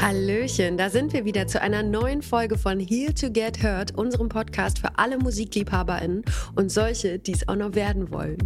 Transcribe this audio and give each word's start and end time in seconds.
Hallöchen, 0.00 0.76
da 0.76 0.90
sind 0.90 1.12
wir 1.12 1.24
wieder 1.24 1.46
zu 1.46 1.60
einer 1.60 1.82
neuen 1.82 2.20
Folge 2.20 2.58
von 2.58 2.80
Here 2.80 3.14
to 3.14 3.30
Get 3.30 3.62
Heard, 3.62 3.96
unserem 3.96 4.28
Podcast 4.28 4.80
für 4.80 4.98
alle 4.98 5.18
MusikliebhaberInnen 5.18 6.24
und 6.56 6.70
solche, 6.70 7.18
die 7.18 7.32
es 7.32 7.48
auch 7.48 7.54
noch 7.54 7.74
werden 7.74 8.10
wollen. 8.10 8.38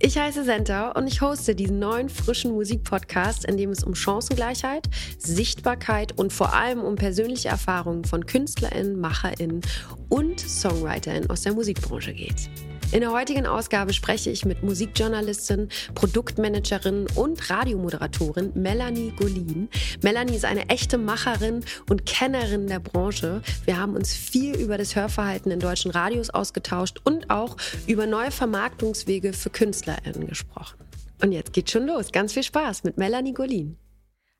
Ich 0.00 0.18
heiße 0.18 0.44
Senta 0.44 0.90
und 0.90 1.06
ich 1.06 1.20
hoste 1.20 1.54
diesen 1.54 1.78
neuen 1.78 2.08
frischen 2.08 2.52
Musikpodcast, 2.52 3.44
in 3.44 3.56
dem 3.56 3.70
es 3.70 3.84
um 3.84 3.94
Chancengleichheit, 3.94 4.88
Sichtbarkeit 5.18 6.18
und 6.18 6.32
vor 6.32 6.54
allem 6.54 6.80
um 6.80 6.96
persönliche 6.96 7.48
Erfahrungen 7.48 8.04
von 8.04 8.26
KünstlerInnen, 8.26 9.00
MacherInnen 9.00 9.60
und 10.08 10.40
SongwriterInnen 10.40 11.30
aus 11.30 11.42
der 11.42 11.54
Musikbranche 11.54 12.12
geht. 12.12 12.50
In 12.92 13.00
der 13.00 13.12
heutigen 13.12 13.46
Ausgabe 13.46 13.92
spreche 13.92 14.30
ich 14.30 14.44
mit 14.44 14.62
Musikjournalistin, 14.62 15.68
Produktmanagerin 15.94 17.06
und 17.16 17.50
Radiomoderatorin 17.50 18.52
Melanie 18.54 19.12
Golin. 19.16 19.68
Melanie 20.02 20.36
ist 20.36 20.44
eine 20.44 20.68
echte 20.68 20.96
Macherin 20.96 21.64
und 21.90 22.06
Kennerin 22.06 22.68
der 22.68 22.78
Branche. 22.78 23.42
Wir 23.64 23.78
haben 23.78 23.94
uns 23.96 24.14
viel 24.14 24.56
über 24.56 24.78
das 24.78 24.94
Hörverhalten 24.94 25.50
in 25.50 25.58
deutschen 25.58 25.90
Radios 25.90 26.30
ausgetauscht 26.30 27.00
und 27.04 27.28
auch 27.28 27.56
über 27.88 28.06
neue 28.06 28.30
Vermarktungswege 28.30 29.32
für 29.32 29.50
KünstlerInnen 29.50 30.28
gesprochen. 30.28 30.78
Und 31.22 31.32
jetzt 31.32 31.52
geht's 31.52 31.72
schon 31.72 31.86
los. 31.86 32.12
Ganz 32.12 32.34
viel 32.34 32.44
Spaß 32.44 32.84
mit 32.84 32.98
Melanie 32.98 33.34
Golin. 33.34 33.76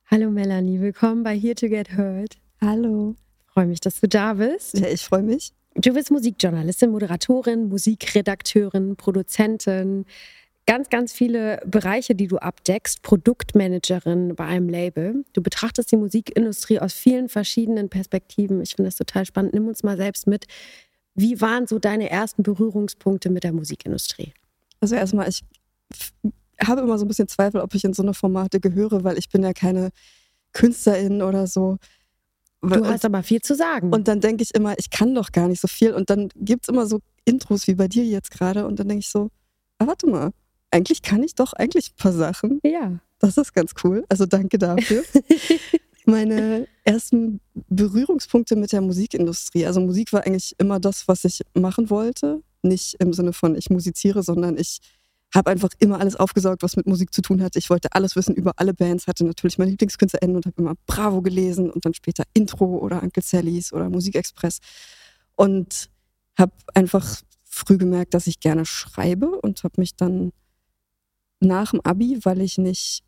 Hallo 0.09 0.31
Melanie, 0.31 0.81
willkommen 0.81 1.25
bei 1.25 1.37
Here 1.37 1.57
to 1.57 1.69
Get 1.69 1.97
Heard. 1.97 2.37
Hallo. 2.61 3.17
Freue 3.47 3.67
mich, 3.67 3.81
dass 3.81 4.01
du 4.01 4.07
da 4.07 4.35
bist. 4.35 4.79
Ja, 4.79 4.87
ich 4.87 5.03
freue 5.03 5.23
mich. 5.23 5.53
Du 5.79 5.93
bist 5.93 6.11
Musikjournalistin, 6.11 6.91
Moderatorin, 6.91 7.69
Musikredakteurin, 7.69 8.97
Produzentin, 8.97 10.07
ganz, 10.65 10.89
ganz 10.89 11.13
viele 11.13 11.61
Bereiche, 11.67 12.15
die 12.15 12.29
du 12.29 12.39
abdeckst, 12.39 13.03
Produktmanagerin 13.03 14.35
bei 14.35 14.47
einem 14.47 14.71
Label. 14.71 15.25
Du 15.35 15.43
betrachtest 15.43 15.93
die 15.93 15.97
Musikindustrie 15.97 16.81
aus 16.81 16.95
vielen 16.95 17.29
verschiedenen 17.29 17.91
Perspektiven. 17.91 18.63
Ich 18.63 18.75
finde 18.75 18.89
das 18.89 18.97
total 18.97 19.27
spannend. 19.27 19.53
Nimm 19.53 19.69
uns 19.69 19.83
mal 19.83 19.99
selbst 19.99 20.27
mit. 20.27 20.47
Wie 21.15 21.41
waren 21.43 21.67
so 21.67 21.79
deine 21.79 22.09
ersten 22.09 22.43
Berührungspunkte 22.43 23.29
mit 23.29 23.45
der 23.45 23.53
Musikindustrie? 23.53 24.33
Also 24.81 24.95
erstmal, 24.95 25.29
ich 25.29 25.43
habe 26.59 26.81
immer 26.81 26.99
so 26.99 27.05
ein 27.05 27.09
bisschen 27.09 27.29
Zweifel, 27.29 27.61
ob 27.61 27.75
ich 27.75 27.85
in 27.85 27.93
so 27.93 28.03
eine 28.03 28.15
Formate 28.15 28.61
gehöre, 28.61 29.05
weil 29.05 29.19
ich 29.19 29.29
bin 29.29 29.43
ja 29.43 29.53
keine 29.53 29.91
Künstlerin 30.53 31.21
oder 31.21 31.47
so. 31.47 31.77
Du 32.63 32.87
hast 32.87 33.05
aber 33.05 33.23
viel 33.23 33.41
zu 33.41 33.55
sagen. 33.55 33.93
Und 33.93 34.09
dann 34.09 34.21
denke 34.21 34.43
ich 34.43 34.55
immer, 34.55 34.79
ich 34.79 34.91
kann 34.91 35.15
doch 35.15 35.33
gar 35.33 35.49
nicht 35.49 35.61
so 35.61 35.69
viel. 35.69 35.93
Und 35.93 36.11
dann 36.11 36.29
gibt 36.37 36.65
es 36.65 36.69
immer 36.69 36.87
so 36.87 37.01
Intros 37.25 37.67
wie 37.67 37.75
bei 37.75 37.89
dir 37.89 38.05
jetzt 38.05 38.31
gerade. 38.31 38.67
Und 38.67 38.79
dann 38.81 38.89
denke 38.89 39.01
ich 39.01 39.11
so, 39.11 39.31
ah, 39.79 39.87
warte 39.87 40.07
mal, 40.07 40.33
eigentlich 40.71 41.03
kann 41.03 41.23
ich 41.23 41.35
doch 41.35 41.53
eigentlich 41.53 41.93
ein 41.93 41.97
paar 41.97 42.13
Sachen. 42.13 42.61
Ja. 42.65 42.99
Das 43.19 43.37
ist 43.39 43.55
ganz 43.55 43.73
cool. 43.85 44.05
Also 44.09 44.27
danke 44.27 44.59
dafür. 44.59 45.03
Meine 46.05 46.69
ersten 46.85 47.41
Berührungspunkte 47.69 48.57
mit 48.57 48.73
der 48.73 48.81
Musikindustrie. 48.81 49.67
Also 49.67 49.81
Musik 49.81 50.13
war 50.13 50.25
eigentlich 50.25 50.55
immer 50.59 50.79
das, 50.79 51.09
was 51.09 51.25
ich 51.25 51.43
machen 51.55 51.91
wollte. 51.91 52.43
Nicht 52.63 52.95
im 53.01 53.13
Sinne 53.13 53.33
von 53.33 53.57
ich 53.57 53.71
musiziere, 53.71 54.23
sondern 54.23 54.57
ich 54.57 54.81
habe 55.37 55.51
einfach 55.51 55.71
immer 55.79 56.01
alles 56.01 56.17
aufgesaugt, 56.17 56.63
was 56.63 56.77
mit 56.77 56.87
Musik 56.87 57.13
zu 57.13 57.21
tun 57.23 57.43
hatte. 57.43 57.59
Ich 57.59 57.71
wollte 57.71 57.93
alles 57.93 58.17
wissen 58.17 58.35
über 58.35 58.53
alle 58.57 58.75
Bands, 58.75 59.07
hatte 59.07 59.25
natürlich 59.25 59.59
meine 59.59 59.71
LieblingskünstlerInnen 59.73 60.37
und 60.37 60.47
habe 60.47 60.61
immer 60.61 60.75
Bravo 60.87 61.21
gelesen 61.23 61.71
und 61.71 61.85
dann 61.85 61.95
später 61.95 62.25
Intro 62.33 62.79
oder 62.79 63.03
Uncle 63.03 63.23
Sallys 63.23 63.73
oder 63.73 63.91
Musikexpress. 63.91 64.61
Und 65.37 65.91
habe 66.39 66.53
einfach 66.75 67.21
früh 67.45 67.77
gemerkt, 67.77 68.15
dass 68.15 68.27
ich 68.27 68.41
gerne 68.41 68.65
schreibe 68.65 69.29
und 69.29 69.63
habe 69.63 69.75
mich 69.79 69.95
dann 69.95 70.33
nach 71.41 71.71
dem 71.71 71.81
Abi, 71.83 72.21
weil 72.25 72.41
ich 72.41 72.59
nicht 72.59 73.05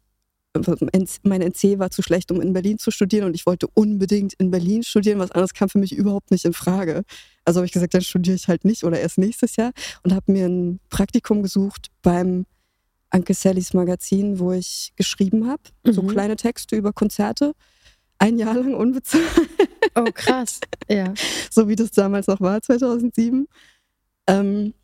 mein 0.54 1.42
NC 1.42 1.78
war 1.78 1.90
zu 1.90 2.02
schlecht, 2.02 2.30
um 2.32 2.40
in 2.40 2.52
Berlin 2.52 2.78
zu 2.78 2.90
studieren 2.90 3.26
und 3.26 3.34
ich 3.34 3.46
wollte 3.46 3.68
unbedingt 3.74 4.34
in 4.34 4.50
Berlin 4.50 4.82
studieren. 4.82 5.18
Was 5.18 5.30
anderes 5.30 5.54
kam 5.54 5.68
für 5.68 5.78
mich 5.78 5.94
überhaupt 5.94 6.30
nicht 6.30 6.44
in 6.44 6.52
Frage. 6.52 7.04
Also 7.44 7.58
habe 7.58 7.66
ich 7.66 7.72
gesagt, 7.72 7.94
dann 7.94 8.02
studiere 8.02 8.36
ich 8.36 8.48
halt 8.48 8.64
nicht 8.64 8.84
oder 8.84 8.98
erst 8.98 9.18
nächstes 9.18 9.56
Jahr 9.56 9.72
und 10.02 10.14
habe 10.14 10.32
mir 10.32 10.46
ein 10.46 10.80
Praktikum 10.90 11.42
gesucht 11.42 11.88
beim 12.02 12.46
Anke 13.10 13.34
Sallys 13.34 13.74
Magazin, 13.74 14.38
wo 14.38 14.52
ich 14.52 14.92
geschrieben 14.96 15.48
habe, 15.48 15.62
mhm. 15.84 15.92
so 15.92 16.02
kleine 16.02 16.36
Texte 16.36 16.76
über 16.76 16.92
Konzerte. 16.92 17.52
Ein 18.18 18.38
Jahr 18.38 18.54
lang 18.54 18.74
unbezahlt. 18.74 19.24
Oh, 19.94 20.10
krass. 20.12 20.60
Ja. 20.88 21.14
so 21.50 21.68
wie 21.68 21.76
das 21.76 21.90
damals 21.92 22.26
noch 22.26 22.40
war, 22.40 22.60
2007. 22.60 23.46
Ähm, 24.26 24.74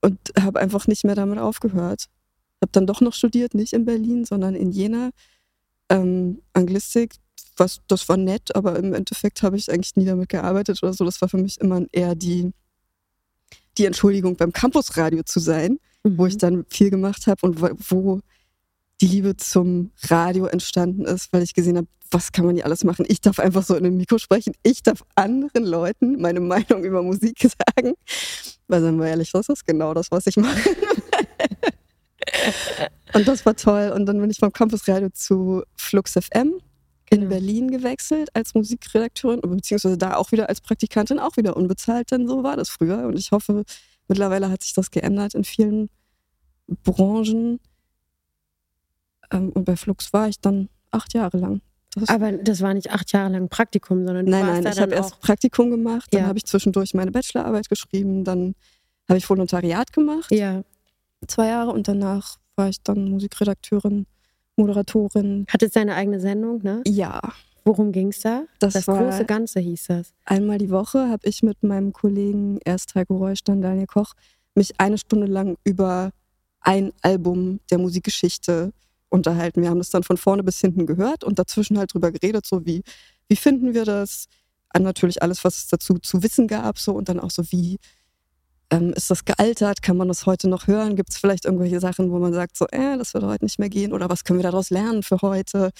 und 0.00 0.18
habe 0.38 0.60
einfach 0.60 0.86
nicht 0.86 1.04
mehr 1.04 1.14
damit 1.14 1.38
aufgehört 1.38 2.08
habe 2.60 2.72
dann 2.72 2.86
doch 2.86 3.00
noch 3.00 3.14
studiert, 3.14 3.54
nicht 3.54 3.72
in 3.72 3.84
Berlin, 3.84 4.24
sondern 4.24 4.54
in 4.54 4.70
Jena. 4.70 5.10
Ähm, 5.90 6.42
Anglistik, 6.52 7.14
was, 7.56 7.80
das 7.88 8.08
war 8.08 8.16
nett, 8.16 8.54
aber 8.54 8.78
im 8.78 8.94
Endeffekt 8.94 9.42
habe 9.42 9.56
ich 9.56 9.70
eigentlich 9.70 9.96
nie 9.96 10.04
damit 10.04 10.28
gearbeitet 10.28 10.82
oder 10.82 10.92
so. 10.92 11.04
Das 11.04 11.20
war 11.20 11.28
für 11.28 11.38
mich 11.38 11.60
immer 11.60 11.84
eher 11.92 12.14
die, 12.14 12.52
die 13.78 13.86
Entschuldigung, 13.86 14.36
beim 14.36 14.52
Campusradio 14.52 15.22
zu 15.22 15.40
sein, 15.40 15.78
mhm. 16.04 16.18
wo 16.18 16.26
ich 16.26 16.36
dann 16.36 16.66
viel 16.68 16.90
gemacht 16.90 17.26
habe 17.26 17.46
und 17.46 17.60
wo, 17.60 17.70
wo 17.88 18.20
die 19.00 19.06
Liebe 19.06 19.36
zum 19.36 19.92
Radio 20.08 20.46
entstanden 20.46 21.04
ist, 21.04 21.32
weil 21.32 21.42
ich 21.42 21.54
gesehen 21.54 21.76
habe, 21.76 21.88
was 22.10 22.32
kann 22.32 22.46
man 22.46 22.54
hier 22.54 22.64
alles 22.64 22.84
machen? 22.84 23.04
Ich 23.08 23.20
darf 23.20 23.38
einfach 23.38 23.62
so 23.62 23.74
in 23.74 23.84
einem 23.84 23.96
Mikro 23.96 24.18
sprechen. 24.18 24.54
Ich 24.62 24.82
darf 24.82 25.04
anderen 25.14 25.64
Leuten 25.64 26.20
meine 26.20 26.40
Meinung 26.40 26.84
über 26.84 27.02
Musik 27.02 27.38
sagen. 27.76 27.94
Weil, 28.66 28.82
sagen 28.82 28.98
wir 28.98 29.06
ehrlich, 29.06 29.30
das 29.32 29.48
ist 29.48 29.66
genau 29.66 29.94
das, 29.94 30.10
was 30.10 30.26
ich 30.26 30.36
mache. 30.36 30.76
Und 33.14 33.26
das 33.26 33.44
war 33.46 33.56
toll. 33.56 33.92
Und 33.94 34.06
dann 34.06 34.20
bin 34.20 34.30
ich 34.30 34.38
vom 34.38 34.52
Campus 34.52 34.86
Radio 34.88 35.08
zu 35.10 35.62
Flux 35.76 36.12
FM 36.12 36.60
in 37.10 37.20
genau. 37.20 37.30
Berlin 37.30 37.70
gewechselt 37.70 38.28
als 38.34 38.54
Musikredakteurin, 38.54 39.40
beziehungsweise 39.40 39.96
da 39.96 40.16
auch 40.16 40.32
wieder 40.32 40.48
als 40.48 40.60
Praktikantin, 40.60 41.18
auch 41.18 41.36
wieder 41.36 41.56
unbezahlt, 41.56 42.10
denn 42.10 42.28
so 42.28 42.42
war 42.42 42.56
das 42.56 42.68
früher. 42.68 43.06
Und 43.06 43.18
ich 43.18 43.32
hoffe, 43.32 43.64
mittlerweile 44.08 44.50
hat 44.50 44.62
sich 44.62 44.74
das 44.74 44.90
geändert 44.90 45.34
in 45.34 45.44
vielen 45.44 45.88
Branchen. 46.84 47.60
Ähm, 49.30 49.50
und 49.50 49.64
bei 49.64 49.76
Flux 49.76 50.12
war 50.12 50.28
ich 50.28 50.40
dann 50.40 50.68
acht 50.90 51.14
Jahre 51.14 51.38
lang. 51.38 51.62
Das 51.94 52.10
Aber 52.10 52.32
das 52.32 52.60
war 52.60 52.74
nicht 52.74 52.90
acht 52.90 53.12
Jahre 53.12 53.32
lang 53.32 53.48
Praktikum, 53.48 54.04
sondern 54.04 54.26
Nein, 54.26 54.46
nein, 54.46 54.64
da 54.64 54.72
ich 54.72 54.80
habe 54.80 54.94
erst 54.94 55.20
Praktikum 55.20 55.70
gemacht, 55.70 56.12
dann 56.12 56.22
ja. 56.22 56.26
habe 56.28 56.38
ich 56.38 56.44
zwischendurch 56.44 56.92
meine 56.92 57.10
Bachelorarbeit 57.10 57.70
geschrieben, 57.70 58.24
dann 58.24 58.54
habe 59.08 59.16
ich 59.16 59.28
Volontariat 59.28 59.92
gemacht. 59.94 60.30
Ja 60.30 60.62
zwei 61.26 61.48
Jahre 61.48 61.70
und 61.70 61.88
danach 61.88 62.36
war 62.56 62.68
ich 62.68 62.82
dann 62.82 63.10
Musikredakteurin, 63.10 64.06
Moderatorin. 64.56 65.46
Hattest 65.48 65.76
deine 65.76 65.94
eigene 65.94 66.20
Sendung, 66.20 66.62
ne? 66.62 66.82
Ja. 66.86 67.20
Worum 67.64 67.92
ging 67.92 68.08
es 68.08 68.20
da? 68.20 68.44
Das, 68.60 68.74
das 68.74 68.86
große 68.86 69.24
Ganze 69.26 69.60
hieß 69.60 69.88
das. 69.88 70.14
Einmal 70.24 70.58
die 70.58 70.70
Woche 70.70 71.08
habe 71.08 71.26
ich 71.28 71.42
mit 71.42 71.62
meinem 71.62 71.92
Kollegen, 71.92 72.58
erst 72.64 72.94
Heiko 72.94 73.30
dann 73.44 73.60
Daniel 73.60 73.86
Koch, 73.86 74.14
mich 74.54 74.80
eine 74.80 74.98
Stunde 74.98 75.26
lang 75.26 75.56
über 75.64 76.10
ein 76.60 76.92
Album 77.02 77.60
der 77.70 77.78
Musikgeschichte 77.78 78.72
unterhalten. 79.10 79.62
Wir 79.62 79.70
haben 79.70 79.78
das 79.78 79.90
dann 79.90 80.02
von 80.02 80.16
vorne 80.16 80.42
bis 80.42 80.60
hinten 80.60 80.86
gehört 80.86 81.24
und 81.24 81.38
dazwischen 81.38 81.78
halt 81.78 81.92
drüber 81.94 82.10
geredet, 82.10 82.46
so 82.46 82.64
wie, 82.66 82.82
wie 83.28 83.36
finden 83.36 83.74
wir 83.74 83.84
das? 83.84 84.26
An 84.70 84.82
natürlich 84.82 85.22
alles, 85.22 85.44
was 85.44 85.56
es 85.56 85.68
dazu 85.68 85.98
zu 85.98 86.22
wissen 86.22 86.46
gab, 86.46 86.78
so 86.78 86.92
und 86.92 87.08
dann 87.08 87.20
auch 87.20 87.30
so, 87.30 87.42
wie, 87.50 87.78
ähm, 88.70 88.92
ist 88.92 89.10
das 89.10 89.24
gealtert? 89.24 89.82
Kann 89.82 89.96
man 89.96 90.08
das 90.08 90.26
heute 90.26 90.48
noch 90.48 90.66
hören? 90.66 90.96
Gibt 90.96 91.10
es 91.10 91.18
vielleicht 91.18 91.44
irgendwelche 91.44 91.80
Sachen, 91.80 92.10
wo 92.10 92.18
man 92.18 92.34
sagt, 92.34 92.56
so, 92.56 92.66
äh, 92.70 92.98
das 92.98 93.14
wird 93.14 93.24
heute 93.24 93.44
nicht 93.44 93.58
mehr 93.58 93.68
gehen? 93.68 93.92
Oder 93.92 94.10
was 94.10 94.24
können 94.24 94.38
wir 94.38 94.44
daraus 94.44 94.70
lernen 94.70 95.02
für 95.02 95.20
heute? 95.22 95.70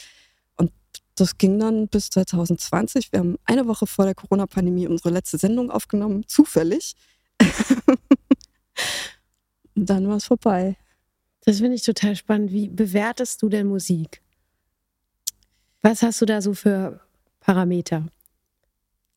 Und 0.56 0.72
das 1.14 1.36
ging 1.38 1.58
dann 1.58 1.88
bis 1.88 2.10
2020. 2.10 3.12
Wir 3.12 3.20
haben 3.20 3.36
eine 3.44 3.66
Woche 3.66 3.86
vor 3.86 4.04
der 4.04 4.14
Corona-Pandemie 4.14 4.86
unsere 4.86 5.10
letzte 5.10 5.38
Sendung 5.38 5.70
aufgenommen, 5.70 6.26
zufällig. 6.26 6.94
Dann 9.74 10.08
war 10.08 10.16
es 10.16 10.24
vorbei. 10.24 10.76
Das 11.44 11.58
finde 11.58 11.76
ich 11.76 11.82
total 11.82 12.16
spannend. 12.16 12.52
Wie 12.52 12.68
bewertest 12.68 13.42
du 13.42 13.48
denn 13.48 13.68
Musik? 13.68 14.22
Was 15.82 16.02
hast 16.02 16.20
du 16.20 16.26
da 16.26 16.42
so 16.42 16.54
für 16.54 17.00
Parameter? 17.40 18.08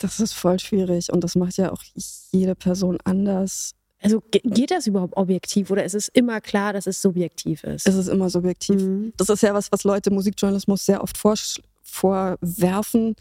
Das 0.02 0.20
ist 0.20 0.34
voll 0.34 0.60
schwierig 0.60 1.14
und 1.14 1.24
das 1.24 1.36
macht 1.36 1.58
ja 1.58 1.72
auch 1.72 1.84
jede 2.32 2.56
Person 2.56 2.98
anders. 3.04 3.76
Also 4.02 4.24
geht 4.32 4.72
das 4.72 4.88
überhaupt 4.88 5.16
objektiv 5.16 5.70
oder 5.70 5.84
ist 5.84 5.94
es 5.94 6.08
immer 6.08 6.42
klar, 6.42 6.74
dass 6.74 6.88
es 6.88 7.04
subjektiv 7.04 7.64
ist? 7.64 7.88
Es 7.88 7.94
ist 7.94 8.08
immer 8.08 8.32
subjektiv. 8.32 8.82
Mhm. 8.82 9.14
Das 9.16 9.30
ist 9.30 9.44
ja 9.44 9.54
was, 9.54 9.72
was 9.72 9.84
Leute 9.84 10.10
Musikjournalismus 10.10 10.88
sehr 10.88 11.04
oft 11.04 11.20
vor, 11.20 11.36
vorwerfen. 11.84 13.16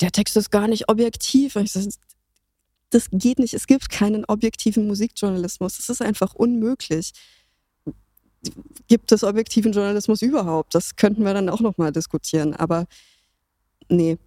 Der 0.00 0.10
Text 0.10 0.36
ist 0.36 0.50
gar 0.50 0.66
nicht 0.66 0.88
objektiv. 0.88 1.52
Sage, 1.52 1.88
das 2.90 3.08
geht 3.12 3.38
nicht. 3.38 3.54
Es 3.54 3.68
gibt 3.68 3.90
keinen 3.90 4.24
objektiven 4.24 4.88
Musikjournalismus. 4.88 5.76
Das 5.76 5.88
ist 5.88 6.02
einfach 6.02 6.34
unmöglich. 6.34 7.12
Gibt 8.88 9.12
es 9.12 9.22
objektiven 9.22 9.72
Journalismus 9.72 10.22
überhaupt? 10.22 10.74
Das 10.74 10.96
könnten 10.96 11.24
wir 11.24 11.32
dann 11.34 11.48
auch 11.48 11.60
nochmal 11.60 11.92
diskutieren. 11.92 12.54
Aber 12.54 12.86
nee, 13.88 14.18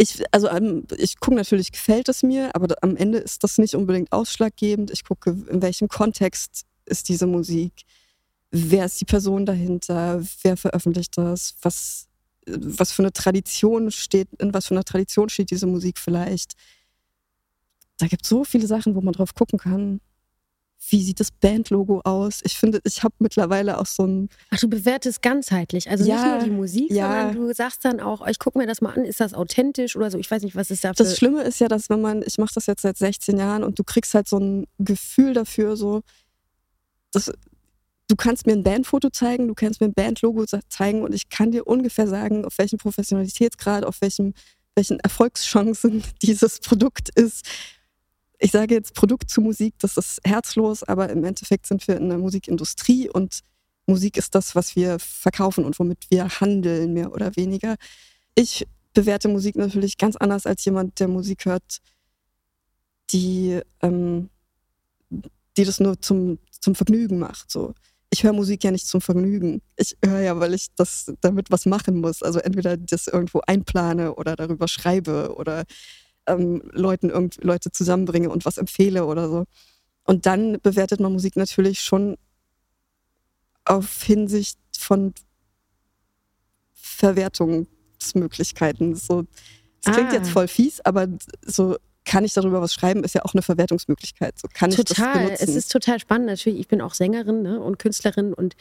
ich, 0.00 0.22
also 0.32 0.48
ich 0.96 1.20
gucke 1.20 1.36
natürlich, 1.36 1.72
gefällt 1.72 2.08
es 2.08 2.22
mir, 2.22 2.54
aber 2.54 2.74
am 2.80 2.96
Ende 2.96 3.18
ist 3.18 3.44
das 3.44 3.58
nicht 3.58 3.74
unbedingt 3.74 4.12
ausschlaggebend. 4.12 4.90
Ich 4.90 5.04
gucke, 5.04 5.36
in 5.50 5.60
welchem 5.60 5.88
Kontext 5.88 6.64
ist 6.86 7.10
diese 7.10 7.26
Musik, 7.26 7.82
wer 8.50 8.86
ist 8.86 8.98
die 8.98 9.04
Person 9.04 9.44
dahinter, 9.44 10.24
wer 10.42 10.56
veröffentlicht 10.56 11.18
das, 11.18 11.56
was 11.60 12.06
was 12.46 12.90
für 12.90 13.02
eine 13.02 13.12
Tradition 13.12 13.90
steht, 13.90 14.28
in 14.38 14.54
was 14.54 14.66
für 14.66 14.74
einer 14.74 14.82
Tradition 14.82 15.28
steht 15.28 15.50
diese 15.50 15.66
Musik 15.66 15.98
vielleicht. 15.98 16.54
Da 17.98 18.06
gibt 18.06 18.22
es 18.24 18.30
so 18.30 18.44
viele 18.44 18.66
Sachen, 18.66 18.94
wo 18.94 19.02
man 19.02 19.12
drauf 19.12 19.34
gucken 19.34 19.58
kann 19.58 20.00
wie 20.88 21.02
sieht 21.02 21.20
das 21.20 21.30
Bandlogo 21.30 22.00
aus? 22.04 22.40
Ich 22.42 22.56
finde, 22.56 22.80
ich 22.84 23.02
habe 23.02 23.14
mittlerweile 23.18 23.78
auch 23.78 23.86
so 23.86 24.04
ein. 24.06 24.28
Ach, 24.50 24.58
du 24.58 24.68
bewertest 24.68 25.20
ganzheitlich, 25.20 25.90
also 25.90 26.04
ja, 26.04 26.16
nicht 26.16 26.24
nur 26.24 26.44
die 26.44 26.50
Musik, 26.50 26.90
ja. 26.90 27.06
sondern 27.06 27.36
du 27.36 27.54
sagst 27.54 27.84
dann 27.84 28.00
auch, 28.00 28.26
ich 28.26 28.38
gucke 28.38 28.58
mir 28.58 28.66
das 28.66 28.80
mal 28.80 28.94
an, 28.94 29.04
ist 29.04 29.20
das 29.20 29.34
authentisch 29.34 29.94
oder 29.94 30.10
so? 30.10 30.18
Ich 30.18 30.30
weiß 30.30 30.42
nicht, 30.42 30.56
was 30.56 30.70
ist 30.70 30.84
da. 30.84 30.92
Das 30.92 31.16
Schlimme 31.16 31.42
ist 31.42 31.60
ja, 31.60 31.68
dass 31.68 31.90
wenn 31.90 32.00
man, 32.00 32.22
ich 32.26 32.38
mache 32.38 32.54
das 32.54 32.66
jetzt 32.66 32.82
seit 32.82 32.96
16 32.96 33.38
Jahren 33.38 33.62
und 33.62 33.78
du 33.78 33.84
kriegst 33.84 34.14
halt 34.14 34.26
so 34.26 34.38
ein 34.38 34.66
Gefühl 34.78 35.34
dafür, 35.34 35.76
so, 35.76 36.02
dass 37.12 37.30
du 38.08 38.16
kannst 38.16 38.46
mir 38.46 38.54
ein 38.54 38.62
Bandfoto 38.62 39.10
zeigen, 39.10 39.48
du 39.48 39.54
kannst 39.54 39.80
mir 39.80 39.88
ein 39.88 39.94
Bandlogo 39.94 40.44
zeigen 40.68 41.02
und 41.02 41.14
ich 41.14 41.28
kann 41.28 41.52
dir 41.52 41.66
ungefähr 41.66 42.08
sagen, 42.08 42.44
auf 42.44 42.56
welchem 42.58 42.78
Professionalitätsgrad, 42.78 43.84
auf 43.84 44.00
welchem, 44.00 44.34
welchen 44.74 44.98
Erfolgschancen 45.00 46.02
dieses 46.22 46.58
Produkt 46.60 47.10
ist 47.14 47.46
ich 48.40 48.50
sage 48.50 48.74
jetzt 48.74 48.94
Produkt 48.94 49.30
zu 49.30 49.42
Musik, 49.42 49.74
das 49.78 49.98
ist 49.98 50.20
herzlos, 50.24 50.82
aber 50.82 51.10
im 51.10 51.24
Endeffekt 51.24 51.66
sind 51.66 51.86
wir 51.86 51.96
in 51.96 52.08
der 52.08 52.18
Musikindustrie 52.18 53.08
und 53.08 53.40
Musik 53.86 54.16
ist 54.16 54.34
das, 54.34 54.54
was 54.54 54.76
wir 54.76 54.98
verkaufen 54.98 55.64
und 55.64 55.78
womit 55.78 56.06
wir 56.10 56.28
handeln, 56.40 56.94
mehr 56.94 57.12
oder 57.12 57.36
weniger. 57.36 57.76
Ich 58.34 58.66
bewerte 58.94 59.28
Musik 59.28 59.56
natürlich 59.56 59.98
ganz 59.98 60.16
anders 60.16 60.46
als 60.46 60.64
jemand, 60.64 61.00
der 61.00 61.08
Musik 61.08 61.44
hört, 61.44 61.78
die, 63.10 63.60
ähm, 63.82 64.30
die 65.10 65.64
das 65.64 65.80
nur 65.80 66.00
zum, 66.00 66.38
zum 66.50 66.74
Vergnügen 66.74 67.18
macht. 67.18 67.50
So. 67.50 67.74
Ich 68.10 68.24
höre 68.24 68.32
Musik 68.32 68.64
ja 68.64 68.70
nicht 68.70 68.86
zum 68.86 69.02
Vergnügen. 69.02 69.60
Ich 69.76 69.96
höre 70.04 70.20
ja, 70.20 70.40
weil 70.40 70.54
ich 70.54 70.68
das 70.76 71.12
damit 71.20 71.50
was 71.50 71.66
machen 71.66 72.00
muss. 72.00 72.22
Also 72.22 72.38
entweder 72.38 72.76
das 72.76 73.06
irgendwo 73.06 73.40
einplane 73.46 74.14
oder 74.14 74.34
darüber 74.34 74.66
schreibe 74.66 75.34
oder 75.36 75.64
ähm, 76.30 76.62
Leuten 76.72 77.10
irgend 77.10 77.42
Leute 77.42 77.70
zusammenbringe 77.70 78.30
und 78.30 78.44
was 78.44 78.58
empfehle 78.58 79.06
oder 79.06 79.28
so. 79.28 79.44
Und 80.04 80.26
dann 80.26 80.60
bewertet 80.60 81.00
man 81.00 81.12
Musik 81.12 81.36
natürlich 81.36 81.80
schon 81.80 82.16
auf 83.64 84.02
Hinsicht 84.02 84.58
von 84.76 85.14
Verwertungsmöglichkeiten. 86.72 88.96
So, 88.96 89.24
klingt 89.84 90.10
ah. 90.10 90.14
jetzt 90.14 90.30
voll 90.30 90.48
fies, 90.48 90.80
aber 90.80 91.06
so 91.44 91.76
kann 92.04 92.24
ich 92.24 92.32
darüber 92.32 92.60
was 92.60 92.72
schreiben, 92.72 93.04
ist 93.04 93.14
ja 93.14 93.24
auch 93.24 93.34
eine 93.34 93.42
Verwertungsmöglichkeit. 93.42 94.38
So 94.38 94.48
kann 94.52 94.70
total. 94.70 95.24
Ich 95.24 95.30
das 95.38 95.42
es 95.42 95.54
ist 95.54 95.72
total 95.72 96.00
spannend. 96.00 96.26
Natürlich, 96.26 96.58
ich 96.58 96.68
bin 96.68 96.80
auch 96.80 96.94
Sängerin 96.94 97.42
ne, 97.42 97.60
und 97.60 97.78
Künstlerin 97.78 98.32
und 98.32 98.56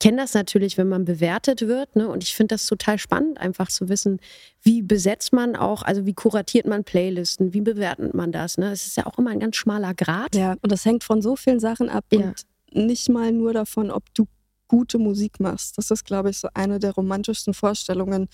kenne 0.00 0.18
das 0.18 0.34
natürlich, 0.34 0.76
wenn 0.76 0.88
man 0.88 1.04
bewertet 1.04 1.62
wird. 1.62 1.94
Ne, 1.96 2.08
und 2.08 2.22
ich 2.22 2.34
finde 2.34 2.54
das 2.54 2.66
total 2.66 2.98
spannend, 2.98 3.38
einfach 3.38 3.68
zu 3.68 3.88
wissen, 3.88 4.20
wie 4.62 4.82
besetzt 4.82 5.32
man 5.32 5.56
auch, 5.56 5.82
also 5.82 6.06
wie 6.06 6.14
kuratiert 6.14 6.66
man 6.66 6.84
Playlisten, 6.84 7.54
wie 7.54 7.60
bewertet 7.60 8.14
man 8.14 8.32
das. 8.32 8.58
Ne? 8.58 8.72
Es 8.72 8.86
ist 8.86 8.96
ja 8.96 9.06
auch 9.06 9.18
immer 9.18 9.30
ein 9.30 9.40
ganz 9.40 9.56
schmaler 9.56 9.94
Grad. 9.94 10.34
Ja, 10.34 10.56
und 10.60 10.72
das 10.72 10.84
hängt 10.84 11.04
von 11.04 11.22
so 11.22 11.36
vielen 11.36 11.60
Sachen 11.60 11.88
ab 11.88 12.04
ja. 12.10 12.18
und 12.18 12.42
nicht 12.72 13.08
mal 13.08 13.32
nur 13.32 13.52
davon, 13.52 13.90
ob 13.90 14.12
du 14.12 14.26
gute 14.68 14.98
Musik 14.98 15.40
machst. 15.40 15.78
Das 15.78 15.90
ist, 15.90 16.04
glaube 16.04 16.30
ich, 16.30 16.38
so 16.38 16.48
eine 16.52 16.78
der 16.78 16.92
romantischsten 16.92 17.54
Vorstellungen, 17.54 18.28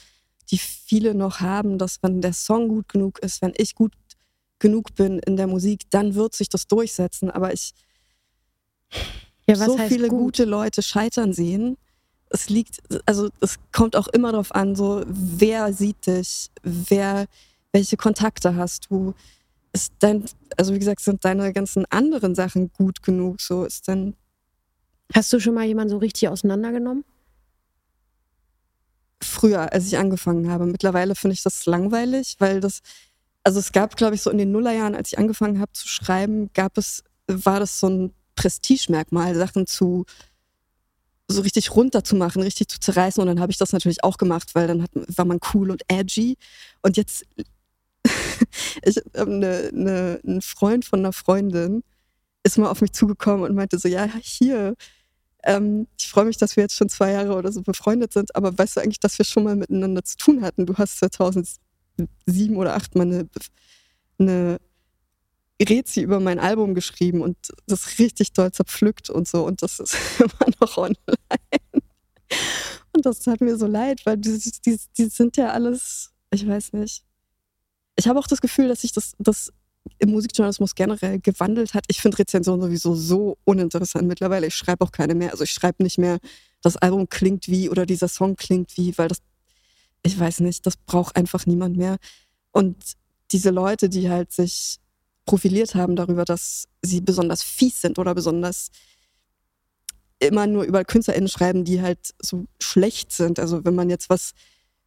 die 0.51 0.59
viele 0.59 1.15
noch 1.15 1.41
haben, 1.41 1.79
dass 1.79 2.03
wenn 2.03 2.21
der 2.21 2.33
Song 2.33 2.69
gut 2.69 2.89
genug 2.89 3.19
ist, 3.21 3.43
wenn 3.43 3.53
ich 3.57 3.75
gut 3.75 3.93
genug 4.63 4.95
bin 4.95 5.19
in 5.19 5.37
der 5.37 5.49
Musik, 5.49 5.83
dann 5.91 6.15
wird 6.15 6.35
sich 6.35 6.49
das 6.49 6.67
durchsetzen. 6.67 7.31
Aber 7.31 7.53
ich 7.53 7.75
ja, 9.47 9.57
so 9.57 9.77
viele 9.77 10.09
gut? 10.09 10.21
gute 10.21 10.45
Leute 10.45 10.83
scheitern 10.83 11.35
sehen. 11.35 11.77
Es 12.31 12.49
liegt, 12.49 12.79
also 13.05 13.29
es 13.41 13.59
kommt 13.73 13.95
auch 13.97 14.09
immer 14.09 14.33
darauf 14.33 14.55
an, 14.55 14.75
so 14.75 15.03
wer 15.07 15.75
sieht 15.75 16.07
dich, 16.07 16.49
wer, 16.63 17.27
welche 17.73 17.99
Kontakte 17.99 18.55
hast 18.57 18.87
du. 18.89 19.13
Ist 19.75 19.93
dein, 19.99 20.25
also 20.57 20.73
wie 20.73 20.79
gesagt, 20.79 21.01
sind 21.01 21.25
deine 21.25 21.53
ganzen 21.53 21.85
anderen 21.91 22.35
Sachen 22.35 22.73
gut 22.73 23.03
genug? 23.03 23.41
So 23.41 23.65
ist 23.65 23.89
dann. 23.89 24.15
Hast 25.13 25.33
du 25.33 25.41
schon 25.41 25.55
mal 25.55 25.67
jemanden 25.67 25.91
so 25.91 25.99
richtig 25.99 26.29
auseinandergenommen? 26.29 27.05
Früher, 29.23 29.73
als 29.73 29.87
ich 29.87 29.99
angefangen 29.99 30.51
habe. 30.51 30.67
Mittlerweile 30.67 31.15
finde 31.15 31.35
ich 31.35 31.43
das 31.43 31.67
langweilig, 31.67 32.37
weil 32.39 32.61
das, 32.61 32.81
also 33.45 33.59
es 33.59 33.73
gab, 33.73 33.97
glaube 33.97 34.15
ich, 34.15 34.23
so 34.23 34.31
in 34.31 34.39
den 34.39 34.53
Nullerjahren, 34.53 34.95
als 34.95 35.13
ich 35.13 35.19
angefangen 35.19 35.61
habe 35.61 35.73
zu 35.73 35.89
schreiben, 35.89 36.51
gab 36.55 36.79
es, 36.79 37.03
war 37.27 37.61
das 37.61 37.81
so 37.81 37.89
ein 37.89 38.13
Prestigemerkmal, 38.37 39.35
Sachen 39.35 39.67
zu 39.67 40.05
so 41.29 41.43
richtig 41.43 41.75
runterzumachen, 41.75 42.43
richtig 42.43 42.69
zu 42.69 42.79
zerreißen. 42.79 43.21
Und 43.21 43.27
dann 43.27 43.41
habe 43.41 43.53
ich 43.53 43.59
das 43.59 43.73
natürlich 43.73 44.05
auch 44.05 44.19
gemacht, 44.19 44.55
weil 44.55 44.67
dann 44.67 44.83
hat, 44.83 44.91
war 44.95 45.25
man 45.25 45.41
cool 45.55 45.71
und 45.71 45.83
edgy. 45.89 46.37
Und 46.83 46.97
jetzt, 46.97 47.25
ich 48.83 48.97
habe 49.17 49.31
eine, 49.31 49.71
eine, 49.73 50.21
ein 50.25 50.43
Freund 50.43 50.85
von 50.85 51.01
einer 51.01 51.13
Freundin 51.13 51.83
ist 52.45 52.59
mal 52.59 52.71
auf 52.71 52.81
mich 52.81 52.93
zugekommen 52.93 53.45
und 53.45 53.55
meinte 53.55 53.79
so, 53.79 53.89
ja, 53.89 54.09
hier, 54.21 54.75
ähm, 55.45 55.87
ich 55.99 56.09
freue 56.09 56.25
mich, 56.25 56.37
dass 56.37 56.57
wir 56.57 56.65
jetzt 56.65 56.77
schon 56.77 56.89
zwei 56.89 57.13
Jahre 57.13 57.35
oder 57.35 57.53
so 57.53 57.63
befreundet 57.63 58.13
sind, 58.13 58.35
aber 58.35 58.57
weißt 58.57 58.77
du 58.77 58.81
eigentlich, 58.81 59.01
dass 59.01 59.19
wir 59.19 59.25
schon 59.25 59.45
mal 59.45 59.57
miteinander 59.57 60.05
zu 60.05 60.17
tun 60.17 60.43
hatten? 60.43 60.67
Du 60.67 60.75
hast 60.77 60.99
2000 60.99 61.49
sieben 62.27 62.57
oder 62.57 62.75
acht 62.75 62.95
Mal 62.95 63.03
eine, 63.03 63.29
eine 64.19 64.59
Rezi 65.61 66.03
über 66.03 66.21
mein 66.21 66.39
Album 66.39 66.75
geschrieben 66.75 67.21
und 67.21 67.37
das 67.67 67.99
richtig 67.99 68.33
doll 68.33 68.53
zerpflückt 68.53 69.11
und 69.11 69.29
so 69.29 69.47
und 69.47 69.63
das 69.63 69.81
ist 69.81 69.97
immer 70.19 70.51
noch 70.61 70.77
online. 70.77 70.97
Und 72.95 73.07
das 73.07 73.21
tat 73.21 73.41
mir 73.41 73.57
so 73.57 73.67
leid, 73.67 74.05
weil 74.05 74.19
die, 74.19 74.39
die, 74.67 74.79
die 74.99 75.05
sind 75.07 75.37
ja 75.37 75.51
alles, 75.51 76.13
ich 76.31 76.47
weiß 76.47 76.75
nicht. 76.75 77.05
Ich 77.97 78.07
habe 78.07 78.19
auch 78.19 78.27
das 78.27 78.41
Gefühl, 78.41 78.69
dass 78.69 78.83
sich 78.83 78.93
das, 78.93 79.13
das 79.19 79.53
im 79.99 80.11
Musikjournalismus 80.11 80.75
generell 80.75 81.19
gewandelt 81.21 81.75
hat. 81.75 81.85
Ich 81.89 82.01
finde 82.01 82.19
Rezensionen 82.19 82.63
sowieso 82.63 82.95
so 82.95 83.39
uninteressant 83.45 84.07
mittlerweile. 84.07 84.47
Ich 84.47 84.55
schreibe 84.55 84.85
auch 84.85 84.93
keine 84.93 85.15
mehr. 85.15 85.33
Also 85.33 85.45
ich 85.45 85.51
schreibe 85.51 85.83
nicht 85.83 85.99
mehr, 85.99 86.19
das 86.61 86.77
Album 86.77 87.09
klingt 87.09 87.49
wie 87.49 87.69
oder 87.69 87.87
dieser 87.87 88.09
Song 88.09 88.37
klingt 88.37 88.77
wie, 88.77 88.97
weil 88.97 89.09
das 89.09 89.19
ich 90.03 90.19
weiß 90.19 90.41
nicht, 90.41 90.67
das 90.67 90.77
braucht 90.77 91.17
einfach 91.17 91.47
niemand 91.47 91.77
mehr. 91.77 91.97
Und 92.51 92.77
diese 93.31 93.51
Leute, 93.51 93.89
die 93.89 94.11
halt 94.11 94.33
sich 94.33 94.79
profiliert 95.25 95.75
haben 95.75 95.97
darüber, 95.97 96.25
dass 96.25 96.67
sie 96.83 97.01
besonders 97.01 97.43
fies 97.43 97.81
sind 97.81 97.99
oder 97.99 98.15
besonders 98.15 98.71
immer 100.19 100.47
nur 100.47 100.65
über 100.65 100.85
KünstlerInnen 100.85 101.29
schreiben, 101.29 101.65
die 101.65 101.83
halt 101.83 102.15
so 102.21 102.47
schlecht 102.61 103.13
sind. 103.13 103.39
Also 103.39 103.65
wenn 103.65 103.75
man 103.75 103.91
jetzt 103.91 104.11
was 104.11 104.33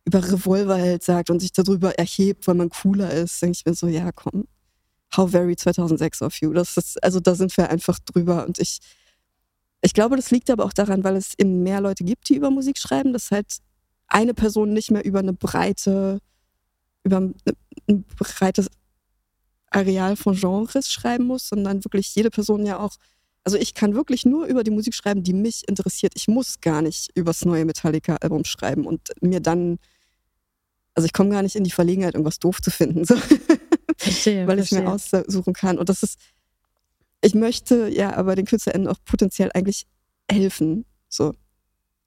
über 0.05 0.23
Revolverheld 0.23 1.03
sagt 1.03 1.29
und 1.29 1.39
sich 1.39 1.51
darüber 1.51 1.97
erhebt, 1.97 2.47
weil 2.47 2.55
man 2.55 2.69
cooler 2.69 3.11
ist, 3.11 3.41
denke 3.41 3.57
ich 3.57 3.65
mir 3.65 3.73
so, 3.73 3.87
ja, 3.87 4.11
komm, 4.11 4.47
how 5.15 5.29
very 5.29 5.55
2006 5.55 6.21
of 6.21 6.39
you. 6.41 6.53
Das 6.53 6.77
ist, 6.77 7.03
also 7.03 7.19
da 7.19 7.35
sind 7.35 7.55
wir 7.57 7.69
einfach 7.69 7.99
drüber 7.99 8.45
und 8.45 8.59
ich, 8.59 8.79
ich 9.81 9.93
glaube, 9.93 10.15
das 10.15 10.31
liegt 10.31 10.49
aber 10.49 10.65
auch 10.65 10.73
daran, 10.73 11.03
weil 11.03 11.15
es 11.15 11.33
eben 11.37 11.63
mehr 11.63 11.81
Leute 11.81 12.03
gibt, 12.03 12.29
die 12.29 12.35
über 12.35 12.51
Musik 12.51 12.77
schreiben, 12.77 13.13
dass 13.13 13.31
halt 13.31 13.57
eine 14.07 14.33
Person 14.33 14.73
nicht 14.73 14.91
mehr 14.91 15.05
über 15.05 15.19
eine 15.19 15.33
breite, 15.33 16.19
über 17.03 17.17
ein, 17.17 17.35
ein 17.87 18.03
breites 18.03 18.69
Areal 19.69 20.15
von 20.15 20.35
Genres 20.35 20.91
schreiben 20.91 21.25
muss, 21.25 21.49
sondern 21.49 21.83
wirklich 21.83 22.13
jede 22.15 22.29
Person 22.29 22.65
ja 22.65 22.79
auch, 22.79 22.95
also 23.43 23.57
ich 23.57 23.73
kann 23.73 23.93
wirklich 23.93 24.25
nur 24.25 24.45
über 24.45 24.63
die 24.63 24.71
Musik 24.71 24.93
schreiben, 24.93 25.23
die 25.23 25.33
mich 25.33 25.67
interessiert. 25.67 26.13
Ich 26.15 26.27
muss 26.27 26.61
gar 26.61 26.81
nicht 26.81 27.11
über 27.15 27.31
das 27.31 27.45
neue 27.45 27.65
Metallica-Album 27.65 28.45
schreiben 28.45 28.85
und 28.85 29.01
mir 29.21 29.39
dann, 29.39 29.77
also 30.93 31.05
ich 31.05 31.13
komme 31.13 31.31
gar 31.31 31.43
nicht 31.43 31.55
in 31.55 31.63
die 31.63 31.71
Verlegenheit, 31.71 32.13
irgendwas 32.13 32.39
doof 32.39 32.61
zu 32.61 32.71
finden, 32.71 33.05
so. 33.05 33.15
verstehe, 33.97 34.47
weil 34.47 34.59
ich 34.59 34.69
verstehe. 34.69 34.87
mir 34.87 35.25
aussuchen 35.27 35.53
kann. 35.53 35.77
Und 35.77 35.89
das 35.89 36.03
ist, 36.03 36.19
ich 37.21 37.35
möchte 37.35 37.89
ja 37.89 38.15
aber 38.15 38.35
den 38.35 38.45
KünstlerInnen 38.45 38.87
auch 38.87 38.97
potenziell 39.03 39.51
eigentlich 39.53 39.85
helfen. 40.29 40.85
So 41.09 41.33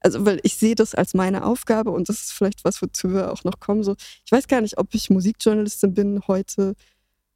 also 0.01 0.25
weil 0.25 0.39
ich 0.43 0.55
sehe 0.55 0.75
das 0.75 0.95
als 0.95 1.13
meine 1.13 1.45
Aufgabe 1.45 1.91
und 1.91 2.09
das 2.09 2.21
ist 2.21 2.31
vielleicht 2.31 2.63
was, 2.63 2.81
wozu 2.81 3.11
wir 3.13 3.31
auch 3.31 3.43
noch 3.43 3.59
kommen. 3.59 3.83
So, 3.83 3.95
ich 4.25 4.31
weiß 4.31 4.47
gar 4.47 4.61
nicht, 4.61 4.77
ob 4.77 4.93
ich 4.93 5.09
Musikjournalistin 5.09 5.93
bin 5.93 6.21
heute. 6.27 6.75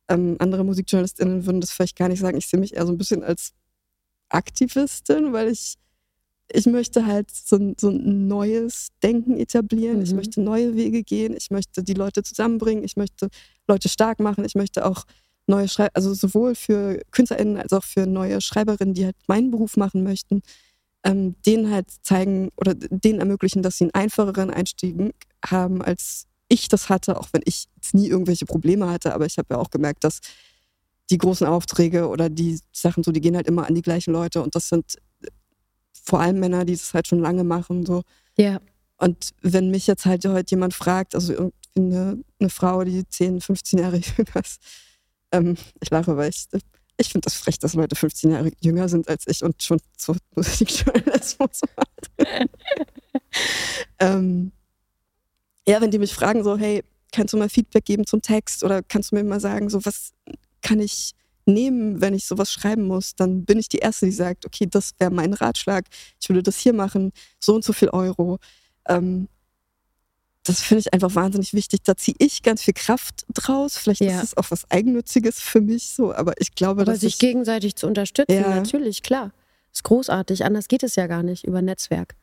Ähm, 0.10 0.36
andere 0.40 0.64
Musikjournalistinnen 0.64 1.46
würden 1.46 1.62
das 1.62 1.72
vielleicht 1.72 1.98
gar 1.98 2.10
nicht 2.10 2.20
sagen. 2.20 2.38
Ich 2.38 2.48
sehe 2.48 2.60
mich 2.60 2.76
eher 2.76 2.86
so 2.86 2.92
ein 2.92 2.98
bisschen 2.98 3.24
als 3.24 3.54
Aktivistin, 4.30 5.34
weil 5.34 5.50
ich 5.50 5.76
ich 6.52 6.66
möchte 6.66 7.06
halt 7.06 7.32
so 7.32 7.56
ein, 7.56 7.76
so 7.80 7.90
ein 7.90 8.28
neues 8.28 8.90
Denken 9.02 9.38
etablieren. 9.38 9.98
Mhm. 9.98 10.04
Ich 10.04 10.14
möchte 10.14 10.42
neue 10.42 10.76
Wege 10.76 11.04
gehen. 11.04 11.36
Ich 11.36 11.52
möchte 11.52 11.84
die 11.84 11.94
Leute 11.94 12.22
zusammenbringen. 12.22 12.84
Ich 12.84 12.98
möchte 12.98 13.30
Leute 13.68 13.90
stark 13.90 14.20
machen. 14.20 14.46
Ich 14.46 14.56
möchte 14.56 14.86
auch 14.86 15.06
neue 15.48 15.68
Schreiber, 15.68 15.92
also 15.94 16.14
sowohl 16.14 16.56
für 16.56 17.02
KünstlerInnen 17.12 17.58
als 17.58 17.74
auch 17.74 17.84
für 17.84 18.06
neue 18.06 18.40
Schreiberinnen, 18.42 18.94
die 18.94 19.06
halt 19.06 19.16
meinen 19.28 19.52
Beruf 19.52 19.78
machen 19.78 20.04
möchten, 20.04 20.42
ähm, 21.04 21.36
denen 21.46 21.72
halt 21.72 21.88
zeigen 22.02 22.50
oder 22.56 22.74
denen 22.76 23.20
ermöglichen, 23.20 23.62
dass 23.62 23.78
sie 23.78 23.86
einen 23.86 23.94
einfacheren 23.94 24.50
Einstieg 24.50 25.14
haben, 25.46 25.82
als 25.82 26.28
ich 26.48 26.68
das 26.68 26.90
hatte, 26.90 27.20
auch 27.20 27.30
wenn 27.32 27.42
ich 27.46 27.68
jetzt 27.76 27.94
nie 27.94 28.08
irgendwelche 28.08 28.46
Probleme 28.46 28.90
hatte. 28.90 29.14
Aber 29.14 29.26
ich 29.26 29.38
habe 29.38 29.54
ja 29.56 29.58
auch 29.58 29.70
gemerkt, 29.70 30.04
dass 30.04 30.20
die 31.10 31.18
großen 31.18 31.46
Aufträge 31.46 32.08
oder 32.08 32.30
die 32.30 32.60
Sachen 32.72 33.04
so, 33.04 33.12
die 33.12 33.22
gehen 33.22 33.36
halt 33.36 33.48
immer 33.48 33.68
an 33.68 33.76
die 33.76 33.82
gleichen 33.82 34.14
Leute 34.14 34.42
und 34.42 34.56
das 34.56 34.70
sind 34.70 34.98
vor 35.92 36.20
allem 36.20 36.40
Männer, 36.40 36.66
die 36.66 36.74
es 36.74 36.94
halt 36.94 37.08
schon 37.08 37.20
lange 37.20 37.44
machen. 37.44 37.86
So. 37.86 38.04
Ja. 38.38 38.60
Und 38.98 39.32
wenn 39.42 39.70
mich 39.70 39.88
jetzt 39.88 40.06
halt 40.06 40.26
heute 40.26 40.52
jemand 40.52 40.74
fragt, 40.74 41.16
also 41.16 41.34
irgendwie 41.34 41.56
eine, 41.76 42.24
eine 42.40 42.50
Frau, 42.50 42.84
die 42.84 43.08
10, 43.08 43.42
15 43.42 43.80
Jahre 43.80 43.98
jünger 44.18 44.36
ist, 44.42 44.62
ähm, 45.32 45.58
ich 45.82 45.90
lache, 45.90 46.16
weil 46.16 46.30
ich, 46.30 46.48
ich 47.04 47.12
finde 47.12 47.26
das 47.26 47.36
frech, 47.36 47.60
dass 47.60 47.74
Leute 47.74 47.96
15 47.96 48.32
Jahre 48.32 48.52
jünger 48.62 48.90
sind 48.90 49.08
als 49.08 49.28
ich 49.28 49.44
und 49.44 49.62
schon 49.62 49.80
so 49.98 50.16
Musikjournalismus 50.36 51.62
machen. 51.76 52.50
ähm, 54.00 54.52
ja, 55.68 55.80
wenn 55.82 55.92
die 55.92 56.00
mich 56.00 56.14
fragen, 56.14 56.44
so, 56.44 56.58
hey, 56.58 56.84
kannst 57.12 57.34
du 57.34 57.38
mal 57.38 57.50
Feedback 57.50 57.86
geben 57.86 58.06
zum 58.06 58.22
Text 58.22 58.64
oder 58.64 58.82
kannst 58.82 59.12
du 59.12 59.16
mir 59.16 59.24
mal 59.24 59.40
sagen, 59.40 59.70
so, 59.70 59.86
was 59.86 60.12
kann 60.62 60.80
ich 60.80 61.14
nehmen, 61.46 62.02
wenn 62.02 62.14
ich 62.14 62.26
sowas 62.26 62.52
schreiben 62.52 62.88
muss, 62.88 63.16
dann 63.16 63.46
bin 63.46 63.60
ich 63.60 63.68
die 63.68 63.80
Erste, 63.80 64.06
die 64.06 64.14
sagt, 64.14 64.46
okay, 64.46 64.66
das 64.70 64.92
wäre 64.98 65.12
mein 65.12 65.34
Ratschlag, 65.34 65.86
ich 66.22 66.30
würde 66.30 66.42
das 66.42 66.58
hier 66.58 66.74
machen, 66.74 67.12
so 67.40 67.54
und 67.54 67.66
so 67.66 67.74
viel 67.74 67.90
Euro. 67.90 68.40
Ähm, 68.88 69.28
das 70.44 70.62
finde 70.62 70.82
ich 70.82 70.94
einfach 70.94 71.16
wahnsinnig 71.16 71.54
wichtig. 71.54 71.84
Da 71.84 71.96
ziehe 71.96 72.16
ich 72.20 72.44
ganz 72.44 72.64
viel 72.64 72.74
Kraft 72.74 73.26
draus. 73.34 73.78
Vielleicht 73.78 74.02
ja. 74.02 74.18
ist 74.18 74.24
es 74.24 74.38
auch 74.38 74.52
was 74.52 74.70
Eigennütziges 74.70 75.40
für 75.40 75.62
mich 75.62 75.90
so, 75.90 76.14
aber 76.14 76.34
ich 76.40 76.54
glaube, 76.54 76.82
aber 76.82 76.92
dass 76.92 77.02
sich 77.02 77.14
ich, 77.14 77.20
gegenseitig 77.20 77.76
zu 77.76 77.88
unterstützen, 77.88 78.42
ja. 78.42 78.56
natürlich, 78.56 79.04
klar. 79.04 79.32
Ist 79.72 79.84
großartig. 79.84 80.46
Anders 80.46 80.68
geht 80.68 80.84
es 80.84 80.96
ja 80.96 81.08
gar 81.08 81.24
nicht 81.24 81.46
über 81.46 81.62
Netzwerk. 81.62 82.16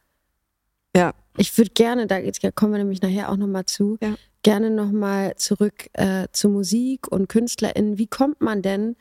Ja. 0.95 1.15
Ich 1.37 1.57
würde 1.57 1.71
gerne, 1.71 2.07
da 2.07 2.21
kommen 2.53 2.73
wir 2.73 2.79
nämlich 2.79 3.03
nachher 3.03 3.31
auch 3.31 3.37
nochmal 3.37 3.65
zu, 3.65 3.97
ja. 4.01 4.15
gerne 4.43 4.71
nochmal 4.71 5.35
zurück 5.37 5.89
äh, 5.95 6.29
zu 6.33 6.49
Musik 6.49 7.11
und 7.11 7.29
KünstlerInnen. 7.29 7.99
Wie 7.99 8.07
kommt 8.07 8.41
man 8.41 8.63
denn 8.63 8.97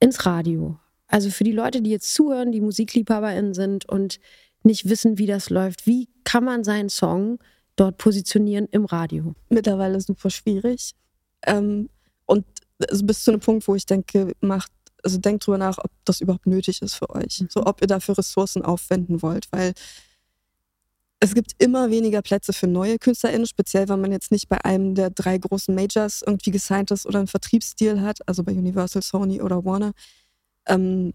ins 0.00 0.26
Radio? 0.26 0.78
Also 1.06 1.30
für 1.30 1.44
die 1.44 1.52
Leute, 1.52 1.82
die 1.82 1.90
jetzt 1.90 2.12
zuhören, 2.14 2.52
die 2.52 2.60
MusikliebhaberInnen 2.60 3.54
sind 3.54 3.88
und 3.88 4.20
nicht 4.62 4.88
wissen, 4.88 5.18
wie 5.18 5.26
das 5.26 5.50
läuft, 5.50 5.86
wie 5.86 6.08
kann 6.24 6.44
man 6.44 6.64
seinen 6.64 6.88
Song 6.88 7.38
dort 7.80 7.96
positionieren 7.96 8.66
im 8.70 8.84
Radio? 8.84 9.34
Mittlerweile 9.48 10.00
super 10.00 10.30
schwierig. 10.30 10.92
Ähm, 11.46 11.88
und 12.26 12.44
also 12.88 13.04
bis 13.04 13.24
zu 13.24 13.30
einem 13.30 13.40
Punkt, 13.40 13.66
wo 13.66 13.74
ich 13.74 13.86
denke, 13.86 14.34
macht, 14.40 14.70
also 15.02 15.18
denkt 15.18 15.46
drüber 15.46 15.58
nach, 15.58 15.78
ob 15.78 15.90
das 16.04 16.20
überhaupt 16.20 16.46
nötig 16.46 16.82
ist 16.82 16.94
für 16.94 17.08
euch. 17.10 17.40
Mhm. 17.40 17.48
So, 17.50 17.64
ob 17.64 17.80
ihr 17.80 17.86
dafür 17.86 18.18
Ressourcen 18.18 18.62
aufwenden 18.62 19.22
wollt, 19.22 19.50
weil 19.50 19.72
es 21.20 21.34
gibt 21.34 21.52
immer 21.58 21.90
weniger 21.90 22.22
Plätze 22.22 22.52
für 22.52 22.66
neue 22.66 22.98
KünstlerInnen, 22.98 23.46
speziell 23.46 23.88
wenn 23.88 24.00
man 24.00 24.12
jetzt 24.12 24.30
nicht 24.30 24.48
bei 24.48 24.62
einem 24.64 24.94
der 24.94 25.10
drei 25.10 25.36
großen 25.36 25.74
Majors 25.74 26.22
irgendwie 26.22 26.50
gesigned 26.50 26.90
ist 26.90 27.06
oder 27.06 27.18
einen 27.18 27.28
Vertriebsdeal 27.28 28.00
hat, 28.00 28.26
also 28.26 28.42
bei 28.42 28.52
Universal, 28.52 29.02
Sony 29.02 29.40
oder 29.40 29.64
Warner. 29.64 29.92
Ähm, 30.66 31.12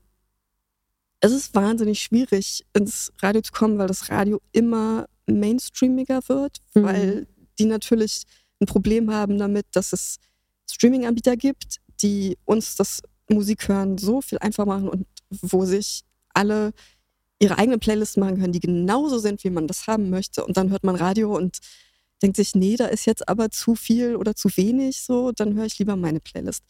es 1.22 1.32
ist 1.32 1.56
wahnsinnig 1.56 2.02
schwierig, 2.02 2.66
ins 2.74 3.12
Radio 3.22 3.42
zu 3.42 3.52
kommen, 3.52 3.78
weil 3.80 3.88
das 3.88 4.10
Radio 4.10 4.42
immer 4.52 5.08
mainstreamiger 5.28 6.22
wird, 6.28 6.58
mhm. 6.74 6.84
weil 6.84 7.28
die 7.60 7.66
natürlich 7.66 8.24
ein 8.62 8.68
Problem 8.68 9.12
haben 9.12 9.38
damit, 9.38 9.66
dass 9.74 9.94
es 9.94 10.18
Streaming-Anbieter 10.70 11.36
gibt, 11.38 11.78
die 12.02 12.38
uns 12.46 12.76
das 12.76 13.02
Musikhören 13.30 13.98
so 13.98 14.22
viel 14.22 14.38
einfacher 14.40 14.68
machen 14.68 14.90
und 14.90 15.08
wo 15.30 15.66
sich 15.66 16.04
alle 16.34 16.74
ihre 17.40 17.58
eigenen 17.58 17.80
Playlists 17.80 18.18
machen 18.18 18.40
können, 18.40 18.54
die 18.54 18.60
genauso 18.60 19.20
sind, 19.20 19.44
wie 19.44 19.50
man 19.50 19.68
das 19.68 19.88
haben 19.88 20.10
möchte. 20.10 20.46
Und 20.46 20.58
dann 20.58 20.70
hört 20.70 20.84
man 20.84 20.96
Radio 20.96 21.36
und 21.36 21.60
denkt 22.22 22.38
sich, 22.38 22.56
nee, 22.56 22.76
da 22.78 22.86
ist 22.86 23.06
jetzt 23.06 23.28
aber 23.28 23.50
zu 23.50 23.76
viel 23.76 24.16
oder 24.16 24.36
zu 24.36 24.50
wenig, 24.56 25.02
so, 25.02 25.32
dann 25.32 25.56
höre 25.56 25.66
ich 25.66 25.78
lieber 25.80 25.96
meine 25.96 26.20
Playlist. 26.20 26.64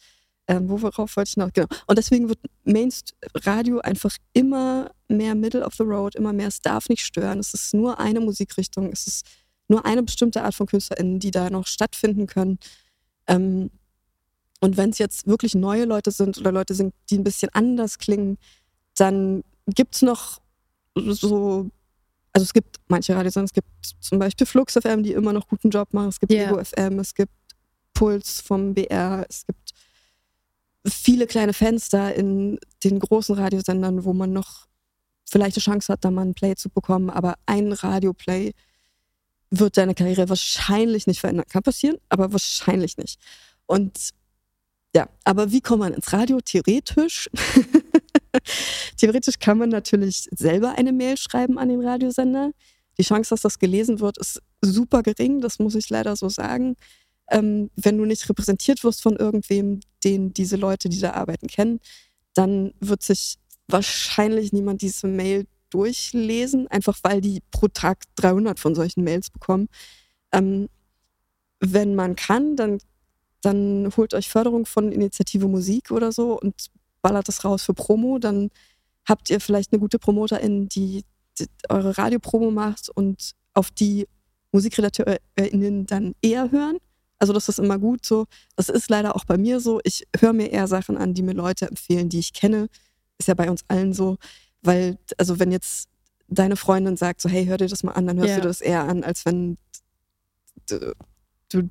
Ähm, 0.48 0.68
worauf 0.68 1.16
wollte 1.16 1.28
ich 1.28 1.36
noch? 1.36 1.52
Genau. 1.52 1.66
Und 1.86 1.98
deswegen 1.98 2.28
wird 2.28 2.38
Mainstream-Radio 2.64 3.80
einfach 3.80 4.16
immer 4.32 4.90
mehr 5.08 5.34
Middle 5.34 5.64
of 5.64 5.74
the 5.74 5.82
Road, 5.82 6.14
immer 6.14 6.32
mehr, 6.32 6.48
es 6.48 6.60
darf 6.60 6.88
nicht 6.88 7.04
stören. 7.04 7.40
Es 7.40 7.52
ist 7.52 7.74
nur 7.74 7.98
eine 7.98 8.20
Musikrichtung, 8.20 8.90
es 8.92 9.06
ist 9.06 9.26
nur 9.68 9.84
eine 9.84 10.02
bestimmte 10.02 10.44
Art 10.44 10.54
von 10.54 10.66
KünstlerInnen, 10.66 11.18
die 11.18 11.32
da 11.32 11.50
noch 11.50 11.66
stattfinden 11.66 12.26
können. 12.26 12.58
Ähm, 13.26 13.70
und 14.60 14.76
wenn 14.76 14.90
es 14.90 14.98
jetzt 14.98 15.26
wirklich 15.26 15.54
neue 15.54 15.84
Leute 15.84 16.10
sind 16.10 16.38
oder 16.38 16.52
Leute 16.52 16.74
sind, 16.74 16.94
die 17.10 17.18
ein 17.18 17.24
bisschen 17.24 17.50
anders 17.52 17.98
klingen, 17.98 18.38
dann 18.94 19.42
gibt 19.66 19.96
es 19.96 20.02
noch 20.02 20.40
so, 20.94 21.70
also 22.32 22.44
es 22.44 22.52
gibt 22.52 22.76
manche 22.88 23.14
Radiosender, 23.14 23.46
es 23.46 23.52
gibt 23.52 23.68
zum 24.00 24.18
Beispiel 24.18 24.46
Flux 24.46 24.74
FM, 24.74 25.02
die 25.02 25.12
immer 25.12 25.32
noch 25.32 25.48
guten 25.48 25.70
Job 25.70 25.92
machen, 25.92 26.08
es 26.08 26.20
gibt 26.20 26.32
yeah. 26.32 26.48
Ego 26.48 26.62
FM, 26.62 26.98
es 27.00 27.14
gibt 27.14 27.32
Puls 27.92 28.40
vom 28.40 28.74
BR, 28.74 29.26
es 29.28 29.44
gibt 29.46 29.65
viele 30.88 31.26
kleine 31.26 31.52
Fenster 31.52 32.14
in 32.14 32.58
den 32.84 32.98
großen 32.98 33.34
Radiosendern, 33.34 34.04
wo 34.04 34.12
man 34.12 34.32
noch 34.32 34.66
vielleicht 35.28 35.56
eine 35.56 35.62
Chance 35.62 35.92
hat, 35.92 36.04
da 36.04 36.10
mal 36.10 36.22
einen 36.22 36.34
Play 36.34 36.54
zu 36.54 36.70
bekommen, 36.70 37.10
aber 37.10 37.34
ein 37.46 37.72
Radioplay 37.72 38.52
wird 39.50 39.76
deine 39.76 39.94
Karriere 39.94 40.28
wahrscheinlich 40.28 41.06
nicht 41.06 41.20
verändern. 41.20 41.46
Kann 41.48 41.62
passieren, 41.62 41.96
aber 42.08 42.32
wahrscheinlich 42.32 42.96
nicht. 42.96 43.20
Und 43.66 44.10
ja, 44.94 45.08
aber 45.24 45.52
wie 45.52 45.60
kommt 45.60 45.80
man 45.80 45.94
ins 45.94 46.12
Radio? 46.12 46.40
Theoretisch. 46.40 47.28
Theoretisch 48.96 49.38
kann 49.38 49.58
man 49.58 49.68
natürlich 49.68 50.28
selber 50.30 50.74
eine 50.76 50.92
Mail 50.92 51.16
schreiben 51.16 51.58
an 51.58 51.68
den 51.68 51.86
Radiosender. 51.86 52.52
Die 52.98 53.02
Chance, 53.02 53.30
dass 53.30 53.42
das 53.42 53.58
gelesen 53.58 54.00
wird, 54.00 54.18
ist 54.18 54.40
super 54.62 55.02
gering, 55.02 55.40
das 55.40 55.58
muss 55.58 55.74
ich 55.74 55.90
leider 55.90 56.16
so 56.16 56.28
sagen 56.28 56.76
ähm, 57.30 57.70
wenn 57.76 57.98
du 57.98 58.04
nicht 58.04 58.28
repräsentiert 58.28 58.84
wirst 58.84 59.02
von 59.02 59.16
irgendwem, 59.16 59.80
den 60.04 60.32
diese 60.32 60.56
Leute, 60.56 60.88
die 60.88 61.00
da 61.00 61.12
arbeiten, 61.12 61.48
kennen, 61.48 61.80
dann 62.34 62.72
wird 62.80 63.02
sich 63.02 63.38
wahrscheinlich 63.68 64.52
niemand 64.52 64.82
diese 64.82 65.06
Mail 65.06 65.46
durchlesen, 65.70 66.68
einfach 66.68 66.98
weil 67.02 67.20
die 67.20 67.42
pro 67.50 67.68
Tag 67.68 68.04
300 68.16 68.60
von 68.60 68.74
solchen 68.74 69.02
Mails 69.02 69.30
bekommen. 69.30 69.68
Ähm, 70.32 70.68
wenn 71.60 71.94
man 71.94 72.16
kann, 72.16 72.56
dann, 72.56 72.78
dann 73.40 73.90
holt 73.96 74.14
euch 74.14 74.28
Förderung 74.28 74.66
von 74.66 74.92
Initiative 74.92 75.48
Musik 75.48 75.90
oder 75.90 76.12
so 76.12 76.38
und 76.38 76.70
ballert 77.02 77.28
das 77.28 77.44
raus 77.44 77.62
für 77.62 77.74
Promo. 77.74 78.18
Dann 78.18 78.50
habt 79.04 79.30
ihr 79.30 79.40
vielleicht 79.40 79.72
eine 79.72 79.80
gute 79.80 79.98
Promoterin, 79.98 80.68
die, 80.68 81.04
die 81.38 81.46
eure 81.68 81.96
Radiopromo 81.98 82.50
macht 82.50 82.88
und 82.90 83.32
auf 83.54 83.70
die 83.70 84.06
MusikredakteurInnen 84.52 85.86
dann 85.86 86.14
eher 86.22 86.50
hören. 86.50 86.78
Also 87.18 87.32
das 87.32 87.48
ist 87.48 87.58
immer 87.58 87.78
gut 87.78 88.04
so. 88.04 88.26
Das 88.56 88.68
ist 88.68 88.90
leider 88.90 89.16
auch 89.16 89.24
bei 89.24 89.38
mir 89.38 89.60
so. 89.60 89.80
Ich 89.84 90.06
höre 90.18 90.32
mir 90.32 90.50
eher 90.50 90.68
Sachen 90.68 90.98
an, 90.98 91.14
die 91.14 91.22
mir 91.22 91.32
Leute 91.32 91.66
empfehlen, 91.66 92.08
die 92.08 92.18
ich 92.18 92.32
kenne. 92.32 92.68
Ist 93.18 93.28
ja 93.28 93.34
bei 93.34 93.50
uns 93.50 93.64
allen 93.68 93.92
so. 93.92 94.18
Weil, 94.62 94.98
also 95.16 95.38
wenn 95.38 95.50
jetzt 95.50 95.88
deine 96.28 96.56
Freundin 96.56 96.96
sagt 96.96 97.20
so, 97.20 97.28
hey, 97.28 97.46
hör 97.46 97.56
dir 97.56 97.68
das 97.68 97.82
mal 97.82 97.92
an, 97.92 98.06
dann 98.06 98.18
hörst 98.18 98.30
ja. 98.30 98.40
du 98.40 98.48
das 98.48 98.60
eher 98.60 98.84
an, 98.84 99.04
als 99.04 99.24
wenn 99.24 99.56
du, 100.68 100.94
du 101.50 101.70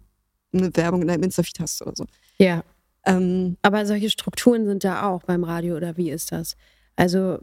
eine 0.53 0.75
Werbung 0.75 1.01
in 1.01 1.07
deinem 1.07 1.23
Insta-Feed 1.23 1.59
hast 1.59 1.81
oder 1.81 1.95
so. 1.95 2.05
Ja. 2.37 2.63
Ähm, 3.05 3.57
Aber 3.61 3.85
solche 3.85 4.09
Strukturen 4.09 4.65
sind 4.65 4.83
da 4.83 5.03
auch 5.09 5.23
beim 5.23 5.43
Radio 5.43 5.75
oder 5.75 5.97
wie 5.97 6.09
ist 6.09 6.31
das? 6.31 6.55
Also 6.95 7.39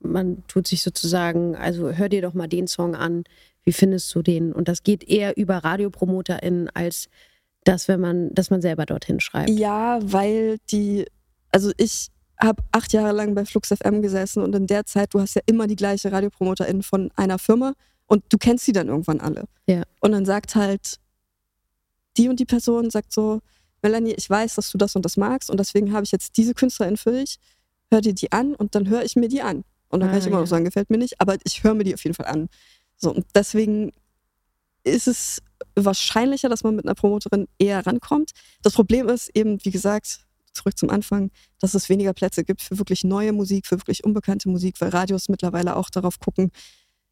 man 0.00 0.44
tut 0.46 0.66
sich 0.68 0.82
sozusagen, 0.82 1.56
also 1.56 1.92
hör 1.92 2.08
dir 2.08 2.22
doch 2.22 2.34
mal 2.34 2.46
den 2.46 2.66
Song 2.66 2.94
an, 2.94 3.24
wie 3.64 3.72
findest 3.72 4.14
du 4.14 4.22
den? 4.22 4.52
Und 4.52 4.68
das 4.68 4.82
geht 4.82 5.04
eher 5.04 5.36
über 5.36 5.58
RadiopromoterInnen 5.58 6.70
als 6.74 7.08
das, 7.64 7.88
wenn 7.88 8.00
man, 8.00 8.32
dass 8.34 8.50
man 8.50 8.60
selber 8.60 8.86
dorthin 8.86 9.20
schreibt. 9.20 9.50
Ja, 9.50 9.98
weil 10.02 10.58
die, 10.70 11.06
also 11.50 11.72
ich 11.78 12.08
habe 12.38 12.62
acht 12.72 12.92
Jahre 12.92 13.12
lang 13.12 13.34
bei 13.34 13.44
Flux 13.44 13.68
FM 13.68 14.02
gesessen 14.02 14.42
und 14.42 14.54
in 14.54 14.66
der 14.66 14.84
Zeit, 14.84 15.14
du 15.14 15.20
hast 15.20 15.34
ja 15.34 15.42
immer 15.46 15.66
die 15.66 15.76
gleiche 15.76 16.12
RadiopromoterIn 16.12 16.82
von 16.82 17.10
einer 17.16 17.38
Firma 17.38 17.74
und 18.06 18.24
du 18.28 18.38
kennst 18.38 18.66
sie 18.66 18.72
dann 18.72 18.88
irgendwann 18.88 19.20
alle. 19.20 19.44
Ja. 19.66 19.82
Und 20.00 20.12
dann 20.12 20.26
sagt 20.26 20.54
halt 20.56 20.98
die 22.16 22.28
und 22.28 22.38
die 22.38 22.44
Person, 22.44 22.90
sagt 22.90 23.12
so, 23.12 23.40
Melanie, 23.82 24.14
ich 24.16 24.28
weiß, 24.28 24.54
dass 24.54 24.70
du 24.70 24.78
das 24.78 24.96
und 24.96 25.04
das 25.04 25.16
magst 25.16 25.50
und 25.50 25.58
deswegen 25.58 25.92
habe 25.92 26.04
ich 26.04 26.12
jetzt 26.12 26.36
diese 26.36 26.54
Künstlerin 26.54 26.96
für 26.96 27.12
dich. 27.12 27.38
Hör 27.90 28.00
dir 28.00 28.14
die 28.14 28.32
an 28.32 28.54
und 28.54 28.74
dann 28.74 28.88
höre 28.88 29.04
ich 29.04 29.16
mir 29.16 29.28
die 29.28 29.42
an. 29.42 29.64
Und 29.88 30.00
dann 30.00 30.08
ah, 30.08 30.12
kann 30.12 30.20
ich 30.20 30.26
immer 30.26 30.36
ja. 30.36 30.40
noch 30.40 30.48
sagen, 30.48 30.64
gefällt 30.64 30.90
mir 30.90 30.98
nicht, 30.98 31.20
aber 31.20 31.36
ich 31.44 31.62
höre 31.62 31.74
mir 31.74 31.84
die 31.84 31.94
auf 31.94 32.02
jeden 32.02 32.14
Fall 32.14 32.26
an. 32.26 32.48
So, 32.96 33.12
und 33.14 33.26
deswegen 33.34 33.92
ist 34.84 35.08
es 35.08 35.42
wahrscheinlicher, 35.76 36.48
dass 36.48 36.62
man 36.62 36.76
mit 36.76 36.84
einer 36.84 36.94
Promoterin 36.94 37.48
eher 37.58 37.86
rankommt. 37.86 38.30
Das 38.62 38.74
Problem 38.74 39.08
ist 39.08 39.30
eben, 39.34 39.58
wie 39.64 39.70
gesagt, 39.70 40.26
zurück 40.52 40.78
zum 40.78 40.90
Anfang, 40.90 41.30
dass 41.58 41.74
es 41.74 41.88
weniger 41.88 42.12
Plätze 42.12 42.44
gibt 42.44 42.62
für 42.62 42.78
wirklich 42.78 43.04
neue 43.04 43.32
Musik, 43.32 43.66
für 43.66 43.78
wirklich 43.78 44.04
unbekannte 44.04 44.48
Musik, 44.48 44.80
weil 44.80 44.90
Radios 44.90 45.28
mittlerweile 45.28 45.76
auch 45.76 45.90
darauf 45.90 46.20
gucken, 46.20 46.50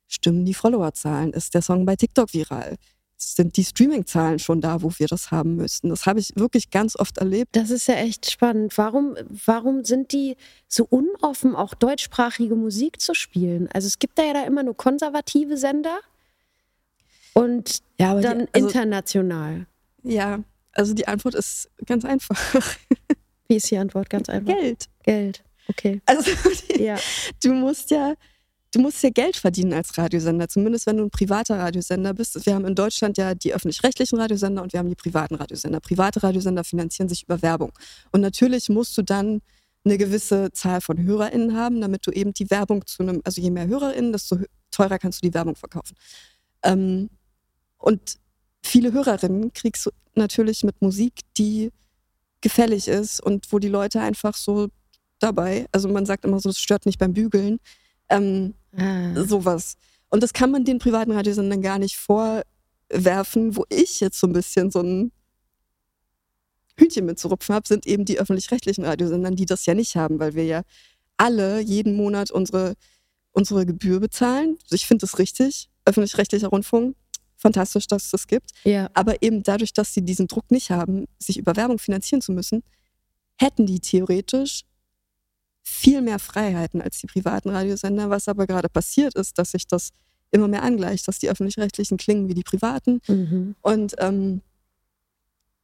stimmen 0.07 0.45
die 0.45 0.55
Followerzahlen? 0.55 1.33
Ist 1.33 1.55
der 1.55 1.63
Song 1.63 1.85
bei 1.85 1.97
TikTok 1.97 2.33
viral? 2.33 2.77
Sind 3.23 3.57
die 3.57 3.65
Streaming-Zahlen 3.65 4.39
schon 4.39 4.61
da, 4.61 4.83
wo 4.83 4.93
wir 4.99 5.07
das 5.07 5.31
haben 5.31 5.57
müssten. 5.57 5.89
Das 5.89 6.07
habe 6.07 6.21
ich 6.21 6.33
wirklich 6.35 6.71
ganz 6.71 6.97
oft 6.97 7.19
erlebt. 7.19 7.55
Das 7.57 7.71
ist 7.71 7.89
ja 7.89 7.95
echt 7.95 8.31
spannend. 8.31 8.77
Warum, 8.77 9.17
warum 9.47 9.85
sind 9.85 10.13
die 10.13 10.37
so 10.69 10.87
unoffen, 10.89 11.55
auch 11.55 11.75
deutschsprachige 11.75 12.55
Musik 12.55 13.01
zu 13.01 13.15
spielen? 13.15 13.69
Also 13.73 13.87
es 13.87 13.99
gibt 13.99 14.19
da 14.19 14.25
ja 14.25 14.33
da 14.35 14.45
immer 14.45 14.63
nur 14.63 14.77
konservative 14.77 15.57
Sender 15.57 16.01
und 17.35 17.81
ja, 17.99 18.15
dann 18.21 18.41
die, 18.41 18.55
also, 18.55 18.67
international. 18.69 19.67
Ja, 20.03 20.41
also 20.73 20.95
die 20.95 21.07
Antwort 21.07 21.35
ist 21.35 21.71
ganz 21.87 22.05
einfach. 22.05 22.39
Wie 23.49 23.57
ist 23.57 23.71
die 23.71 23.79
Antwort 23.79 24.11
ganz 24.11 24.29
einfach? 24.29 24.55
Geld. 24.55 24.89
Geld. 25.03 25.45
Okay. 25.69 26.01
Also 26.07 26.31
die, 26.77 26.83
ja. 26.83 26.97
du 27.43 27.53
musst 27.53 27.91
ja 27.91 28.15
du 28.73 28.81
musst 28.81 29.03
ja 29.03 29.11
Geld 29.11 29.37
verdienen 29.37 29.73
als 29.75 29.97
Radiosender, 29.97 30.49
zumindest 30.49 30.87
wenn 30.87 30.97
du 30.97 31.05
ein 31.05 31.11
privater 31.11 31.59
Radiosender 31.59 32.15
bist. 32.15 32.45
Wir 32.47 32.55
haben 32.55 32.65
in 32.65 32.75
Deutschland 32.75 33.19
ja 33.19 33.35
die 33.35 33.55
öffentlich-rechtlichen 33.55 34.19
Radiosender 34.19 34.63
und 34.63 34.73
wir 34.73 34.81
haben 34.81 34.89
die 34.89 34.97
privaten 34.97 35.35
Radiosender. 35.35 35.81
Private 35.81 36.23
Radiosender 36.23 36.65
finanzieren 36.65 37.09
sich 37.09 37.25
über 37.25 37.43
Werbung. 37.43 37.73
Und 38.11 38.23
natürlich 38.23 38.69
musst 38.69 38.97
du 38.97 39.03
dann 39.03 39.43
eine 39.85 39.99
gewisse 39.99 40.53
Zahl 40.53 40.81
von 40.81 41.03
HörerInnen 41.03 41.57
haben, 41.57 41.81
damit 41.81 42.07
du 42.07 42.13
eben 42.13 42.33
die 42.33 42.51
Werbung 42.51 42.87
zu 42.87 43.03
einem, 43.03 43.21
also 43.25 43.41
je 43.41 43.51
mehr 43.51 43.67
HörerInnen, 43.67 44.13
desto 44.13 44.39
teurer 44.71 44.99
kannst 44.99 45.23
du 45.23 45.29
die 45.29 45.35
Werbung 45.35 45.57
verkaufen. 45.57 45.97
Ähm, 46.63 47.11
und 47.79 48.17
viele 48.63 48.93
Hörerinnen 48.93 49.53
kriegst 49.53 49.87
du 49.87 49.91
natürlich 50.15 50.63
mit 50.63 50.81
Musik, 50.81 51.21
die 51.37 51.73
gefällig 52.41 52.89
ist 52.89 53.21
und 53.21 53.53
wo 53.53 53.59
die 53.59 53.69
Leute 53.69 54.01
einfach 54.01 54.35
so 54.35 54.69
dabei, 55.19 55.67
also 55.73 55.89
man 55.89 56.07
sagt 56.07 56.25
immer 56.25 56.41
so, 56.41 56.51
es 56.51 56.59
stört 56.59 56.87
nicht 56.87 56.99
beim 56.99 57.13
Bügeln, 57.13 57.59
ähm, 58.09 58.55
ah. 58.77 59.25
sowas. 59.25 59.77
Und 60.09 60.23
das 60.23 60.33
kann 60.33 60.51
man 60.51 60.65
den 60.65 60.79
privaten 60.79 61.13
Radiosendern 61.13 61.63
gar 61.63 61.79
nicht 61.79 61.97
vorwerfen, 61.97 63.57
wo 63.57 63.65
ich 63.69 64.01
jetzt 64.01 64.21
so 64.21 64.27
ein 64.27 64.33
bisschen 64.33 64.71
so 64.71 64.81
ein 64.81 65.13
Hühnchen 66.79 67.07
mit 67.07 67.19
zu 67.19 67.29
rupfen 67.29 67.55
habe, 67.55 67.69
sind 67.69 67.87
eben 67.87 68.05
die 68.05 68.19
öffentlich-rechtlichen 68.19 68.85
Radiosendern, 68.85 69.37
die 69.37 69.47
das 69.47 69.67
ja 69.67 69.75
nicht 69.75 69.97
haben, 69.97 70.19
weil 70.19 70.35
wir 70.35 70.45
ja 70.45 70.63
alle 71.17 71.61
jeden 71.61 71.97
Monat 71.97 72.31
unsere, 72.31 72.75
unsere 73.33 73.67
Gebühr 73.67 74.01
bezahlen. 74.01 74.59
Ich 74.71 74.87
finde 74.87 75.03
das 75.03 75.19
richtig. 75.19 75.69
Öffentlich-rechtlicher 75.85 76.49
Rundfunk, 76.49 76.97
fantastisch, 77.37 77.87
dass 77.87 78.05
es 78.05 78.11
das 78.11 78.27
gibt. 78.27 78.51
Ja. 78.65 78.89
Aber 78.95 79.23
eben 79.23 79.43
dadurch, 79.43 79.73
dass 79.73 79.93
sie 79.93 80.03
diesen 80.03 80.29
Druck 80.29 80.51
nicht 80.51 80.71
haben, 80.71 81.07
sich 81.19 81.39
über 81.39 81.57
Werbung 81.57 81.79
finanzieren 81.79 82.23
zu 82.23 82.33
müssen, 82.33 82.63
hätten 83.39 83.67
die 83.67 83.81
theoretisch 83.81 84.63
viel 85.63 86.03
mehr 86.03 86.19
Freiheiten 86.19 86.83
als 86.83 86.99
die 86.99 87.07
privaten 87.07 87.51
Radiosender. 87.51 88.11
Was 88.11 88.29
aber 88.29 88.47
gerade 88.47 88.69
passiert 88.69 89.15
ist, 89.15 89.39
dass 89.39 89.53
sich 89.53 89.67
das 89.67 89.91
immer 90.31 90.49
mehr 90.49 90.63
angleicht, 90.63 91.07
dass 91.07 91.19
die 91.19 91.29
öffentlich-rechtlichen 91.29 91.99
klingen 91.99 92.29
wie 92.29 92.35
die 92.35 92.43
privaten. 92.43 93.01
Mhm. 93.07 93.55
Und 93.61 93.95
ähm, 93.99 94.41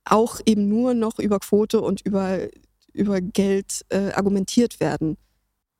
auch 0.05 0.40
eben 0.47 0.69
nur 0.69 0.95
noch 0.95 1.19
über 1.19 1.38
Quote 1.40 1.81
und 1.81 2.00
über, 2.02 2.38
über 2.93 3.21
Geld 3.21 3.85
äh, 3.88 4.12
argumentiert 4.12 4.81
werden. 4.81 5.17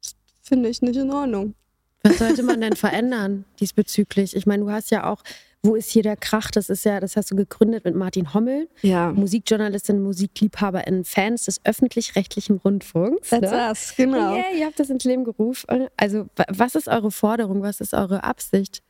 Das 0.03 0.15
finde 0.43 0.69
ich 0.69 0.83
nicht 0.83 0.97
in 0.97 1.11
Ordnung. 1.11 1.55
Was 2.03 2.19
sollte 2.19 2.43
man 2.43 2.61
denn 2.61 2.77
verändern 2.77 3.45
diesbezüglich? 3.61 4.37
Ich 4.37 4.47
meine, 4.47 4.65
du 4.65 4.71
hast 4.71 4.91
ja 4.91 5.11
auch, 5.11 5.23
wo 5.63 5.75
ist 5.75 5.91
hier 5.91 6.03
der 6.03 6.17
Krach? 6.17 6.51
Das 6.51 6.69
ist 6.69 6.85
ja, 6.85 7.01
das 7.01 7.17
hast 7.17 7.31
du 7.31 7.37
gegründet 7.37 7.85
mit 7.85 7.95
Martin 7.95 8.33
Hommel, 8.33 8.69
ja. 8.83 9.13
Musikjournalistin, 9.13 10.01
Musikliebhaberin, 10.03 11.05
Fans 11.05 11.47
des 11.47 11.61
öffentlich-rechtlichen 11.65 12.59
Rundfunks. 12.59 13.31
Das 13.31 13.41
ne? 13.41 13.73
ist 13.73 13.97
genau. 13.97 14.35
Yeah, 14.35 14.53
ihr 14.57 14.67
habt 14.67 14.79
das 14.79 14.91
ins 14.91 15.05
Leben 15.05 15.25
gerufen. 15.25 15.89
Also, 15.97 16.27
was 16.49 16.75
ist 16.75 16.89
eure 16.89 17.11
Forderung? 17.11 17.63
Was 17.63 17.81
ist 17.81 17.93
eure 17.93 18.25
Absicht? 18.25 18.83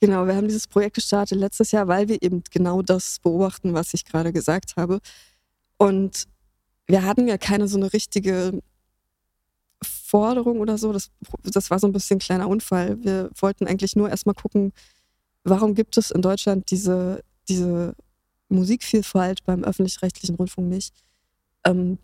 Genau, 0.00 0.26
wir 0.26 0.36
haben 0.36 0.46
dieses 0.46 0.68
Projekt 0.68 0.96
gestartet 0.96 1.38
letztes 1.38 1.72
Jahr, 1.72 1.88
weil 1.88 2.08
wir 2.08 2.22
eben 2.22 2.42
genau 2.50 2.82
das 2.82 3.18
beobachten, 3.20 3.74
was 3.74 3.94
ich 3.94 4.04
gerade 4.04 4.32
gesagt 4.32 4.76
habe. 4.76 5.00
Und 5.78 6.24
wir 6.86 7.04
hatten 7.04 7.26
ja 7.26 7.38
keine 7.38 7.68
so 7.68 7.76
eine 7.76 7.92
richtige 7.92 8.60
Forderung 9.82 10.60
oder 10.60 10.78
so. 10.78 10.92
Das, 10.92 11.10
das 11.42 11.70
war 11.70 11.78
so 11.78 11.86
ein 11.86 11.92
bisschen 11.92 12.16
ein 12.16 12.20
kleiner 12.20 12.48
Unfall. 12.48 13.02
Wir 13.02 13.30
wollten 13.40 13.66
eigentlich 13.66 13.96
nur 13.96 14.10
erstmal 14.10 14.34
gucken, 14.34 14.72
warum 15.44 15.74
gibt 15.74 15.96
es 15.96 16.10
in 16.10 16.22
Deutschland 16.22 16.70
diese, 16.70 17.22
diese 17.48 17.94
Musikvielfalt 18.48 19.44
beim 19.44 19.62
öffentlich-rechtlichen 19.62 20.36
Rundfunk 20.36 20.68
nicht, 20.68 20.94
ähm, 21.64 21.98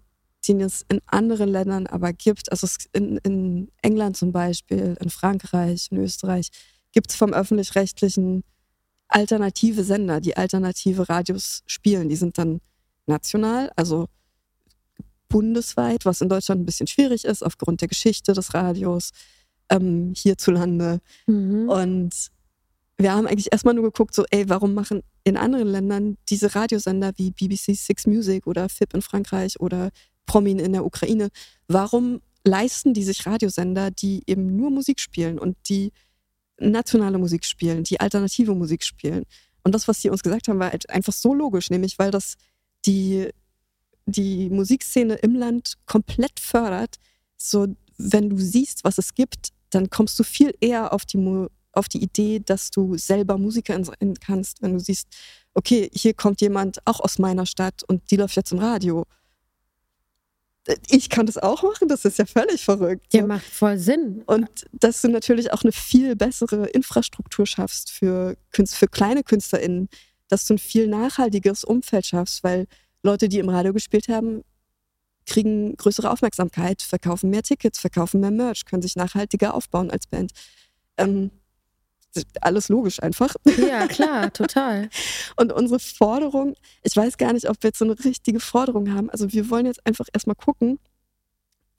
die 0.47 0.53
es 0.61 0.85
in 0.89 1.01
anderen 1.07 1.49
Ländern 1.49 1.87
aber 1.87 2.13
gibt. 2.13 2.51
Also 2.51 2.67
in, 2.93 3.19
in 3.19 3.71
England 3.83 4.17
zum 4.17 4.33
Beispiel, 4.33 4.97
in 5.01 5.11
Frankreich, 5.11 5.89
in 5.91 5.99
Österreich 5.99 6.49
gibt 6.93 7.11
es 7.11 7.17
vom 7.17 7.33
öffentlich-rechtlichen 7.33 8.43
alternative 9.09 9.85
Sender, 9.85 10.21
die 10.21 10.37
alternative 10.37 11.09
Radios 11.09 11.63
spielen. 11.67 12.09
Die 12.09 12.17
sind 12.17 12.39
dann 12.39 12.61
national, 13.07 13.71
also 13.77 14.07
bundesweit, 15.29 16.05
was 16.05 16.21
in 16.21 16.29
Deutschland 16.29 16.63
ein 16.63 16.67
bisschen 16.67 16.87
schwierig 16.87 17.25
ist 17.25 17.43
aufgrund 17.43 17.81
der 17.81 17.89
Geschichte 17.89 18.33
des 18.33 18.55
Radios 18.55 19.11
ähm, 19.69 20.13
hierzulande. 20.17 21.01
Mhm. 21.27 21.69
Und 21.69 22.31
wir 23.03 23.13
haben 23.13 23.27
eigentlich 23.27 23.51
erstmal 23.51 23.75
nur 23.75 23.85
geguckt, 23.85 24.15
so, 24.15 24.25
ey, 24.31 24.49
warum 24.49 24.75
machen 24.75 25.03
in 25.25 25.37
anderen 25.37 25.69
Ländern 25.69 26.17
diese 26.29 26.55
Radiosender 26.55 27.13
wie 27.17 27.31
BBC 27.31 27.75
Six 27.75 28.07
Music 28.07 28.47
oder 28.47 28.69
FIP 28.69 28.95
in 28.95 29.03
Frankreich 29.03 29.59
oder 29.59 29.91
Promin 30.27 30.59
in 30.59 30.73
der 30.73 30.85
Ukraine, 30.85 31.29
warum 31.67 32.21
leisten 32.45 32.95
die 32.95 33.03
sich 33.03 33.27
Radiosender, 33.27 33.91
die 33.91 34.23
eben 34.27 34.55
nur 34.57 34.71
Musik 34.71 35.01
spielen 35.01 35.39
und 35.39 35.57
die 35.69 35.93
nationale 36.59 37.19
Musik 37.19 37.45
spielen, 37.45 37.85
die 37.85 38.01
alternative 38.01 38.55
Musik 38.55 38.85
spielen. 38.85 39.25
Und 39.63 39.75
das, 39.75 39.89
was 39.89 40.01
sie 40.01 40.11
uns 40.11 40.23
gesagt 40.23 40.49
haben, 40.49 40.59
war 40.59 40.71
halt 40.71 40.89
einfach 40.91 41.13
so 41.13 41.35
logisch, 41.35 41.71
nämlich 41.71 41.99
weil 41.99 42.11
das 42.11 42.35
die, 42.87 43.29
die 44.07 44.51
Musikszene 44.51 45.15
im 45.17 45.35
Land 45.35 45.75
komplett 45.87 46.39
fördert. 46.39 46.97
So, 47.37 47.67
wenn 47.97 48.31
du 48.31 48.39
siehst, 48.39 48.85
was 48.85 48.99
es 48.99 49.15
gibt, 49.15 49.49
dann 49.71 49.91
kommst 49.91 50.19
du 50.19 50.23
viel 50.23 50.55
eher 50.61 50.93
auf 50.93 51.05
die, 51.05 51.19
auf 51.73 51.89
die 51.89 52.03
Idee, 52.03 52.41
dass 52.41 52.71
du 52.71 52.97
selber 52.97 53.39
Musiker 53.39 53.83
sein 53.85 54.15
kannst, 54.21 54.63
wenn 54.63 54.73
du 54.73 54.81
siehst, 54.81 55.09
okay, 55.55 55.91
hier 55.93 56.15
kommt 56.15 56.41
jemand 56.41 56.85
auch 56.87 57.01
aus 57.01 57.19
meiner 57.19 57.47
Stadt 57.47 57.83
und 57.87 58.11
die 58.11 58.17
läuft 58.17 58.37
jetzt 58.37 58.53
im 58.53 58.59
Radio 58.59 59.07
ich 60.89 61.09
kann 61.09 61.27
das 61.27 61.39
auch 61.39 61.63
machen, 61.63 61.89
das 61.89 62.05
ist 62.05 62.19
ja 62.19 62.27
völlig 62.27 62.65
verrückt. 62.65 63.13
Ja, 63.13 63.27
macht 63.27 63.45
voll 63.45 63.79
Sinn. 63.79 64.23
Und 64.27 64.49
dass 64.73 65.01
du 65.03 65.09
natürlich 65.09 65.53
auch 65.53 65.63
eine 65.63 65.73
viel 65.73 66.17
bessere 66.17 66.67
Infrastruktur 66.67 67.47
schaffst 67.47 67.91
für, 67.91 68.37
für 68.51 68.89
kleine 68.89 69.23
KünstlerInnen, 69.23 69.89
dass 70.29 70.45
du 70.47 70.55
ein 70.55 70.59
viel 70.59 70.87
nachhaltigeres 70.87 71.65
Umfeld 71.65 72.07
schaffst, 72.07 72.45
weil 72.45 72.67
Leute, 73.03 73.29
die 73.29 73.39
im 73.39 73.49
Radio 73.49 73.73
gespielt 73.73 74.09
haben, 74.09 74.43
kriegen 75.27 75.77
größere 75.77 76.11
Aufmerksamkeit, 76.11 76.83
verkaufen 76.83 77.31
mehr 77.31 77.43
Tickets, 77.43 77.79
verkaufen 77.79 78.21
mehr 78.21 78.31
Merch, 78.31 78.65
können 78.65 78.83
sich 78.83 78.97
nachhaltiger 78.97 79.55
aufbauen 79.55 79.91
als 79.91 80.07
Band. 80.07 80.33
Ähm, 80.97 81.31
alles 82.41 82.69
logisch 82.69 83.03
einfach. 83.03 83.35
Ja, 83.57 83.87
klar, 83.87 84.33
total. 84.33 84.89
Und 85.37 85.53
unsere 85.53 85.79
Forderung, 85.79 86.55
ich 86.83 86.97
weiß 86.97 87.19
gar 87.19 87.33
nicht, 87.33 87.49
ob 87.49 87.63
wir 87.63 87.69
jetzt 87.69 87.79
so 87.79 87.85
eine 87.85 87.99
richtige 88.05 88.41
Forderung 88.41 88.93
haben. 88.93 89.11
Also 89.11 89.33
wir 89.33 89.51
wollen 89.51 89.67
jetzt 89.67 89.87
einfach 89.87 90.07
erstmal 90.13 90.37
gucken. 90.37 90.79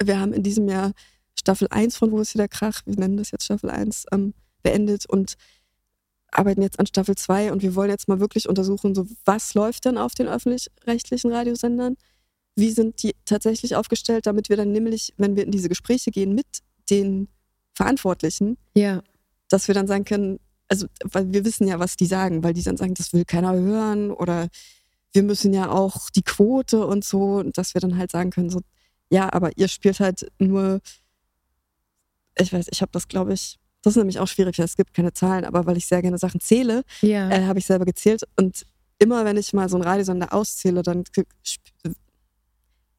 Wir 0.02 0.20
haben 0.20 0.34
in 0.34 0.44
diesem 0.44 0.68
Jahr 0.68 0.92
Staffel 1.38 1.68
1 1.70 1.98
von 1.98 2.12
Wo 2.12 2.20
ist 2.20 2.32
hier 2.32 2.40
der 2.40 2.48
Krach, 2.48 2.82
wir 2.86 2.98
nennen 2.98 3.18
das 3.18 3.32
jetzt 3.32 3.46
Staffel 3.46 3.70
1, 3.70 4.06
ähm, 4.12 4.34
beendet 4.64 5.06
und 5.08 5.36
arbeiten 6.32 6.62
jetzt 6.62 6.80
an 6.80 6.86
Staffel 6.86 7.16
2 7.16 7.52
und 7.52 7.62
wir 7.62 7.76
wollen 7.76 7.90
jetzt 7.90 8.08
mal 8.08 8.20
wirklich 8.20 8.48
untersuchen, 8.48 8.96
so 8.96 9.06
was 9.26 9.54
läuft 9.54 9.86
denn 9.86 9.98
auf 9.98 10.14
den 10.14 10.28
öffentlich-rechtlichen 10.28 11.32
Radiosendern? 11.32 11.98
Wie 12.56 12.72
sind 12.72 13.04
die 13.04 13.16
tatsächlich 13.26 13.76
aufgestellt, 13.76 14.26
damit 14.26 14.50
wir 14.50 14.58
dann 14.58 14.72
nämlich, 14.72 15.14
wenn 15.18 15.36
wir 15.36 15.44
in 15.44 15.52
diese 15.52 15.70
Gespräche 15.70 16.12
gehen 16.12 16.34
mit 16.36 16.48
den 16.90 17.28
Verantwortlichen, 17.74 18.58
ja 18.76 19.02
dass 19.52 19.68
wir 19.68 19.76
dann 19.76 19.88
sagen 19.88 20.06
können, 20.06 20.40
also 20.68 20.88
weil 21.04 21.34
wir 21.34 21.44
wissen 21.46 21.68
ja, 21.68 21.80
was 21.80 21.98
die 21.98 22.06
sagen, 22.06 22.44
weil 22.44 22.54
die 22.54 22.64
dann 22.64 22.78
sagen, 22.78 22.94
das 22.94 23.14
will 23.14 23.26
keiner 23.26 23.54
hören 23.54 24.12
oder 24.12 24.48
wir 25.14 25.24
müssen 25.24 25.54
ja 25.54 25.70
auch 25.70 26.10
die 26.10 26.24
Quote 26.24 26.86
und 26.86 27.04
so, 27.04 27.44
dass 27.44 27.74
wir 27.74 27.82
dann 27.82 27.98
halt 27.98 28.12
sagen 28.12 28.30
können, 28.30 28.50
so, 28.50 28.62
ja, 29.10 29.32
aber 29.34 29.52
ihr 29.58 29.68
spielt 29.68 30.00
halt 30.00 30.32
nur, 30.40 30.80
ich 32.38 32.54
weiß, 32.54 32.68
ich 32.72 32.82
habe 32.82 32.92
das, 32.94 33.10
glaube 33.10 33.34
ich, 33.34 33.60
das 33.82 33.94
ist 33.94 33.98
nämlich 33.98 34.20
auch 34.20 34.28
schwierig, 34.28 34.58
es 34.60 34.78
gibt 34.78 34.94
keine 34.94 35.12
Zahlen, 35.12 35.44
aber 35.44 35.66
weil 35.66 35.76
ich 35.76 35.88
sehr 35.88 36.02
gerne 36.02 36.18
Sachen 36.18 36.40
zähle, 36.40 36.84
ja. 37.02 37.30
äh, 37.30 37.46
habe 37.46 37.60
ich 37.60 37.66
selber 37.66 37.84
gezählt 37.84 38.24
und 38.38 38.66
immer 39.00 39.26
wenn 39.26 39.36
ich 39.36 39.52
mal 39.52 39.68
so 39.68 39.76
ein 39.76 39.84
Radiosender 39.84 40.32
auszähle, 40.34 40.84
dann 40.84 41.04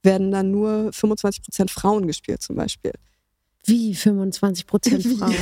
werden 0.02 0.30
dann 0.32 0.50
nur 0.50 0.92
25 0.92 1.44
Prozent 1.44 1.70
Frauen 1.70 2.06
gespielt 2.06 2.42
zum 2.42 2.56
Beispiel. 2.56 2.92
Wie 3.64 3.94
25 3.94 4.66
Prozent 4.66 5.06
Frauen? 5.18 5.34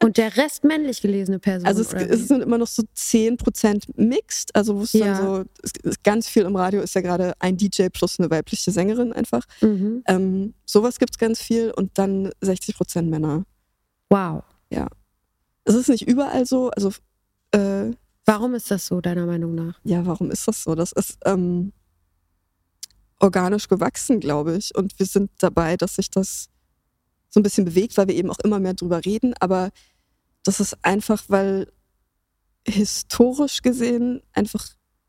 Und 0.00 0.16
der 0.16 0.36
Rest 0.36 0.64
männlich 0.64 1.02
gelesene 1.02 1.38
Personen? 1.38 1.66
Also 1.66 1.82
es, 1.82 1.92
es 1.92 2.28
sind 2.28 2.42
immer 2.42 2.58
noch 2.58 2.68
so 2.68 2.82
10 2.94 3.36
Prozent 3.36 3.86
mixed. 3.98 4.54
Also 4.54 4.76
wo 4.76 4.82
es 4.82 4.92
ja. 4.92 5.14
dann 5.14 5.26
so, 5.26 5.44
es, 5.82 6.02
ganz 6.02 6.28
viel 6.28 6.42
im 6.42 6.56
Radio 6.56 6.80
ist 6.80 6.94
ja 6.94 7.00
gerade 7.00 7.32
ein 7.40 7.56
DJ 7.56 7.88
plus 7.88 8.18
eine 8.18 8.30
weibliche 8.30 8.70
Sängerin 8.70 9.12
einfach. 9.12 9.44
Mhm. 9.60 10.02
Ähm, 10.06 10.54
sowas 10.64 10.98
gibt 10.98 11.14
es 11.14 11.18
ganz 11.18 11.40
viel 11.40 11.72
und 11.72 11.98
dann 11.98 12.30
60 12.40 12.76
Prozent 12.76 13.10
Männer. 13.10 13.44
Wow. 14.08 14.44
Ja. 14.70 14.88
Es 15.64 15.74
ist 15.74 15.88
nicht 15.88 16.06
überall 16.06 16.46
so. 16.46 16.70
Also 16.70 16.92
äh, 17.52 17.92
Warum 18.28 18.54
ist 18.54 18.70
das 18.70 18.84
so, 18.84 19.00
deiner 19.00 19.24
Meinung 19.24 19.54
nach? 19.54 19.80
Ja, 19.84 20.04
warum 20.04 20.30
ist 20.30 20.46
das 20.46 20.62
so? 20.62 20.74
Das 20.74 20.92
ist 20.92 21.16
ähm, 21.24 21.72
organisch 23.20 23.68
gewachsen, 23.68 24.20
glaube 24.20 24.54
ich. 24.54 24.76
Und 24.76 24.98
wir 24.98 25.06
sind 25.06 25.30
dabei, 25.38 25.78
dass 25.78 25.96
sich 25.96 26.10
das 26.10 26.50
so 27.38 27.40
ein 27.40 27.44
bisschen 27.44 27.64
bewegt, 27.64 27.96
weil 27.96 28.08
wir 28.08 28.16
eben 28.16 28.30
auch 28.30 28.38
immer 28.40 28.58
mehr 28.58 28.74
drüber 28.74 29.04
reden. 29.04 29.32
Aber 29.38 29.70
das 30.42 30.58
ist 30.58 30.76
einfach, 30.82 31.22
weil 31.28 31.70
historisch 32.66 33.62
gesehen 33.62 34.22
einfach 34.32 34.66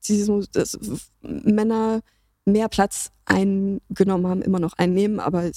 diese, 0.08 0.48
das, 0.52 0.78
Männer 1.22 2.02
mehr 2.46 2.70
Platz 2.70 3.12
eingenommen 3.26 4.28
haben, 4.28 4.42
immer 4.44 4.60
noch 4.60 4.74
einnehmen, 4.74 5.20
aber 5.20 5.50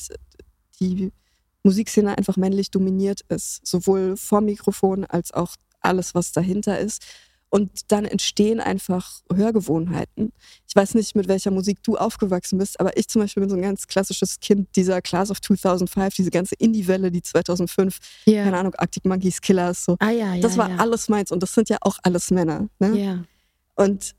die 0.80 1.12
Musikszene 1.62 2.16
einfach 2.16 2.36
männlich 2.36 2.70
dominiert 2.70 3.20
ist, 3.28 3.66
sowohl 3.66 4.16
vor 4.16 4.40
Mikrofon 4.40 5.04
als 5.04 5.32
auch 5.32 5.56
alles, 5.80 6.14
was 6.14 6.32
dahinter 6.32 6.78
ist. 6.78 7.04
Und 7.54 7.92
dann 7.92 8.06
entstehen 8.06 8.60
einfach 8.60 9.20
Hörgewohnheiten. 9.30 10.32
Ich 10.66 10.74
weiß 10.74 10.94
nicht, 10.94 11.14
mit 11.14 11.28
welcher 11.28 11.50
Musik 11.50 11.82
du 11.82 11.98
aufgewachsen 11.98 12.56
bist, 12.56 12.80
aber 12.80 12.96
ich 12.96 13.08
zum 13.08 13.20
Beispiel 13.20 13.42
bin 13.42 13.50
so 13.50 13.56
ein 13.56 13.60
ganz 13.60 13.86
klassisches 13.86 14.40
Kind 14.40 14.74
dieser 14.74 15.02
Class 15.02 15.30
of 15.30 15.38
2005, 15.42 16.14
diese 16.14 16.30
ganze 16.30 16.54
Indie-Welle, 16.54 17.10
die 17.10 17.20
2005, 17.20 17.98
yeah. 18.26 18.44
keine 18.44 18.56
Ahnung, 18.56 18.74
Arctic 18.76 19.04
Monkeys, 19.04 19.42
Killers, 19.42 19.84
so. 19.84 19.96
Ah, 19.98 20.08
ja, 20.08 20.34
ja, 20.34 20.40
das 20.40 20.56
war 20.56 20.70
ja. 20.70 20.76
alles 20.76 21.10
meins 21.10 21.30
und 21.30 21.42
das 21.42 21.52
sind 21.52 21.68
ja 21.68 21.76
auch 21.82 21.98
alles 22.02 22.30
Männer. 22.30 22.70
Ne? 22.78 22.98
Ja. 22.98 23.24
Und 23.74 24.14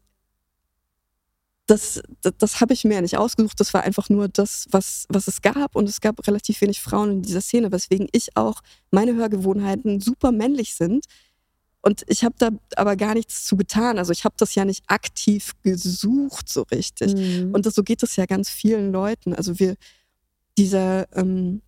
das, 1.66 2.04
das, 2.22 2.34
das 2.38 2.62
habe 2.62 2.74
ich 2.74 2.84
mir 2.84 3.02
nicht 3.02 3.18
ausgesucht. 3.18 3.60
Das 3.60 3.74
war 3.74 3.82
einfach 3.82 4.10
nur 4.10 4.28
das, 4.28 4.68
was, 4.70 5.08
was 5.10 5.28
es 5.28 5.42
gab. 5.42 5.76
Und 5.76 5.90
es 5.90 6.02
gab 6.02 6.28
relativ 6.28 6.62
wenig 6.62 6.82
Frauen 6.82 7.10
in 7.10 7.22
dieser 7.24 7.42
Szene, 7.42 7.72
weswegen 7.72 8.10
ich 8.12 8.38
auch 8.38 8.62
meine 8.92 9.16
Hörgewohnheiten 9.16 10.02
super 10.02 10.32
männlich 10.32 10.76
sind. 10.76 11.06
Und 11.86 12.04
ich 12.08 12.24
habe 12.24 12.36
da 12.38 12.50
aber 12.78 12.96
gar 12.96 13.14
nichts 13.14 13.44
zu 13.44 13.58
getan. 13.58 14.00
Also 14.00 14.14
ich 14.14 14.24
habe 14.24 14.36
das 14.38 14.56
ja 14.56 14.64
nicht 14.64 14.86
aktiv 14.88 15.52
gesucht 15.64 16.48
so 16.48 16.62
richtig. 16.72 17.14
Mhm. 17.14 17.54
Und 17.54 17.66
das, 17.66 17.76
so 17.76 17.84
geht 17.84 18.02
es 18.04 18.16
ja 18.16 18.26
ganz 18.26 18.50
vielen 18.50 18.94
Leuten. 18.94 19.36
Also 19.36 19.60
wir, 19.60 19.76
dieser 20.58 21.14
ähm, 21.16 21.62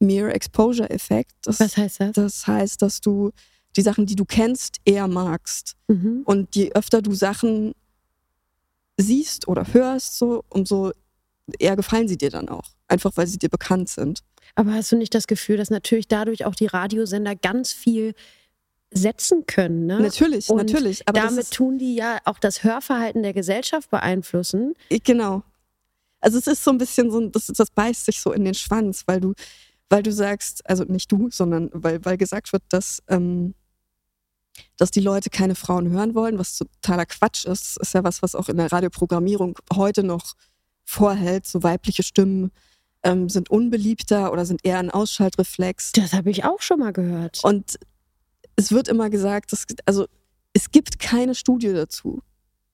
Mere 0.00 0.34
Exposure 0.34 0.90
Effekt, 0.90 1.34
das, 1.42 1.60
Was 1.60 1.76
heißt 1.76 2.00
das? 2.00 2.12
das 2.12 2.46
heißt, 2.48 2.82
dass 2.82 3.00
du 3.00 3.30
die 3.76 3.82
Sachen, 3.82 4.06
die 4.06 4.16
du 4.16 4.24
kennst, 4.24 4.78
eher 4.84 5.06
magst. 5.06 5.76
Mhm. 5.86 6.22
Und 6.24 6.56
je 6.56 6.72
öfter 6.72 7.00
du 7.00 7.14
Sachen 7.14 7.74
siehst 8.96 9.46
oder 9.46 9.72
hörst, 9.72 10.18
so, 10.18 10.44
umso 10.48 10.90
eher 11.60 11.76
gefallen 11.76 12.08
sie 12.08 12.18
dir 12.18 12.30
dann 12.30 12.48
auch. 12.48 12.70
Einfach 12.88 13.12
weil 13.14 13.28
sie 13.28 13.38
dir 13.38 13.50
bekannt 13.50 13.88
sind. 13.88 14.24
Aber 14.56 14.72
hast 14.72 14.90
du 14.90 14.96
nicht 14.96 15.14
das 15.14 15.28
Gefühl, 15.28 15.58
dass 15.58 15.70
natürlich 15.70 16.08
dadurch 16.08 16.44
auch 16.44 16.56
die 16.56 16.66
Radiosender 16.66 17.36
ganz 17.36 17.72
viel 17.72 18.14
setzen 18.90 19.46
können? 19.46 19.86
Ne? 19.86 20.00
Natürlich, 20.00 20.48
Und 20.48 20.58
natürlich. 20.58 21.06
Aber 21.06 21.20
Damit 21.20 21.44
ist, 21.44 21.54
tun 21.54 21.78
die 21.78 21.94
ja 21.94 22.18
auch 22.24 22.38
das 22.38 22.64
Hörverhalten 22.64 23.22
der 23.22 23.34
Gesellschaft 23.34 23.90
beeinflussen. 23.90 24.74
Genau. 24.88 25.42
Also 26.20 26.38
es 26.38 26.46
ist 26.46 26.64
so 26.64 26.70
ein 26.70 26.78
bisschen 26.78 27.10
so, 27.10 27.20
das, 27.28 27.46
das 27.46 27.70
beißt 27.70 28.06
sich 28.06 28.20
so 28.20 28.32
in 28.32 28.44
den 28.44 28.54
Schwanz, 28.54 29.04
weil 29.06 29.20
du, 29.20 29.34
weil 29.88 30.02
du 30.02 30.12
sagst, 30.12 30.68
also 30.68 30.84
nicht 30.84 31.10
du, 31.12 31.28
sondern 31.30 31.70
weil, 31.72 32.04
weil 32.04 32.16
gesagt 32.16 32.52
wird, 32.52 32.62
dass, 32.70 33.02
ähm, 33.08 33.54
dass 34.76 34.90
die 34.90 35.00
Leute 35.00 35.30
keine 35.30 35.54
Frauen 35.54 35.90
hören 35.90 36.14
wollen, 36.14 36.38
was 36.38 36.58
totaler 36.58 37.06
Quatsch 37.06 37.44
ist. 37.44 37.76
Das 37.76 37.88
ist 37.88 37.94
ja 37.94 38.02
was, 38.02 38.22
was 38.22 38.34
auch 38.34 38.48
in 38.48 38.56
der 38.56 38.72
Radioprogrammierung 38.72 39.58
heute 39.74 40.02
noch 40.02 40.34
vorhält. 40.84 41.46
So 41.46 41.62
weibliche 41.62 42.02
Stimmen 42.02 42.50
ähm, 43.04 43.28
sind 43.28 43.50
unbeliebter 43.50 44.32
oder 44.32 44.44
sind 44.44 44.64
eher 44.64 44.78
ein 44.78 44.90
Ausschaltreflex. 44.90 45.92
Das 45.92 46.12
habe 46.14 46.30
ich 46.30 46.44
auch 46.44 46.60
schon 46.60 46.80
mal 46.80 46.92
gehört. 46.92 47.40
Und 47.44 47.78
es 48.58 48.72
wird 48.72 48.88
immer 48.88 49.08
gesagt, 49.08 49.52
dass, 49.52 49.64
also 49.86 50.06
es 50.52 50.72
gibt 50.72 50.98
keine 50.98 51.36
Studie 51.36 51.72
dazu. 51.72 52.22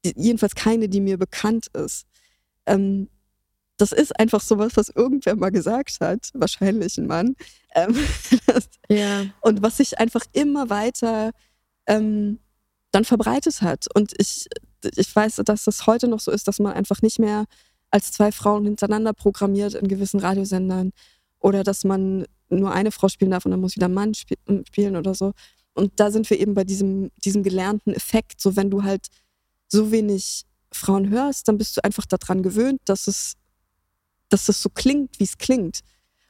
Jedenfalls 0.02 0.54
keine, 0.54 0.88
die 0.88 1.02
mir 1.02 1.18
bekannt 1.18 1.66
ist. 1.74 2.06
Ähm, 2.64 3.08
das 3.76 3.92
ist 3.92 4.18
einfach 4.18 4.40
sowas, 4.40 4.72
was 4.76 4.88
irgendwer 4.88 5.36
mal 5.36 5.50
gesagt 5.50 5.98
hat, 6.00 6.30
wahrscheinlich 6.32 6.96
ein 6.96 7.06
Mann. 7.06 7.36
Ähm, 7.74 7.94
das, 8.46 8.70
Ja. 8.88 9.26
und 9.42 9.62
was 9.62 9.76
sich 9.76 9.98
einfach 9.98 10.22
immer 10.32 10.70
weiter 10.70 11.32
ähm, 11.86 12.38
dann 12.90 13.04
verbreitet 13.04 13.60
hat. 13.60 13.86
Und 13.94 14.14
ich, 14.16 14.46
ich 14.96 15.14
weiß, 15.14 15.36
dass 15.44 15.64
das 15.64 15.86
heute 15.86 16.08
noch 16.08 16.20
so 16.20 16.30
ist, 16.30 16.48
dass 16.48 16.60
man 16.60 16.72
einfach 16.72 17.02
nicht 17.02 17.18
mehr 17.18 17.44
als 17.90 18.10
zwei 18.10 18.32
Frauen 18.32 18.64
hintereinander 18.64 19.12
programmiert 19.12 19.74
in 19.74 19.88
gewissen 19.88 20.20
Radiosendern 20.20 20.92
oder 21.40 21.62
dass 21.62 21.84
man 21.84 22.24
nur 22.48 22.72
eine 22.72 22.90
Frau 22.90 23.08
spielen 23.08 23.32
darf 23.32 23.44
und 23.44 23.50
dann 23.50 23.60
muss 23.60 23.76
wieder 23.76 23.88
ein 23.88 23.94
Mann 23.94 24.12
sp 24.16 24.32
spielen 24.66 24.96
oder 24.96 25.14
so. 25.14 25.34
Und 25.74 26.00
da 26.00 26.10
sind 26.10 26.30
wir 26.30 26.40
eben 26.40 26.54
bei 26.54 26.64
diesem, 26.64 27.10
diesem 27.24 27.42
gelernten 27.42 27.92
Effekt. 27.92 28.40
So, 28.40 28.56
wenn 28.56 28.70
du 28.70 28.84
halt 28.84 29.08
so 29.68 29.90
wenig 29.90 30.44
Frauen 30.72 31.10
hörst, 31.10 31.48
dann 31.48 31.58
bist 31.58 31.76
du 31.76 31.84
einfach 31.84 32.06
daran 32.06 32.42
gewöhnt, 32.42 32.80
dass 32.84 33.06
es, 33.06 33.34
dass 34.28 34.48
es 34.48 34.62
so 34.62 34.68
klingt, 34.68 35.18
wie 35.18 35.24
es 35.24 35.38
klingt. 35.38 35.80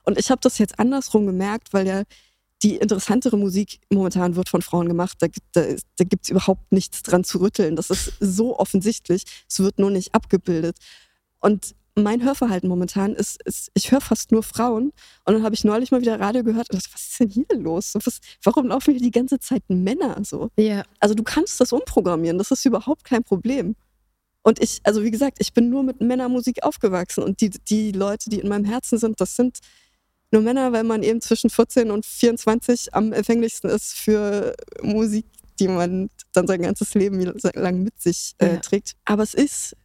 Und 0.04 0.18
ich 0.18 0.30
habe 0.30 0.40
das 0.40 0.58
jetzt 0.58 0.78
andersrum 0.78 1.26
gemerkt, 1.26 1.72
weil 1.72 1.86
ja 1.86 2.02
die 2.62 2.76
interessantere 2.76 3.36
Musik 3.36 3.80
momentan 3.90 4.36
wird 4.36 4.48
von 4.48 4.62
Frauen 4.62 4.88
gemacht. 4.88 5.18
Da, 5.20 5.26
da, 5.52 5.66
da 5.96 6.04
gibt 6.04 6.24
es 6.24 6.30
überhaupt 6.30 6.72
nichts 6.72 7.02
dran 7.02 7.24
zu 7.24 7.38
rütteln. 7.38 7.76
Das 7.76 7.90
ist 7.90 8.14
so 8.20 8.58
offensichtlich. 8.58 9.24
Es 9.48 9.60
wird 9.60 9.78
nur 9.78 9.90
nicht 9.90 10.14
abgebildet. 10.14 10.78
Und 11.40 11.74
mein 11.96 12.22
Hörverhalten 12.24 12.68
momentan 12.68 13.14
ist, 13.14 13.40
ist 13.44 13.70
ich 13.74 13.92
höre 13.92 14.00
fast 14.00 14.32
nur 14.32 14.42
Frauen. 14.42 14.92
Und 15.24 15.34
dann 15.34 15.42
habe 15.42 15.54
ich 15.54 15.64
neulich 15.64 15.90
mal 15.92 16.00
wieder 16.00 16.18
Radio 16.18 16.42
gehört 16.42 16.70
und 16.70 16.76
dachte, 16.82 16.92
was 16.92 17.02
ist 17.02 17.20
denn 17.20 17.28
hier 17.30 17.46
los? 17.56 17.92
So, 17.92 18.00
Was, 18.04 18.20
warum 18.42 18.66
laufen 18.68 18.92
hier 18.92 19.00
die 19.00 19.10
ganze 19.12 19.38
Zeit 19.38 19.62
Männer 19.68 20.16
so? 20.24 20.50
Ja. 20.56 20.82
Also 21.00 21.14
du 21.14 21.22
kannst 21.22 21.60
das 21.60 21.72
umprogrammieren, 21.72 22.38
das 22.38 22.50
ist 22.50 22.64
überhaupt 22.64 23.04
kein 23.04 23.22
Problem. 23.22 23.76
Und 24.42 24.62
ich, 24.62 24.80
also 24.82 25.02
wie 25.02 25.10
gesagt, 25.10 25.38
ich 25.40 25.54
bin 25.54 25.70
nur 25.70 25.82
mit 25.82 26.00
Männermusik 26.00 26.64
aufgewachsen 26.64 27.22
und 27.24 27.40
die, 27.40 27.50
die 27.50 27.92
Leute, 27.92 28.28
die 28.28 28.40
in 28.40 28.48
meinem 28.48 28.66
Herzen 28.66 28.98
sind, 28.98 29.20
das 29.20 29.36
sind 29.36 29.60
nur 30.30 30.42
Männer, 30.42 30.72
weil 30.72 30.84
man 30.84 31.02
eben 31.02 31.20
zwischen 31.20 31.48
14 31.48 31.90
und 31.90 32.04
24 32.04 32.92
am 32.92 33.12
empfänglichsten 33.12 33.70
ist 33.70 33.94
für 33.94 34.54
Musik, 34.82 35.26
die 35.60 35.68
man 35.68 36.10
dann 36.32 36.46
sein 36.46 36.60
ganzes 36.60 36.92
Leben 36.94 37.20
lang 37.54 37.82
mit 37.84 38.02
sich 38.02 38.34
äh, 38.38 38.54
Ja. 38.54 38.56
trägt. 38.58 38.94
Aber 39.04 39.22
es 39.22 39.32
ist, 39.32 39.76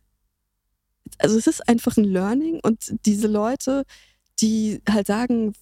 also 1.17 1.37
es 1.37 1.47
ist 1.47 1.67
einfach 1.67 1.97
ein 1.97 2.03
Learning 2.03 2.59
und 2.61 2.93
diese 3.05 3.27
Leute, 3.27 3.83
die 4.41 4.81
halt 4.87 5.07
sagen, 5.07 5.53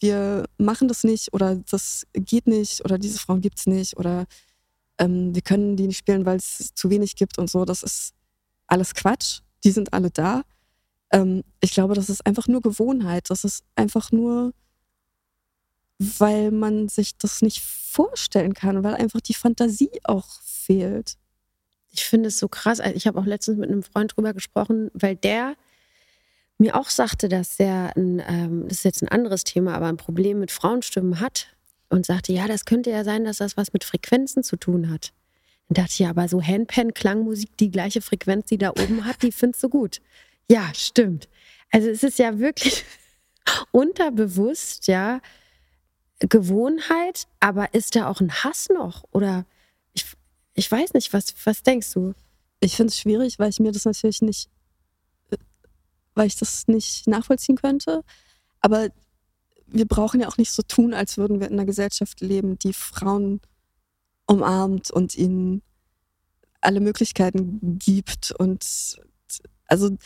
wir 0.00 0.44
machen 0.58 0.88
das 0.88 1.04
nicht 1.04 1.32
oder 1.32 1.56
das 1.56 2.06
geht 2.12 2.46
nicht 2.46 2.84
oder 2.84 2.98
diese 2.98 3.18
Frauen 3.18 3.40
gibt's 3.40 3.66
nicht 3.66 3.96
oder 3.96 4.26
ähm, 4.98 5.34
wir 5.34 5.42
können 5.42 5.76
die 5.76 5.86
nicht 5.86 5.98
spielen, 5.98 6.26
weil 6.26 6.36
es 6.36 6.72
zu 6.74 6.90
wenig 6.90 7.16
gibt 7.16 7.38
und 7.38 7.50
so, 7.50 7.64
das 7.64 7.82
ist 7.82 8.14
alles 8.66 8.94
Quatsch. 8.94 9.40
Die 9.64 9.70
sind 9.70 9.92
alle 9.92 10.10
da. 10.10 10.42
Ähm, 11.10 11.42
ich 11.60 11.72
glaube, 11.72 11.94
das 11.94 12.10
ist 12.10 12.26
einfach 12.26 12.48
nur 12.48 12.60
Gewohnheit. 12.60 13.30
Das 13.30 13.44
ist 13.44 13.64
einfach 13.76 14.12
nur, 14.12 14.52
weil 15.98 16.50
man 16.50 16.88
sich 16.88 17.16
das 17.16 17.42
nicht 17.42 17.60
vorstellen 17.62 18.54
kann, 18.54 18.84
weil 18.84 18.94
einfach 18.94 19.20
die 19.20 19.34
Fantasie 19.34 19.90
auch 20.04 20.28
fehlt. 20.42 21.16
Ich 21.94 22.04
finde 22.04 22.28
es 22.28 22.38
so 22.38 22.48
krass. 22.48 22.80
Also 22.80 22.96
Ich 22.96 23.06
habe 23.06 23.18
auch 23.18 23.26
letztens 23.26 23.58
mit 23.58 23.70
einem 23.70 23.82
Freund 23.82 24.16
drüber 24.16 24.34
gesprochen, 24.34 24.90
weil 24.94 25.16
der 25.16 25.54
mir 26.58 26.76
auch 26.76 26.90
sagte, 26.90 27.28
dass 27.28 27.58
er 27.58 27.96
ein, 27.96 28.22
ähm, 28.26 28.68
das 28.68 28.78
ist 28.78 28.84
jetzt 28.84 29.02
ein 29.02 29.08
anderes 29.08 29.44
Thema, 29.44 29.74
aber 29.74 29.86
ein 29.86 29.96
Problem 29.96 30.38
mit 30.38 30.50
Frauenstimmen 30.50 31.20
hat 31.20 31.48
und 31.88 32.06
sagte, 32.06 32.32
ja, 32.32 32.46
das 32.46 32.64
könnte 32.64 32.90
ja 32.90 33.04
sein, 33.04 33.24
dass 33.24 33.38
das 33.38 33.56
was 33.56 33.72
mit 33.72 33.84
Frequenzen 33.84 34.42
zu 34.42 34.56
tun 34.56 34.90
hat. 34.90 35.12
Dann 35.68 35.82
dachte 35.82 35.92
ich, 35.92 35.98
ja, 36.00 36.10
aber 36.10 36.28
so 36.28 36.42
Handpan-Klangmusik, 36.42 37.56
die 37.56 37.70
gleiche 37.70 38.02
Frequenz, 38.02 38.46
die 38.46 38.58
da 38.58 38.70
oben 38.70 39.04
hat, 39.04 39.22
die 39.22 39.32
findest 39.32 39.62
du 39.62 39.68
gut. 39.68 40.00
Ja, 40.50 40.70
stimmt. 40.74 41.28
Also 41.70 41.88
es 41.88 42.02
ist 42.02 42.18
ja 42.18 42.38
wirklich 42.38 42.84
unterbewusst, 43.72 44.86
ja, 44.86 45.20
Gewohnheit, 46.20 47.26
aber 47.40 47.74
ist 47.74 47.96
da 47.96 48.08
auch 48.08 48.20
ein 48.20 48.32
Hass 48.32 48.68
noch? 48.68 49.04
Oder 49.10 49.46
ich, 50.54 50.70
weiß 50.70 50.94
nicht, 50.94 51.12
was, 51.12 51.34
was 51.44 51.62
denkst 51.62 51.92
du? 51.92 52.14
Ich 52.60 52.76
finde 52.76 52.90
es 52.90 52.98
schwierig, 52.98 53.38
weil 53.38 53.50
ich 53.50 53.60
mir 53.60 53.72
das 53.72 53.84
natürlich 53.84 54.22
nicht, 54.22 54.48
äh, 55.30 55.36
weil 56.14 56.26
ich 56.26 56.36
das 56.36 56.66
nicht 56.68 57.06
nachvollziehen 57.06 57.56
könnte. 57.56 58.02
Aber 58.60 58.88
wir 59.66 59.86
brauchen 59.86 60.20
ja 60.20 60.28
auch 60.28 60.38
nicht 60.38 60.52
so 60.52 60.62
tun, 60.62 60.94
als 60.94 61.16
würden 61.18 61.40
wir 61.40 61.48
in 61.48 61.54
einer 61.54 61.66
Gesellschaft 61.66 62.20
leben, 62.20 62.58
die 62.58 62.72
Frauen 62.72 63.40
umarmt 64.26 64.90
und 64.90 65.14
ihnen 65.16 65.62
alle 66.60 66.80
Möglichkeiten 66.80 67.78
gibt. 67.78 68.32
Und 68.32 68.96
also 69.66 69.96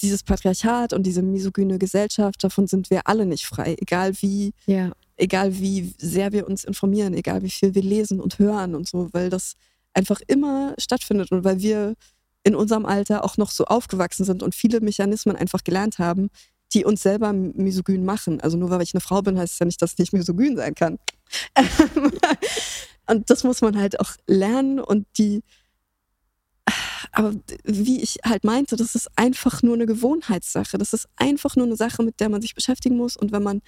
dieses 0.00 0.22
Patriarchat 0.22 0.92
und 0.92 1.04
diese 1.04 1.22
misogyne 1.22 1.78
Gesellschaft, 1.78 2.42
davon 2.42 2.66
sind 2.66 2.90
wir 2.90 3.06
alle 3.06 3.24
nicht 3.24 3.46
frei, 3.46 3.76
egal 3.80 4.14
wie 4.20 4.52
Ja. 4.66 4.92
Egal 5.22 5.56
wie 5.58 5.94
sehr 5.98 6.32
wir 6.32 6.46
uns 6.48 6.64
informieren, 6.64 7.14
egal 7.14 7.42
wie 7.42 7.50
viel 7.50 7.74
wir 7.74 7.82
lesen 7.82 8.20
und 8.20 8.38
hören 8.38 8.74
und 8.74 8.88
so, 8.88 9.08
weil 9.12 9.30
das 9.30 9.54
einfach 9.94 10.20
immer 10.26 10.74
stattfindet 10.78 11.30
und 11.30 11.44
weil 11.44 11.60
wir 11.60 11.94
in 12.42 12.56
unserem 12.56 12.84
Alter 12.84 13.24
auch 13.24 13.36
noch 13.36 13.52
so 13.52 13.66
aufgewachsen 13.66 14.24
sind 14.24 14.42
und 14.42 14.54
viele 14.54 14.80
Mechanismen 14.80 15.36
einfach 15.36 15.62
gelernt 15.62 15.98
haben, 15.98 16.28
die 16.72 16.84
uns 16.84 17.02
selber 17.02 17.32
misogyn 17.32 18.04
machen. 18.04 18.40
Also 18.40 18.56
nur 18.56 18.70
weil 18.70 18.82
ich 18.82 18.94
eine 18.94 19.00
Frau 19.00 19.22
bin, 19.22 19.38
heißt 19.38 19.52
es 19.52 19.58
ja 19.60 19.66
nicht, 19.66 19.80
dass 19.80 19.92
ich 19.92 19.98
nicht 19.98 20.12
misogyn 20.12 20.56
sein 20.56 20.74
kann. 20.74 20.98
und 23.06 23.30
das 23.30 23.44
muss 23.44 23.60
man 23.60 23.78
halt 23.78 24.00
auch 24.00 24.12
lernen 24.26 24.80
und 24.80 25.06
die 25.18 25.42
aber 27.14 27.34
wie 27.64 28.00
ich 28.00 28.20
halt 28.24 28.42
meinte, 28.42 28.74
das 28.74 28.94
ist 28.94 29.10
einfach 29.16 29.62
nur 29.62 29.74
eine 29.74 29.84
Gewohnheitssache. 29.84 30.78
Das 30.78 30.94
ist 30.94 31.08
einfach 31.16 31.56
nur 31.56 31.66
eine 31.66 31.76
Sache, 31.76 32.02
mit 32.02 32.20
der 32.20 32.30
man 32.30 32.40
sich 32.40 32.54
beschäftigen 32.54 32.96
muss. 32.96 33.18
Und 33.18 33.32
wenn 33.32 33.42
man 33.42 33.60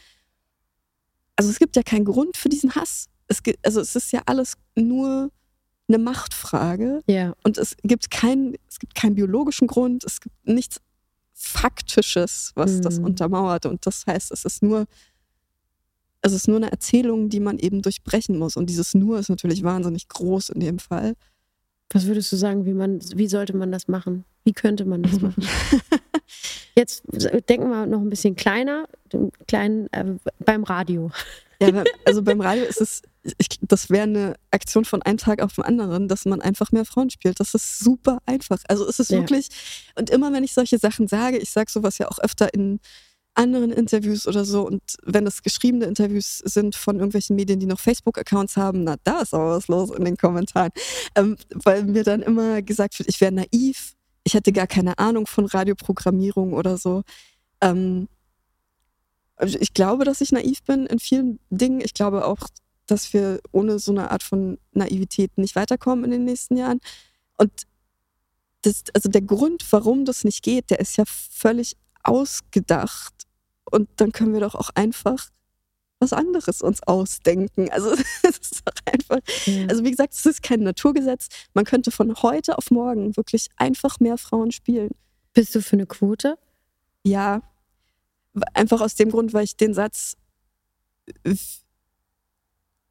also 1.36 1.50
es 1.50 1.58
gibt 1.58 1.76
ja 1.76 1.82
keinen 1.82 2.04
Grund 2.04 2.36
für 2.36 2.48
diesen 2.48 2.74
Hass. 2.74 3.06
Es 3.26 3.42
gibt, 3.42 3.64
also 3.64 3.80
es 3.80 3.96
ist 3.96 4.12
ja 4.12 4.22
alles 4.26 4.54
nur 4.74 5.30
eine 5.88 5.98
Machtfrage 5.98 7.02
Ja. 7.06 7.34
und 7.42 7.58
es 7.58 7.76
gibt 7.82 8.10
keinen, 8.10 8.54
es 8.68 8.78
gibt 8.78 8.94
keinen 8.94 9.14
biologischen 9.14 9.66
Grund, 9.66 10.04
es 10.04 10.20
gibt 10.20 10.34
nichts 10.46 10.80
Faktisches, 11.36 12.52
was 12.54 12.74
mhm. 12.74 12.82
das 12.82 12.98
untermauert. 13.00 13.66
Und 13.66 13.84
das 13.86 14.06
heißt, 14.06 14.30
es 14.30 14.44
ist 14.44 14.62
nur, 14.62 14.86
es 16.22 16.32
ist 16.32 16.46
nur 16.46 16.58
eine 16.58 16.70
Erzählung, 16.70 17.28
die 17.28 17.40
man 17.40 17.58
eben 17.58 17.82
durchbrechen 17.82 18.38
muss. 18.38 18.56
Und 18.56 18.70
dieses 18.70 18.94
Nur 18.94 19.18
ist 19.18 19.30
natürlich 19.30 19.64
wahnsinnig 19.64 20.08
groß 20.08 20.50
in 20.50 20.60
dem 20.60 20.78
Fall. 20.78 21.14
Was 21.90 22.06
würdest 22.06 22.32
du 22.32 22.36
sagen, 22.36 22.66
wie 22.66 22.72
man, 22.72 23.00
wie 23.14 23.28
sollte 23.28 23.56
man 23.56 23.70
das 23.70 23.88
machen? 23.88 24.24
Wie 24.44 24.52
könnte 24.52 24.84
man 24.84 25.02
das 25.02 25.20
machen? 25.20 25.46
Jetzt 26.76 27.04
denken 27.48 27.70
wir 27.70 27.86
noch 27.86 28.00
ein 28.00 28.10
bisschen 28.10 28.34
kleiner, 28.34 28.88
kleinen, 29.46 29.92
äh, 29.92 30.16
beim 30.44 30.64
Radio. 30.64 31.10
Ja, 31.60 31.84
also 32.04 32.22
beim 32.22 32.40
Radio 32.40 32.64
ist 32.64 32.80
es, 32.80 33.02
ich, 33.38 33.48
das 33.62 33.90
wäre 33.90 34.02
eine 34.02 34.34
Aktion 34.50 34.84
von 34.84 35.02
einem 35.02 35.18
Tag 35.18 35.40
auf 35.40 35.54
den 35.54 35.64
anderen, 35.64 36.08
dass 36.08 36.24
man 36.24 36.40
einfach 36.40 36.72
mehr 36.72 36.84
Frauen 36.84 37.10
spielt. 37.10 37.38
Das 37.40 37.54
ist 37.54 37.78
super 37.78 38.18
einfach. 38.26 38.58
Also 38.68 38.86
es 38.88 38.98
ist 38.98 39.10
ja. 39.10 39.18
wirklich, 39.20 39.48
und 39.94 40.10
immer 40.10 40.32
wenn 40.32 40.44
ich 40.44 40.52
solche 40.52 40.78
Sachen 40.78 41.06
sage, 41.08 41.38
ich 41.38 41.50
sage 41.50 41.70
sowas 41.70 41.98
ja 41.98 42.08
auch 42.08 42.18
öfter 42.18 42.52
in 42.52 42.80
anderen 43.34 43.72
Interviews 43.72 44.26
oder 44.26 44.44
so, 44.44 44.66
und 44.66 44.82
wenn 45.02 45.26
es 45.26 45.42
geschriebene 45.42 45.86
Interviews 45.86 46.38
sind 46.38 46.76
von 46.76 46.96
irgendwelchen 46.96 47.36
Medien, 47.36 47.60
die 47.60 47.66
noch 47.66 47.80
Facebook-Accounts 47.80 48.56
haben, 48.56 48.84
na, 48.84 48.96
da 49.04 49.20
ist 49.20 49.34
aber 49.34 49.56
was 49.56 49.68
los 49.68 49.90
in 49.90 50.04
den 50.04 50.16
Kommentaren. 50.16 50.70
Ähm, 51.16 51.36
weil 51.50 51.84
mir 51.84 52.04
dann 52.04 52.22
immer 52.22 52.62
gesagt 52.62 52.98
wird, 52.98 53.08
ich 53.08 53.20
wäre 53.20 53.32
naiv, 53.32 53.94
ich 54.24 54.34
hätte 54.34 54.52
gar 54.52 54.66
keine 54.66 54.98
Ahnung 54.98 55.26
von 55.26 55.46
Radioprogrammierung 55.46 56.52
oder 56.52 56.78
so. 56.78 57.02
Ähm, 57.60 58.08
also 59.36 59.58
ich 59.60 59.74
glaube, 59.74 60.04
dass 60.04 60.20
ich 60.20 60.32
naiv 60.32 60.62
bin 60.62 60.86
in 60.86 60.98
vielen 60.98 61.40
Dingen. 61.50 61.80
Ich 61.80 61.94
glaube 61.94 62.24
auch, 62.24 62.38
dass 62.86 63.12
wir 63.12 63.40
ohne 63.52 63.78
so 63.78 63.92
eine 63.92 64.10
Art 64.10 64.22
von 64.22 64.58
Naivität 64.72 65.36
nicht 65.38 65.56
weiterkommen 65.56 66.04
in 66.04 66.10
den 66.12 66.24
nächsten 66.24 66.56
Jahren. 66.56 66.80
Und 67.36 67.50
das, 68.62 68.84
also 68.94 69.08
der 69.08 69.22
Grund, 69.22 69.66
warum 69.70 70.04
das 70.04 70.24
nicht 70.24 70.42
geht, 70.42 70.70
der 70.70 70.80
ist 70.80 70.96
ja 70.96 71.04
völlig 71.06 71.76
ausgedacht. 72.02 73.23
Und 73.70 73.88
dann 73.96 74.12
können 74.12 74.32
wir 74.32 74.40
doch 74.40 74.54
auch 74.54 74.70
einfach 74.74 75.30
was 76.00 76.12
anderes 76.12 76.60
uns 76.60 76.82
ausdenken. 76.82 77.70
Also 77.70 77.90
es 78.22 78.38
ist 78.38 78.62
doch 78.64 78.74
einfach, 78.92 79.20
ja. 79.46 79.66
also 79.68 79.84
wie 79.84 79.90
gesagt, 79.90 80.14
es 80.14 80.26
ist 80.26 80.42
kein 80.42 80.60
Naturgesetz. 80.60 81.28
Man 81.54 81.64
könnte 81.64 81.90
von 81.90 82.14
heute 82.22 82.58
auf 82.58 82.70
morgen 82.70 83.16
wirklich 83.16 83.48
einfach 83.56 84.00
mehr 84.00 84.18
Frauen 84.18 84.50
spielen. 84.50 84.90
Bist 85.32 85.54
du 85.54 85.62
für 85.62 85.76
eine 85.76 85.86
Quote? 85.86 86.36
Ja, 87.04 87.42
Einfach 88.52 88.80
aus 88.80 88.96
dem 88.96 89.10
Grund, 89.10 89.32
weil 89.32 89.44
ich 89.44 89.56
den 89.56 89.74
Satz, 89.74 90.16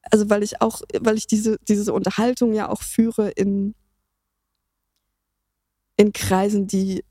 also 0.03 0.29
weil 0.29 0.41
ich 0.41 0.61
auch, 0.61 0.81
weil 1.01 1.17
ich 1.17 1.27
diese, 1.27 1.57
diese 1.67 1.91
Unterhaltung 1.91 2.53
ja 2.53 2.69
auch 2.69 2.81
führe 2.81 3.29
in, 3.31 3.75
in 5.97 6.13
Kreisen, 6.13 6.65
die 6.67 7.03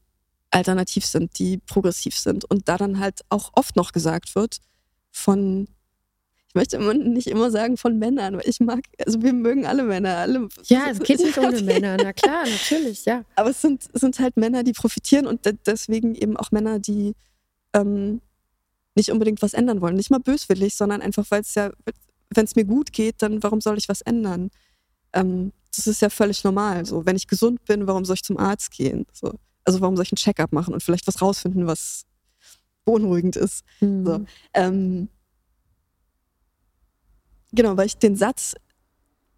alternativ 0.52 1.04
sind, 1.04 1.38
die 1.38 1.58
progressiv 1.58 2.16
sind 2.16 2.44
und 2.44 2.68
da 2.68 2.76
dann 2.76 2.98
halt 2.98 3.20
auch 3.28 3.50
oft 3.54 3.76
noch 3.76 3.92
gesagt 3.92 4.34
wird 4.34 4.58
von 5.10 5.66
ich 6.48 6.54
möchte 6.54 6.76
immer 6.76 6.92
nicht 6.92 7.28
immer 7.28 7.50
sagen 7.50 7.78
von 7.78 7.98
Männern, 7.98 8.34
weil 8.34 8.46
ich 8.46 8.60
mag, 8.60 8.80
also 9.06 9.22
wir 9.22 9.32
mögen 9.32 9.64
alle 9.64 9.84
Männer, 9.84 10.18
alle. 10.18 10.48
Ja, 10.64 10.84
es 10.90 10.98
geht 10.98 11.20
nicht 11.20 11.38
ohne 11.38 11.62
Männer, 11.62 11.96
na 11.96 12.12
klar, 12.12 12.44
natürlich, 12.44 13.06
ja. 13.06 13.24
Aber 13.36 13.48
es 13.48 13.62
sind, 13.62 13.88
sind 13.94 14.18
halt 14.18 14.36
Männer, 14.36 14.62
die 14.62 14.74
profitieren 14.74 15.26
und 15.26 15.40
deswegen 15.64 16.14
eben 16.14 16.36
auch 16.36 16.50
Männer, 16.50 16.78
die 16.78 17.14
ähm, 17.72 18.20
nicht 18.94 19.10
unbedingt 19.10 19.40
was 19.40 19.54
ändern 19.54 19.80
wollen. 19.80 19.94
Nicht 19.94 20.10
mal 20.10 20.20
böswillig, 20.20 20.74
sondern 20.74 21.00
einfach, 21.00 21.24
weil 21.30 21.40
es 21.40 21.54
ja, 21.54 21.70
wenn 22.28 22.44
es 22.44 22.54
mir 22.54 22.66
gut 22.66 22.92
geht, 22.92 23.22
dann 23.22 23.42
warum 23.42 23.62
soll 23.62 23.78
ich 23.78 23.88
was 23.88 24.02
ändern? 24.02 24.50
Ähm, 25.14 25.52
das 25.74 25.86
ist 25.86 26.02
ja 26.02 26.10
völlig 26.10 26.44
normal. 26.44 26.84
So, 26.84 27.06
wenn 27.06 27.16
ich 27.16 27.28
gesund 27.28 27.64
bin, 27.64 27.86
warum 27.86 28.04
soll 28.04 28.16
ich 28.16 28.24
zum 28.24 28.36
Arzt 28.36 28.72
gehen? 28.72 29.06
So, 29.14 29.32
also 29.64 29.80
warum 29.80 29.96
soll 29.96 30.04
ich 30.04 30.12
einen 30.12 30.16
Checkup 30.16 30.52
machen 30.52 30.74
und 30.74 30.82
vielleicht 30.82 31.06
was 31.06 31.20
rausfinden, 31.20 31.66
was 31.66 32.04
beunruhigend 32.84 33.36
ist? 33.36 33.64
Mhm. 33.80 34.04
So, 34.04 34.24
ähm, 34.54 35.08
genau, 37.52 37.76
weil 37.76 37.86
ich 37.86 37.96
den 37.96 38.16
Satz, 38.16 38.54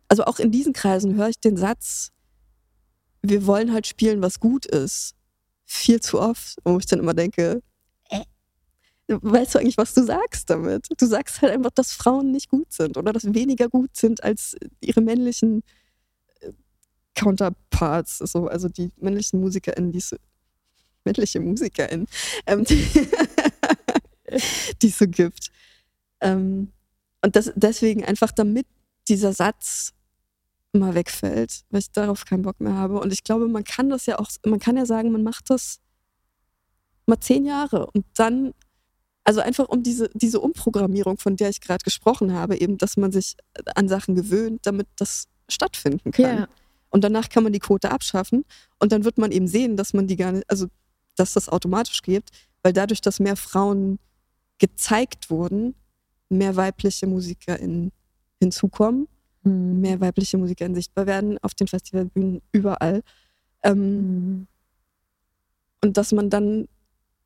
also 0.09 0.25
auch 0.25 0.39
in 0.39 0.51
diesen 0.51 0.73
Kreisen 0.73 1.15
höre 1.17 1.29
ich 1.29 1.41
den 1.41 1.57
Satz, 1.57 2.11
wir 3.23 3.47
wollen 3.47 3.73
halt 3.73 3.87
spielen, 3.87 4.23
was 4.23 4.41
gut 4.41 4.67
ist, 4.67 5.15
viel 5.65 6.01
zu 6.01 6.21
oft, 6.21 6.57
wo 6.65 6.79
ich 6.79 6.87
dann 6.87 6.99
immer 6.99 7.15
denke, 7.15 7.63
weißt 9.09 9.55
du 9.55 9.59
eigentlich, 9.59 9.77
was 9.77 9.95
du 9.95 10.03
sagst 10.03 10.49
damit? 10.51 10.87
Du 10.99 11.07
sagst 11.07 11.43
halt 11.43 11.53
einfach, 11.53 11.71
dass 11.71 11.93
Frauen 11.93 12.31
nicht 12.31 12.49
gut 12.49 12.73
sind 12.73 12.97
oder 12.97 13.13
dass 13.13 13.35
weniger 13.35 13.69
gut 13.69 13.97
sind 13.97 14.23
als 14.25 14.57
ihre 14.81 15.01
männlichen 15.01 15.59
äh, 15.59 15.84
Counterparts, 17.15 18.19
so, 18.19 18.49
also 18.49 18.69
die 18.69 18.91
männlichen 18.97 19.41
MusikerInnen, 19.41 19.93
die 19.93 20.01
so, 20.01 20.17
männliche 21.05 21.41
MusikerInnen, 21.41 22.07
ähm, 22.47 22.65
die, 22.65 22.87
die 24.83 24.89
es 24.89 24.99
so 24.99 25.07
gibt. 25.07 25.51
Ähm, 26.21 26.73
und 27.23 27.37
das, 27.37 27.53
deswegen 27.55 28.05
einfach, 28.05 28.33
damit 28.33 28.67
dieser 29.09 29.33
Satz 29.33 29.93
mal 30.73 30.95
wegfällt, 30.95 31.65
weil 31.71 31.81
ich 31.81 31.91
darauf 31.93 32.25
keinen 32.25 32.43
Bock 32.43 32.61
mehr 32.61 32.75
habe. 32.75 33.01
Und 33.01 33.13
ich 33.13 33.23
glaube, 33.23 33.49
man 33.49 33.65
kann 33.65 33.91
das 33.91 34.07
ja 34.07 34.19
auch, 34.19 34.31
man 34.45 34.59
kann 34.59 34.77
ja 34.77 34.87
sagen, 34.87 35.13
man 35.13 35.23
macht 35.23 35.51
das 35.51 35.81
mal 37.07 37.21
zehn 37.21 37.45
Jahre 37.45 37.87
und 37.87 38.05
dann 38.15 38.55
also 39.25 39.41
einfach 39.41 39.69
um 39.69 39.83
diese, 39.83 40.11
diese 40.13 40.41
Umprogrammierung, 40.41 41.17
von 41.19 41.37
der 41.37 41.49
ich 41.49 41.63
gerade 41.63 41.83
gesprochen 41.83 42.35
habe, 42.35 42.61
eben, 42.61 42.77
dass 42.77 42.99
man 42.99 43.11
sich 43.11 43.37
an 43.75 43.89
Sachen 43.89 44.15
gewöhnt, 44.15 44.67
damit 44.67 44.87
das 44.97 45.29
stattfinden 45.49 46.13
kann. 46.13 46.39
Ja. 46.39 46.49
Und 46.95 47.03
danach 47.03 47.29
kann 47.29 47.43
man 47.43 47.53
die 47.53 47.59
Quote 47.59 47.91
abschaffen 47.91 48.45
und 48.79 48.93
dann 48.93 49.05
wird 49.05 49.19
man 49.19 49.33
eben 49.33 49.49
sehen, 49.49 49.77
dass 49.77 49.95
man 49.95 50.07
die 50.07 50.15
gar 50.15 50.31
nicht, 50.31 50.49
also 50.49 50.69
dass 51.17 51.33
das 51.33 51.49
automatisch 51.49 52.03
geht, 52.03 52.31
weil 52.63 52.73
dadurch, 52.73 53.01
dass 53.01 53.19
mehr 53.19 53.35
Frauen 53.35 53.99
gezeigt 54.59 55.29
wurden, 55.29 55.75
mehr 56.29 56.55
weibliche 56.55 57.09
MusikerInnen 57.09 57.91
hinzukommen, 58.39 59.09
mhm. 59.43 59.81
mehr 59.81 60.01
weibliche 60.01 60.39
MusikerInnen 60.39 60.77
sichtbar 60.77 61.09
werden 61.09 61.37
auf 61.43 61.55
den 61.55 61.67
Festivalbühnen 61.67 62.43
überall. 62.53 63.03
Ähm, 63.65 63.97
mhm. 63.97 64.47
Und 65.83 65.97
dass 65.97 66.13
man 66.13 66.31
dann 66.31 66.69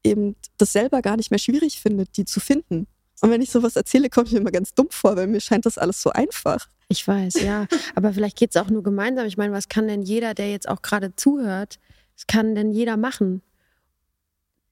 eben 0.02 0.34
das 0.56 0.72
selber 0.72 1.02
gar 1.02 1.18
nicht 1.18 1.30
mehr 1.30 1.38
schwierig 1.38 1.78
findet, 1.78 2.16
die 2.16 2.24
zu 2.24 2.40
finden. 2.40 2.86
Und 3.20 3.30
wenn 3.30 3.42
ich 3.42 3.50
sowas 3.50 3.76
erzähle, 3.76 4.10
komme 4.10 4.26
ich 4.26 4.32
mir 4.32 4.40
immer 4.40 4.50
ganz 4.50 4.74
dumm 4.74 4.88
vor, 4.90 5.16
weil 5.16 5.26
mir 5.26 5.40
scheint 5.40 5.66
das 5.66 5.78
alles 5.78 6.00
so 6.02 6.10
einfach. 6.10 6.68
Ich 6.88 7.06
weiß, 7.06 7.34
ja. 7.42 7.66
Aber 7.94 8.12
vielleicht 8.12 8.38
geht 8.38 8.50
es 8.50 8.56
auch 8.56 8.70
nur 8.70 8.82
gemeinsam. 8.82 9.26
Ich 9.26 9.36
meine, 9.36 9.52
was 9.52 9.68
kann 9.68 9.88
denn 9.88 10.02
jeder, 10.02 10.34
der 10.34 10.50
jetzt 10.50 10.68
auch 10.68 10.82
gerade 10.82 11.14
zuhört, 11.16 11.78
was 12.14 12.26
kann 12.26 12.54
denn 12.54 12.72
jeder 12.72 12.96
machen 12.96 13.42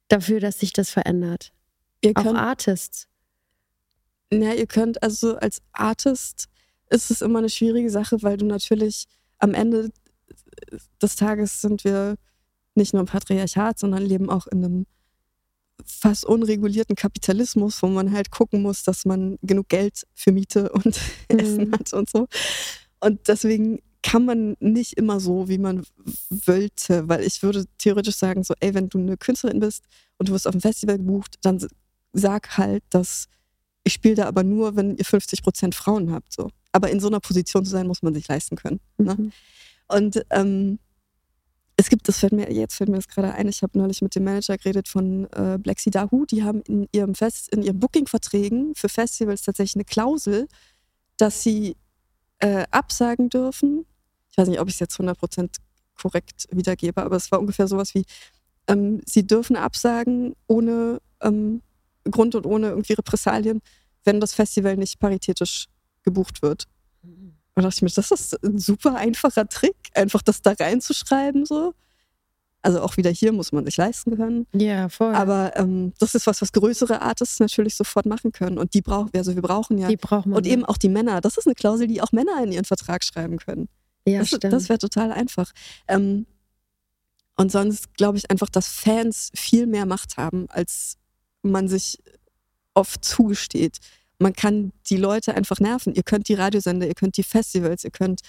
dafür, 0.08 0.40
dass 0.40 0.60
sich 0.60 0.72
das 0.72 0.90
verändert? 0.90 1.52
Ihr 2.02 2.14
könnt, 2.14 2.28
auch 2.28 2.34
Artists. 2.34 3.08
Ja, 4.32 4.52
ihr 4.52 4.66
könnt 4.66 5.02
also 5.02 5.36
als 5.36 5.60
Artist 5.72 6.48
ist 6.88 7.10
es 7.10 7.22
immer 7.22 7.40
eine 7.40 7.50
schwierige 7.50 7.90
Sache, 7.90 8.22
weil 8.22 8.36
du 8.36 8.46
natürlich 8.46 9.06
am 9.38 9.54
Ende 9.54 9.90
des 11.02 11.16
Tages 11.16 11.60
sind 11.60 11.84
wir 11.84 12.16
nicht 12.74 12.92
nur 12.92 13.00
im 13.00 13.06
Patriarchat, 13.06 13.78
sondern 13.78 14.02
leben 14.02 14.30
auch 14.30 14.46
in 14.46 14.64
einem 14.64 14.86
fast 15.84 16.24
unregulierten 16.24 16.96
Kapitalismus, 16.96 17.82
wo 17.82 17.88
man 17.88 18.12
halt 18.12 18.30
gucken 18.30 18.62
muss, 18.62 18.82
dass 18.82 19.04
man 19.04 19.38
genug 19.42 19.68
Geld 19.68 20.06
für 20.14 20.32
Miete 20.32 20.70
und 20.72 20.98
mhm. 21.32 21.38
Essen 21.38 21.72
hat 21.72 21.92
und 21.92 22.10
so. 22.10 22.26
Und 23.00 23.28
deswegen 23.28 23.80
kann 24.02 24.24
man 24.24 24.56
nicht 24.60 24.94
immer 24.94 25.20
so, 25.20 25.48
wie 25.48 25.58
man 25.58 25.84
wollte, 26.30 27.08
weil 27.08 27.22
ich 27.22 27.42
würde 27.42 27.64
theoretisch 27.78 28.16
sagen, 28.16 28.44
so, 28.44 28.54
ey, 28.60 28.72
wenn 28.72 28.88
du 28.88 28.98
eine 28.98 29.16
Künstlerin 29.16 29.60
bist 29.60 29.84
und 30.18 30.28
du 30.28 30.32
wirst 30.32 30.46
auf 30.46 30.54
ein 30.54 30.60
Festival 30.60 30.98
gebucht, 30.98 31.36
dann 31.42 31.66
sag 32.12 32.56
halt, 32.56 32.84
dass 32.90 33.28
ich 33.82 33.92
spiele 33.92 34.16
da 34.16 34.26
aber 34.26 34.42
nur, 34.42 34.74
wenn 34.76 34.96
ihr 34.96 35.04
50 35.04 35.42
Prozent 35.42 35.74
Frauen 35.74 36.12
habt, 36.12 36.32
so. 36.32 36.50
Aber 36.72 36.90
in 36.90 37.00
so 37.00 37.06
einer 37.06 37.20
Position 37.20 37.64
zu 37.64 37.70
sein, 37.70 37.86
muss 37.86 38.02
man 38.02 38.14
sich 38.14 38.26
leisten 38.28 38.56
können. 38.56 38.80
Ne? 38.98 39.14
Mhm. 39.14 39.32
Und 39.88 40.26
ähm, 40.30 40.78
es 41.76 41.88
gibt, 41.90 42.08
das 42.08 42.18
fällt 42.18 42.32
mir, 42.32 42.50
jetzt 42.50 42.74
fällt 42.74 42.88
mir 42.88 42.96
das 42.96 43.08
gerade 43.08 43.34
ein, 43.34 43.48
ich 43.48 43.62
habe 43.62 43.78
neulich 43.78 44.00
mit 44.00 44.14
dem 44.14 44.24
Manager 44.24 44.56
geredet 44.56 44.88
von 44.88 45.30
äh, 45.32 45.58
Black 45.58 45.78
Sea 45.78 45.90
Dahu, 45.90 46.24
die 46.24 46.42
haben 46.42 46.62
in 46.62 46.88
ihrem 46.92 47.14
Fest, 47.14 47.50
in 47.52 47.62
ihren 47.62 47.78
Booking-Verträgen 47.78 48.74
für 48.74 48.88
Festivals 48.88 49.42
tatsächlich 49.42 49.76
eine 49.76 49.84
Klausel, 49.84 50.48
dass 51.18 51.42
sie 51.42 51.76
äh, 52.38 52.64
absagen 52.70 53.28
dürfen. 53.28 53.84
Ich 54.30 54.38
weiß 54.38 54.48
nicht, 54.48 54.60
ob 54.60 54.68
ich 54.68 54.74
es 54.74 54.80
jetzt 54.80 54.98
100% 54.98 55.56
korrekt 55.94 56.46
wiedergebe, 56.50 57.02
aber 57.02 57.16
es 57.16 57.30
war 57.30 57.40
ungefähr 57.40 57.68
sowas 57.68 57.94
wie, 57.94 58.04
ähm, 58.68 59.00
sie 59.04 59.26
dürfen 59.26 59.56
absagen 59.56 60.34
ohne 60.46 61.00
ähm, 61.20 61.62
Grund 62.10 62.34
und 62.34 62.46
ohne 62.46 62.68
irgendwie 62.68 62.94
Repressalien, 62.94 63.60
wenn 64.04 64.20
das 64.20 64.34
Festival 64.34 64.76
nicht 64.76 64.98
paritätisch 64.98 65.66
gebucht 66.02 66.40
wird. 66.40 66.64
Mhm. 67.02 67.35
Und 67.56 67.64
dachte 67.64 67.76
ich 67.76 67.82
mir, 67.82 67.90
das 67.90 68.10
ist 68.12 68.44
ein 68.44 68.58
super 68.58 68.94
einfacher 68.94 69.48
Trick, 69.48 69.76
einfach 69.94 70.22
das 70.22 70.42
da 70.42 70.52
reinzuschreiben 70.52 71.44
so. 71.46 71.74
Also 72.62 72.80
auch 72.82 72.96
wieder 72.96 73.10
hier 73.10 73.32
muss 73.32 73.52
man 73.52 73.64
sich 73.64 73.76
leisten 73.76 74.16
können. 74.16 74.46
Ja, 74.52 74.88
voll. 74.88 75.14
Aber 75.14 75.56
ähm, 75.56 75.92
das 75.98 76.14
ist 76.14 76.26
was, 76.26 76.42
was 76.42 76.52
größere 76.52 77.00
Artists 77.00 77.40
natürlich 77.40 77.76
sofort 77.76 78.06
machen 78.06 78.32
können. 78.32 78.58
Und 78.58 78.74
die 78.74 78.82
brauchen 78.82 79.10
wir, 79.12 79.20
also 79.20 79.34
wir 79.34 79.42
brauchen 79.42 79.78
ja. 79.78 79.88
Die 79.88 79.96
brauchen 79.96 80.30
wir. 80.32 80.36
Und 80.36 80.46
eben 80.46 80.64
auch 80.64 80.76
die 80.76 80.88
Männer. 80.88 81.20
Das 81.20 81.36
ist 81.36 81.46
eine 81.46 81.54
Klausel, 81.54 81.86
die 81.86 82.02
auch 82.02 82.12
Männer 82.12 82.42
in 82.42 82.52
ihren 82.52 82.64
Vertrag 82.64 83.04
schreiben 83.04 83.38
können. 83.38 83.68
Ja, 84.06 84.18
das, 84.20 84.28
stimmt. 84.28 84.52
Das 84.52 84.68
wäre 84.68 84.78
total 84.78 85.12
einfach. 85.12 85.52
Ähm, 85.86 86.26
Und 87.36 87.52
sonst 87.52 87.94
glaube 87.94 88.18
ich 88.18 88.30
einfach, 88.30 88.48
dass 88.48 88.68
Fans 88.68 89.30
viel 89.34 89.66
mehr 89.66 89.86
Macht 89.86 90.16
haben, 90.16 90.46
als 90.50 90.98
man 91.42 91.68
sich 91.68 92.02
oft 92.74 93.04
zugesteht. 93.04 93.78
Man 94.18 94.32
kann 94.32 94.72
die 94.88 94.96
Leute 94.96 95.34
einfach 95.34 95.60
nerven. 95.60 95.94
Ihr 95.94 96.02
könnt 96.02 96.28
die 96.28 96.34
Radiosender, 96.34 96.86
ihr 96.86 96.94
könnt 96.94 97.16
die 97.16 97.22
Festivals, 97.22 97.84
ihr 97.84 97.90
könnt 97.90 98.20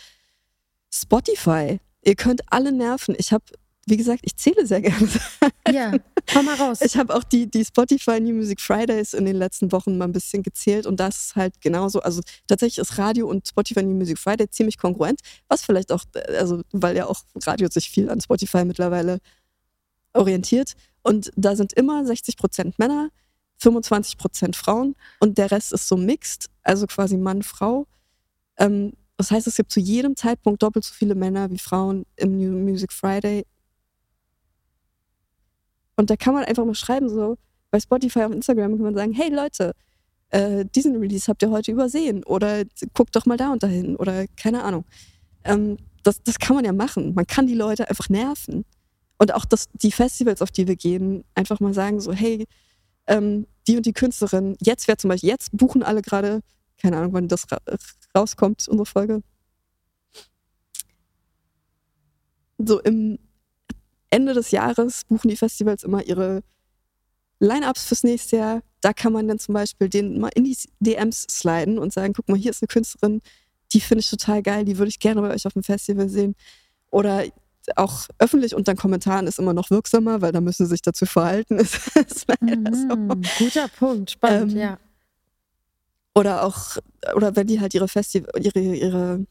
Spotify, 0.94 1.80
ihr 2.04 2.16
könnt 2.16 2.42
alle 2.52 2.72
nerven. 2.72 3.16
Ich 3.18 3.32
habe, 3.32 3.46
wie 3.86 3.98
gesagt, 3.98 4.22
ich 4.24 4.36
zähle 4.36 4.66
sehr 4.66 4.82
gerne. 4.82 5.08
Ja, 5.70 5.92
komm 6.32 6.46
mal 6.46 6.56
raus. 6.56 6.80
Ich 6.82 6.96
habe 6.96 7.14
auch 7.14 7.26
die, 7.26 7.52
die 7.52 7.66
Spotify 7.66 8.22
New 8.22 8.34
Music 8.34 8.62
Fridays 8.62 9.14
in 9.14 9.26
den 9.26 9.36
letzten 9.36 9.74
Wochen 9.74 9.98
mal 9.98 10.06
ein 10.06 10.14
bisschen 10.14 10.42
gezählt 10.42 10.86
und 10.86 10.98
das 10.98 11.18
ist 11.18 11.36
halt 11.36 11.60
genauso. 11.60 12.00
Also 12.00 12.22
tatsächlich 12.48 12.78
ist 12.78 12.98
Radio 12.98 13.28
und 13.28 13.46
Spotify 13.46 13.84
New 13.84 13.96
Music 13.96 14.18
Friday 14.18 14.50
ziemlich 14.50 14.78
konkurrent, 14.78 15.20
was 15.50 15.66
vielleicht 15.66 15.92
auch, 15.92 16.06
also 16.38 16.62
weil 16.72 16.96
ja 16.96 17.06
auch 17.08 17.22
Radio 17.46 17.68
sich 17.70 17.90
viel 17.90 18.10
an 18.10 18.22
Spotify 18.22 18.64
mittlerweile 18.64 19.20
orientiert. 20.14 20.74
Und 21.04 21.32
da 21.36 21.56
sind 21.56 21.74
immer 21.74 22.06
60 22.06 22.38
Prozent 22.38 22.80
Männer, 22.80 23.10
25 23.58 24.18
Prozent 24.18 24.56
Frauen 24.56 24.96
und 25.20 25.38
der 25.38 25.52
Rest 25.52 25.74
ist 25.74 25.88
so 25.88 25.98
mixed, 25.98 26.50
also 26.64 26.86
quasi 26.88 27.18
Mann, 27.18 27.44
Frau. 27.44 27.88
Ähm, 28.58 28.94
das 29.18 29.32
heißt, 29.32 29.48
es 29.48 29.56
gibt 29.56 29.72
zu 29.72 29.80
jedem 29.80 30.16
Zeitpunkt 30.16 30.62
doppelt 30.62 30.86
so 30.86 30.94
viele 30.94 31.16
Männer 31.16 31.50
wie 31.50 31.58
Frauen 31.58 32.06
im 32.18 32.38
New 32.38 32.52
Music 32.52 32.94
Friday. 32.94 33.46
Und 35.96 36.12
da 36.12 36.16
kann 36.16 36.36
man 36.36 36.44
einfach 36.46 36.66
mal 36.66 36.76
schreiben, 36.76 37.10
so 37.10 37.38
bei 37.72 37.80
Spotify 37.80 38.24
auf 38.24 38.32
Instagram 38.32 38.74
kann 38.74 38.84
man 38.84 38.96
sagen, 38.96 39.14
hey 39.14 39.34
Leute, 39.34 39.74
äh, 40.30 40.66
diesen 40.66 40.96
Release 40.98 41.28
habt 41.28 41.42
ihr 41.42 41.50
heute 41.50 41.72
übersehen 41.72 42.24
oder 42.24 42.64
guckt 42.94 43.16
doch 43.16 43.26
mal 43.26 43.38
da 43.38 43.52
und 43.52 43.64
dahin 43.64 43.96
oder 43.96 44.28
keine 44.36 44.64
Ahnung. 44.64 44.86
Ähm, 45.44 45.78
das, 46.04 46.22
das 46.24 46.38
kann 46.40 46.56
man 46.56 46.66
ja 46.66 46.74
machen. 46.74 47.14
Man 47.16 47.26
kann 47.26 47.48
die 47.48 47.56
Leute 47.56 47.90
einfach 47.90 48.10
nerven. 48.10 48.66
Und 49.18 49.34
auch 49.34 49.46
das, 49.46 49.68
die 49.74 49.92
Festivals, 49.92 50.42
auf 50.42 50.52
die 50.52 50.68
wir 50.68 50.76
gehen, 50.76 51.24
einfach 51.34 51.60
mal 51.60 51.74
sagen, 51.74 52.00
so, 52.00 52.14
hey, 52.14 52.46
ähm, 53.08 53.48
die 53.68 53.78
und 53.78 53.86
die 53.86 53.94
Künstlerin, 53.94 54.56
jetzt 54.62 54.88
wäre 54.88 54.98
zum 54.98 55.10
Beispiel, 55.10 55.30
jetzt 55.30 55.50
buchen 55.56 55.84
alle 55.84 56.02
gerade, 56.02 56.42
keine 56.82 56.98
Ahnung, 56.98 57.14
wann 57.14 57.28
das 57.28 57.52
ra 57.52 57.60
rauskommt, 58.16 58.68
unsere 58.68 58.86
Folge. 58.86 59.22
So 62.58 62.80
im 62.82 63.20
Ende 64.10 64.34
des 64.34 64.52
Jahres 64.52 65.04
buchen 65.06 65.30
die 65.30 65.38
Festivals 65.38 65.84
immer 65.84 66.04
ihre 66.04 66.44
Line-Ups 67.40 67.86
fürs 67.86 68.04
nächste 68.04 68.38
Jahr. 68.38 68.62
Da 68.82 68.94
kann 68.94 69.14
man 69.14 69.28
dann 69.28 69.40
zum 69.40 69.54
Beispiel 69.54 69.90
den 69.90 70.20
mal 70.20 70.32
in 70.34 70.46
die 70.46 70.58
DMs 70.80 71.28
sliden 71.30 71.78
und 71.78 71.94
sagen, 71.94 72.14
guck 72.14 72.28
mal, 72.30 72.38
hier 72.38 72.52
ist 72.52 72.64
eine 72.64 72.68
Künstlerin, 72.68 73.22
die 73.74 73.82
finde 73.82 74.00
ich 74.00 74.10
total 74.10 74.42
geil, 74.42 74.66
die 74.66 74.78
würde 74.78 74.90
ich 74.90 75.00
gerne 75.00 75.22
bei 75.22 75.34
euch 75.34 75.46
auf 75.46 75.54
dem 75.54 75.64
Festival 75.64 76.10
sehen. 76.10 76.36
Oder 76.90 77.26
auch 77.76 78.08
öffentlich 78.18 78.56
unter 78.56 78.76
Kommentaren 78.76 79.28
ist 79.28 79.40
immer 79.40 79.54
noch 79.54 79.70
wirksamer, 79.70 80.22
weil 80.22 80.32
da 80.32 80.42
müssen 80.42 80.66
sie 80.66 80.72
sich 80.72 80.82
dazu 80.82 81.06
verhalten. 81.06 81.58
ist 81.60 81.88
mhm, 82.42 82.68
so. 82.74 83.46
Guter 83.46 83.68
Punkt, 83.68 84.12
spannend, 84.12 84.54
ähm, 84.54 84.58
ja. 84.58 84.80
Oder 86.16 86.44
auch, 86.44 86.78
oder 87.16 87.36
wenn 87.36 87.48
die 87.48 87.60
halt 87.60 87.76
ihre 87.76 87.88
Festival, 87.88 88.32
ihre, 88.40 88.60
ihre, 88.60 89.26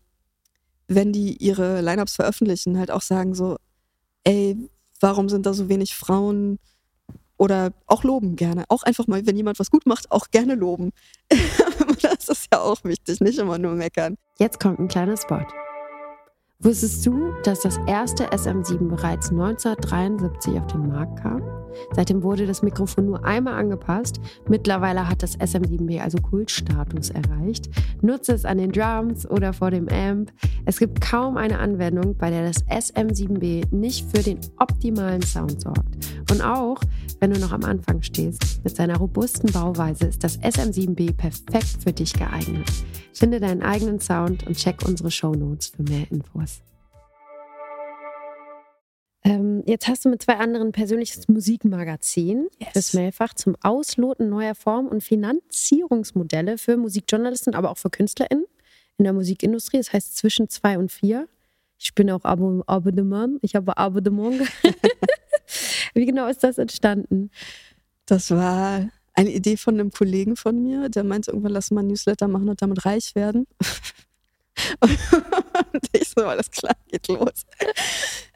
wenn 0.86 1.12
die 1.12 1.36
ihre 1.36 1.80
Lineups 1.80 2.14
veröffentlichen, 2.14 2.78
halt 2.78 2.92
auch 2.92 3.02
sagen 3.02 3.34
so, 3.34 3.56
ey, 4.22 4.56
warum 5.00 5.28
sind 5.28 5.46
da 5.46 5.54
so 5.54 5.68
wenig 5.68 5.94
Frauen? 5.94 6.58
Oder 7.38 7.72
auch 7.86 8.02
loben 8.02 8.36
gerne. 8.36 8.64
Auch 8.68 8.82
einfach 8.82 9.06
mal, 9.08 9.26
wenn 9.26 9.36
jemand 9.36 9.58
was 9.58 9.70
gut 9.70 9.84
macht, 9.84 10.10
auch 10.10 10.30
gerne 10.30 10.54
loben. 10.54 10.92
das 12.02 12.28
ist 12.28 12.48
ja 12.52 12.60
auch 12.60 12.82
wichtig, 12.84 13.20
nicht 13.20 13.38
immer 13.38 13.58
nur 13.58 13.74
meckern. 13.74 14.16
Jetzt 14.38 14.60
kommt 14.60 14.78
ein 14.78 14.88
kleiner 14.88 15.16
Spot. 15.16 15.44
Wusstest 16.60 17.04
du, 17.04 17.34
dass 17.44 17.60
das 17.60 17.78
erste 17.86 18.30
SM7 18.30 18.88
bereits 18.88 19.30
1973 19.30 20.58
auf 20.58 20.66
den 20.68 20.88
Markt 20.88 21.20
kam? 21.20 21.42
Seitdem 21.92 22.22
wurde 22.22 22.46
das 22.46 22.62
Mikrofon 22.62 23.04
nur 23.04 23.22
einmal 23.26 23.60
angepasst. 23.60 24.20
Mittlerweile 24.48 25.06
hat 25.06 25.22
das 25.22 25.38
SM7B 25.38 26.00
also 26.00 26.16
Kultstatus 26.16 27.10
erreicht. 27.10 27.68
Nutze 28.00 28.32
es 28.32 28.46
an 28.46 28.56
den 28.56 28.72
Drums 28.72 29.28
oder 29.28 29.52
vor 29.52 29.70
dem 29.70 29.86
Amp. 29.88 30.32
Es 30.64 30.78
gibt 30.78 31.02
kaum 31.02 31.36
eine 31.36 31.58
Anwendung, 31.58 32.16
bei 32.16 32.30
der 32.30 32.46
das 32.46 32.64
SM7B 32.68 33.74
nicht 33.74 34.10
für 34.10 34.22
den 34.22 34.40
optimalen 34.58 35.20
Sound 35.20 35.60
sorgt. 35.60 36.06
Und 36.30 36.40
auch 36.40 36.80
wenn 37.20 37.32
du 37.32 37.40
noch 37.40 37.52
am 37.52 37.64
Anfang 37.64 38.02
stehst, 38.02 38.62
mit 38.62 38.76
seiner 38.76 38.98
robusten 38.98 39.50
Bauweise 39.52 40.06
ist 40.06 40.22
das 40.22 40.38
SM7B 40.40 41.16
perfekt 41.16 41.82
für 41.82 41.92
dich 41.92 42.12
geeignet. 42.12 42.66
Finde 43.12 43.40
deinen 43.40 43.62
eigenen 43.62 44.00
Sound 44.00 44.46
und 44.46 44.56
check 44.56 44.86
unsere 44.86 45.10
Show 45.10 45.34
Notes 45.34 45.68
für 45.68 45.82
mehr 45.82 46.10
Infos. 46.10 46.60
Ähm, 49.24 49.64
jetzt 49.66 49.88
hast 49.88 50.04
du 50.04 50.08
mit 50.08 50.22
zwei 50.22 50.36
anderen 50.36 50.70
persönliches 50.70 51.26
Musikmagazin 51.26 52.48
yes. 52.60 52.68
fürs 52.72 52.94
Mailfach 52.94 53.34
zum 53.34 53.56
Ausloten 53.60 54.28
neuer 54.28 54.54
Formen 54.54 54.88
und 54.88 55.02
Finanzierungsmodelle 55.02 56.58
für 56.58 56.76
Musikjournalisten, 56.76 57.54
aber 57.54 57.70
auch 57.70 57.78
für 57.78 57.90
KünstlerInnen 57.90 58.44
in 58.98 59.04
der 59.04 59.12
Musikindustrie. 59.12 59.78
Das 59.78 59.92
heißt 59.92 60.16
zwischen 60.16 60.48
zwei 60.48 60.78
und 60.78 60.92
vier. 60.92 61.28
Ich 61.78 61.94
bin 61.94 62.10
auch 62.10 62.24
Abo 62.24 62.62
Abonnement. 62.66 63.38
Ich 63.42 63.56
habe 63.56 63.76
Abonnement. 63.76 64.42
Wie 65.94 66.06
genau 66.06 66.26
ist 66.26 66.42
das 66.44 66.58
entstanden? 66.58 67.30
Das 68.06 68.30
war 68.30 68.88
eine 69.14 69.32
Idee 69.32 69.56
von 69.56 69.74
einem 69.74 69.90
Kollegen 69.90 70.36
von 70.36 70.62
mir, 70.62 70.88
der 70.88 71.04
meinte, 71.04 71.30
irgendwann 71.30 71.52
lass 71.52 71.70
mal 71.70 71.80
ein 71.80 71.88
Newsletter 71.88 72.28
machen 72.28 72.48
und 72.48 72.60
damit 72.60 72.84
reich 72.84 73.14
werden. 73.14 73.46
und 74.80 75.88
ich 75.92 76.08
so, 76.08 76.24
alles 76.24 76.50
klar, 76.50 76.76
geht 76.88 77.08
los. 77.08 77.44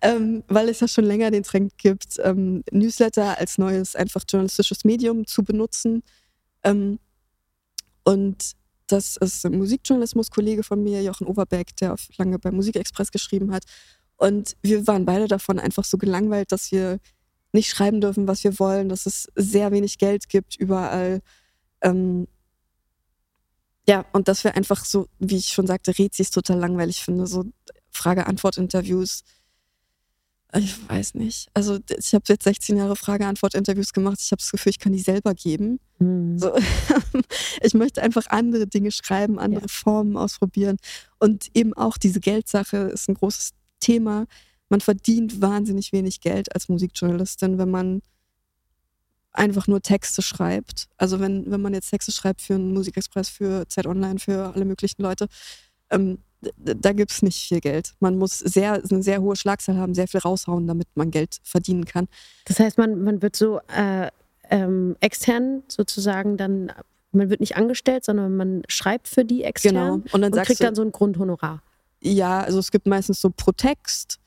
ähm, 0.02 0.42
weil 0.48 0.68
es 0.68 0.80
ja 0.80 0.88
schon 0.88 1.04
länger 1.04 1.30
den 1.30 1.42
Trend 1.42 1.76
gibt, 1.76 2.18
ähm, 2.22 2.64
Newsletter 2.70 3.38
als 3.38 3.58
neues 3.58 3.94
einfach 3.94 4.22
journalistisches 4.28 4.84
Medium 4.84 5.26
zu 5.26 5.44
benutzen. 5.44 6.02
Ähm, 6.64 6.98
und 8.04 8.56
das 8.86 9.16
ist 9.18 9.44
ein 9.44 9.58
Musikjournalismus-Kollege 9.58 10.62
von 10.62 10.82
mir, 10.82 11.02
Jochen 11.02 11.26
Overbeck, 11.26 11.76
der 11.76 11.94
lange 12.16 12.38
bei 12.38 12.50
Musikexpress 12.50 13.12
geschrieben 13.12 13.52
hat. 13.52 13.64
Und 14.16 14.56
wir 14.62 14.86
waren 14.86 15.04
beide 15.04 15.28
davon 15.28 15.58
einfach 15.58 15.84
so 15.84 15.96
gelangweilt, 15.96 16.52
dass 16.52 16.72
wir 16.72 16.98
nicht 17.52 17.70
schreiben 17.70 18.00
dürfen, 18.00 18.28
was 18.28 18.44
wir 18.44 18.58
wollen, 18.58 18.88
dass 18.88 19.06
es 19.06 19.28
sehr 19.34 19.72
wenig 19.72 19.98
Geld 19.98 20.28
gibt 20.28 20.56
überall. 20.56 21.20
Ähm, 21.80 22.26
ja, 23.88 24.04
und 24.12 24.28
dass 24.28 24.44
wir 24.44 24.54
einfach 24.56 24.84
so, 24.84 25.08
wie 25.18 25.36
ich 25.36 25.48
schon 25.48 25.66
sagte, 25.66 25.98
Rezis 25.98 26.30
total 26.30 26.58
langweilig 26.58 27.02
finde, 27.02 27.26
so 27.26 27.44
Frage-Antwort-Interviews. 27.90 29.24
Ich 30.54 30.88
weiß 30.88 31.14
nicht. 31.14 31.48
Also 31.54 31.78
ich 31.96 32.12
habe 32.12 32.24
jetzt 32.28 32.44
16 32.44 32.76
Jahre 32.76 32.96
Frage-Antwort-Interviews 32.96 33.92
gemacht. 33.92 34.18
Ich 34.20 34.32
habe 34.32 34.40
das 34.40 34.50
Gefühl, 34.50 34.70
ich 34.70 34.78
kann 34.78 34.92
die 34.92 35.00
selber 35.00 35.34
geben. 35.34 35.80
Mhm. 35.98 36.38
So, 36.38 36.52
ich 37.62 37.74
möchte 37.74 38.02
einfach 38.02 38.26
andere 38.28 38.66
Dinge 38.66 38.90
schreiben, 38.90 39.38
andere 39.38 39.62
ja. 39.62 39.68
Formen 39.68 40.16
ausprobieren. 40.16 40.76
Und 41.18 41.48
eben 41.54 41.72
auch 41.74 41.98
diese 41.98 42.20
Geldsache 42.20 42.76
ist 42.76 43.08
ein 43.08 43.14
großes 43.14 43.52
Thema 43.80 44.26
man 44.70 44.80
verdient 44.80 45.42
wahnsinnig 45.42 45.92
wenig 45.92 46.20
Geld 46.20 46.54
als 46.54 46.68
Musikjournalistin, 46.68 47.58
wenn 47.58 47.70
man 47.70 48.02
einfach 49.32 49.66
nur 49.66 49.80
Texte 49.80 50.22
schreibt. 50.22 50.88
Also 50.96 51.20
wenn, 51.20 51.50
wenn 51.50 51.60
man 51.60 51.74
jetzt 51.74 51.90
Texte 51.90 52.12
schreibt 52.12 52.40
für 52.40 52.54
einen 52.54 52.72
Musikexpress, 52.72 53.28
für 53.28 53.68
Zeit 53.68 53.86
Online, 53.86 54.18
für 54.18 54.54
alle 54.54 54.64
möglichen 54.64 55.02
Leute, 55.02 55.28
ähm, 55.90 56.18
da 56.56 56.92
gibt 56.92 57.10
es 57.10 57.22
nicht 57.22 57.48
viel 57.48 57.60
Geld. 57.60 57.92
Man 58.00 58.16
muss 58.16 58.38
sehr, 58.38 58.82
eine 58.90 59.02
sehr 59.02 59.20
hohe 59.20 59.36
Schlagzahl 59.36 59.76
haben, 59.76 59.94
sehr 59.94 60.08
viel 60.08 60.20
raushauen, 60.20 60.66
damit 60.66 60.88
man 60.94 61.10
Geld 61.10 61.38
verdienen 61.42 61.84
kann. 61.84 62.08
Das 62.46 62.58
heißt, 62.58 62.78
man, 62.78 63.02
man 63.02 63.20
wird 63.20 63.36
so 63.36 63.60
äh, 63.68 64.08
ähm, 64.48 64.96
extern 65.00 65.62
sozusagen 65.68 66.38
dann, 66.38 66.72
man 67.12 67.28
wird 67.28 67.40
nicht 67.40 67.56
angestellt, 67.56 68.04
sondern 68.06 68.36
man 68.36 68.62
schreibt 68.68 69.06
für 69.06 69.24
die 69.24 69.44
extern 69.44 69.74
genau. 69.74 69.92
und, 70.12 70.22
dann 70.22 70.32
und 70.32 70.42
kriegt 70.42 70.60
du, 70.60 70.64
dann 70.64 70.74
so 70.74 70.82
ein 70.82 70.92
Grundhonorar. 70.92 71.62
Ja, 72.00 72.40
also 72.40 72.58
es 72.58 72.70
gibt 72.70 72.86
meistens 72.86 73.20
so 73.20 73.30
pro 73.30 73.52
Text 73.52 74.18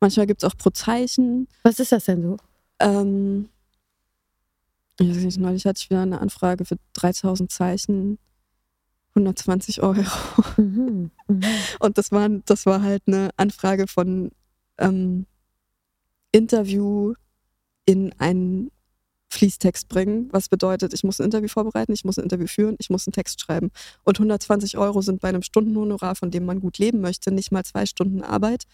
Manchmal 0.00 0.26
gibt 0.26 0.42
es 0.42 0.50
auch 0.50 0.56
pro 0.56 0.70
Zeichen. 0.70 1.46
Was 1.62 1.78
ist 1.78 1.92
das 1.92 2.06
denn 2.06 2.22
so? 2.22 2.36
Ähm, 2.78 3.48
ich 4.98 5.08
weiß 5.08 5.24
nicht, 5.24 5.38
neulich 5.38 5.64
hatte 5.66 5.78
ich 5.78 5.90
wieder 5.90 6.02
eine 6.02 6.20
Anfrage 6.20 6.64
für 6.64 6.76
3000 6.94 7.50
Zeichen, 7.50 8.18
120 9.14 9.82
Euro. 9.82 10.02
Mhm, 10.56 11.10
mh. 11.28 11.46
Und 11.80 11.98
das 11.98 12.12
war, 12.12 12.28
das 12.46 12.66
war 12.66 12.82
halt 12.82 13.02
eine 13.06 13.30
Anfrage 13.36 13.86
von 13.86 14.30
ähm, 14.78 15.26
Interview 16.32 17.14
in 17.84 18.14
einen 18.18 18.70
Fließtext 19.32 19.88
bringen, 19.88 20.28
was 20.32 20.48
bedeutet, 20.48 20.92
ich 20.92 21.04
muss 21.04 21.20
ein 21.20 21.24
Interview 21.24 21.48
vorbereiten, 21.48 21.92
ich 21.92 22.04
muss 22.04 22.18
ein 22.18 22.24
Interview 22.24 22.46
führen, 22.48 22.76
ich 22.78 22.90
muss 22.90 23.06
einen 23.06 23.12
Text 23.12 23.40
schreiben. 23.40 23.70
Und 24.02 24.18
120 24.18 24.76
Euro 24.76 25.02
sind 25.02 25.20
bei 25.20 25.28
einem 25.28 25.42
Stundenhonorar, 25.42 26.16
von 26.16 26.30
dem 26.30 26.44
man 26.44 26.60
gut 26.60 26.78
leben 26.78 27.00
möchte, 27.00 27.30
nicht 27.30 27.52
mal 27.52 27.64
zwei 27.64 27.86
Stunden 27.86 28.22
Arbeit. 28.22 28.64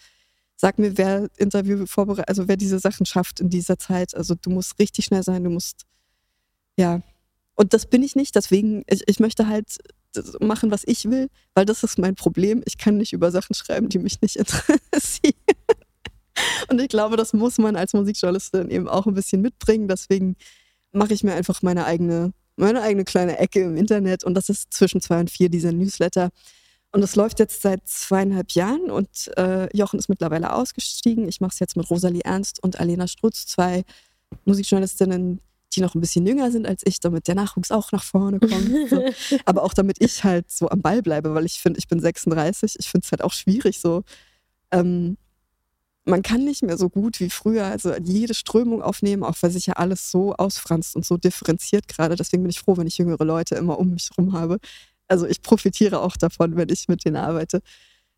Sag 0.59 0.79
mir, 0.79 0.97
wer 0.97 1.29
Interview 1.37 1.85
vorbereitet, 1.85 2.29
also 2.29 2.47
wer 2.47 2.57
diese 2.57 2.79
Sachen 2.79 3.05
schafft 3.05 3.39
in 3.39 3.49
dieser 3.49 3.77
Zeit. 3.77 4.15
Also 4.15 4.33
du 4.35 4.49
musst 4.49 4.79
richtig 4.79 5.05
schnell 5.05 5.23
sein, 5.23 5.43
du 5.43 5.51
musst, 5.51 5.85
ja. 6.77 7.01
Und 7.55 7.73
das 7.73 7.85
bin 7.85 8.03
ich 8.03 8.15
nicht, 8.15 8.35
deswegen, 8.35 8.83
ich, 8.87 9.03
ich 9.07 9.19
möchte 9.19 9.47
halt 9.47 9.77
machen, 10.39 10.71
was 10.71 10.83
ich 10.85 11.05
will, 11.05 11.29
weil 11.53 11.65
das 11.65 11.83
ist 11.83 11.99
mein 11.99 12.15
Problem. 12.15 12.63
Ich 12.65 12.77
kann 12.77 12.97
nicht 12.97 13.13
über 13.13 13.31
Sachen 13.31 13.53
schreiben, 13.53 13.89
die 13.89 13.99
mich 13.99 14.21
nicht 14.21 14.35
interessieren. 14.37 15.35
Und 16.69 16.81
ich 16.81 16.89
glaube, 16.89 17.17
das 17.17 17.33
muss 17.33 17.57
man 17.57 17.75
als 17.75 17.93
Musikjournalistin 17.93 18.69
eben 18.69 18.87
auch 18.87 19.05
ein 19.07 19.13
bisschen 19.13 19.41
mitbringen. 19.41 19.87
Deswegen 19.87 20.35
mache 20.91 21.13
ich 21.13 21.23
mir 21.23 21.33
einfach 21.33 21.61
meine 21.61 21.85
eigene, 21.85 22.33
meine 22.55 22.81
eigene 22.81 23.05
kleine 23.05 23.37
Ecke 23.37 23.61
im 23.61 23.77
Internet. 23.77 24.23
Und 24.23 24.33
das 24.33 24.49
ist 24.49 24.73
zwischen 24.73 25.01
zwei 25.01 25.19
und 25.19 25.31
vier 25.31 25.49
dieser 25.49 25.71
Newsletter. 25.71 26.29
Und 26.91 27.01
das 27.01 27.15
läuft 27.15 27.39
jetzt 27.39 27.61
seit 27.61 27.87
zweieinhalb 27.87 28.51
Jahren 28.51 28.89
und 28.89 29.29
äh, 29.37 29.67
Jochen 29.75 29.99
ist 29.99 30.09
mittlerweile 30.09 30.53
ausgestiegen. 30.53 31.27
Ich 31.27 31.41
mache 31.41 31.51
es 31.53 31.59
jetzt 31.59 31.75
mit 31.75 31.89
Rosalie 31.89 32.21
Ernst 32.23 32.63
und 32.63 32.79
Alena 32.79 33.07
Strutz, 33.07 33.45
zwei 33.45 33.83
Musikjournalistinnen, 34.45 35.41
die 35.73 35.81
noch 35.81 35.95
ein 35.95 36.01
bisschen 36.01 36.25
jünger 36.25 36.51
sind 36.51 36.65
als 36.65 36.81
ich, 36.85 36.99
damit 36.99 37.27
der 37.27 37.35
Nachwuchs 37.35 37.71
auch 37.71 37.91
nach 37.91 38.03
vorne 38.03 38.39
kommt. 38.39 38.89
So. 38.89 39.03
Aber 39.45 39.63
auch 39.63 39.73
damit 39.73 39.97
ich 39.99 40.23
halt 40.23 40.49
so 40.49 40.69
am 40.69 40.81
Ball 40.81 41.01
bleibe, 41.01 41.33
weil 41.35 41.45
ich 41.45 41.59
finde, 41.61 41.77
ich 41.77 41.87
bin 41.87 41.99
36. 41.99 42.75
Ich 42.79 42.89
finde 42.89 43.05
es 43.05 43.11
halt 43.11 43.21
auch 43.21 43.33
schwierig, 43.33 43.79
so. 43.79 44.03
Ähm, 44.71 45.17
man 46.05 46.23
kann 46.23 46.45
nicht 46.45 46.63
mehr 46.63 46.77
so 46.77 46.89
gut 46.89 47.19
wie 47.19 47.29
früher, 47.29 47.65
also 47.65 47.93
jede 48.01 48.33
Strömung 48.33 48.81
aufnehmen, 48.81 49.23
auch 49.23 49.35
weil 49.41 49.51
sich 49.51 49.65
ja 49.65 49.73
alles 49.73 50.09
so 50.09 50.33
ausfranst 50.35 50.95
und 50.95 51.05
so 51.05 51.17
differenziert 51.17 51.89
gerade. 51.89 52.15
Deswegen 52.15 52.43
bin 52.43 52.49
ich 52.49 52.59
froh, 52.59 52.77
wenn 52.77 52.87
ich 52.87 52.97
jüngere 52.97 53.25
Leute 53.25 53.55
immer 53.55 53.77
um 53.77 53.91
mich 53.91 54.09
herum 54.15 54.31
habe. 54.31 54.57
Also 55.07 55.25
ich 55.25 55.41
profitiere 55.41 56.01
auch 56.01 56.17
davon, 56.17 56.55
wenn 56.55 56.69
ich 56.69 56.87
mit 56.87 57.05
denen 57.05 57.17
arbeite. 57.17 57.61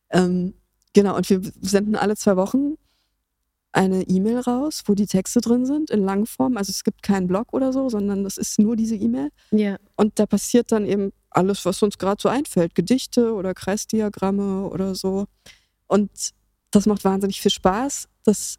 Ähm, 0.10 0.54
genau, 0.94 1.16
und 1.16 1.30
wir 1.30 1.42
senden 1.62 1.96
alle 1.96 2.16
zwei 2.16 2.36
Wochen 2.36 2.76
eine 3.72 4.02
E-Mail 4.04 4.40
raus, 4.40 4.84
wo 4.86 4.96
die 4.96 5.06
Texte 5.06 5.42
drin 5.42 5.66
sind 5.66 5.92
in 5.92 6.04
Langform. 6.04 6.58
Also 6.58 6.72
es 6.72 6.84
gibt 6.84 7.04
keinen 7.04 7.28
Blog 7.28 7.54
oder 7.54 7.72
so, 7.72 7.90
sondern 7.90 8.24
das 8.24 8.38
ist 8.38 8.60
nur 8.60 8.76
diese 8.76 8.96
E-Mail. 8.96 9.30
Ja. 9.52 9.78
Und 9.96 10.18
da 10.18 10.26
passiert 10.26 10.72
dann 10.72 10.86
eben 10.86 11.12
alles, 11.30 11.66
was 11.66 11.84
uns 11.84 11.98
gerade 11.98 12.22
so 12.22 12.30
einfällt. 12.30 12.74
Gedichte 12.74 13.34
oder 13.34 13.54
Kreisdiagramme 13.54 14.68
oder 14.68 14.96
so. 14.96 15.26
Und 15.88 16.10
das 16.72 16.88
macht 16.88 17.04
wahnsinnig 17.04 17.42
viel 17.42 17.52
Spaß. 17.52 18.08
Das, 18.24 18.56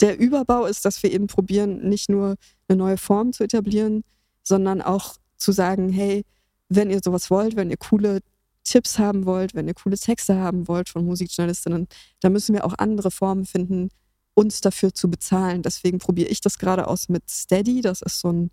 der 0.00 0.18
Überbau 0.18 0.66
ist, 0.66 0.84
dass 0.84 1.02
wir 1.02 1.12
eben 1.12 1.26
probieren, 1.26 1.88
nicht 1.88 2.08
nur 2.08 2.36
eine 2.68 2.78
neue 2.78 2.98
Form 2.98 3.32
zu 3.32 3.44
etablieren, 3.44 4.04
sondern 4.42 4.80
auch 4.80 5.16
zu 5.36 5.50
sagen, 5.50 5.88
hey, 5.88 6.24
wenn 6.68 6.90
ihr 6.90 7.00
sowas 7.02 7.30
wollt, 7.30 7.56
wenn 7.56 7.70
ihr 7.70 7.76
coole 7.76 8.20
Tipps 8.64 8.98
haben 8.98 9.26
wollt, 9.26 9.54
wenn 9.54 9.68
ihr 9.68 9.74
coole 9.74 9.96
Texte 9.96 10.36
haben 10.36 10.66
wollt 10.68 10.88
von 10.88 11.04
Musikjournalistinnen, 11.04 11.86
dann 12.20 12.32
müssen 12.32 12.54
wir 12.54 12.64
auch 12.64 12.74
andere 12.78 13.10
Formen 13.10 13.44
finden, 13.44 13.90
uns 14.34 14.60
dafür 14.60 14.92
zu 14.92 15.08
bezahlen. 15.08 15.62
Deswegen 15.62 15.98
probiere 15.98 16.28
ich 16.28 16.40
das 16.40 16.58
gerade 16.58 16.88
aus 16.88 17.08
mit 17.08 17.30
Steady. 17.30 17.80
Das 17.80 18.02
ist 18.02 18.20
so 18.20 18.30
ein 18.30 18.50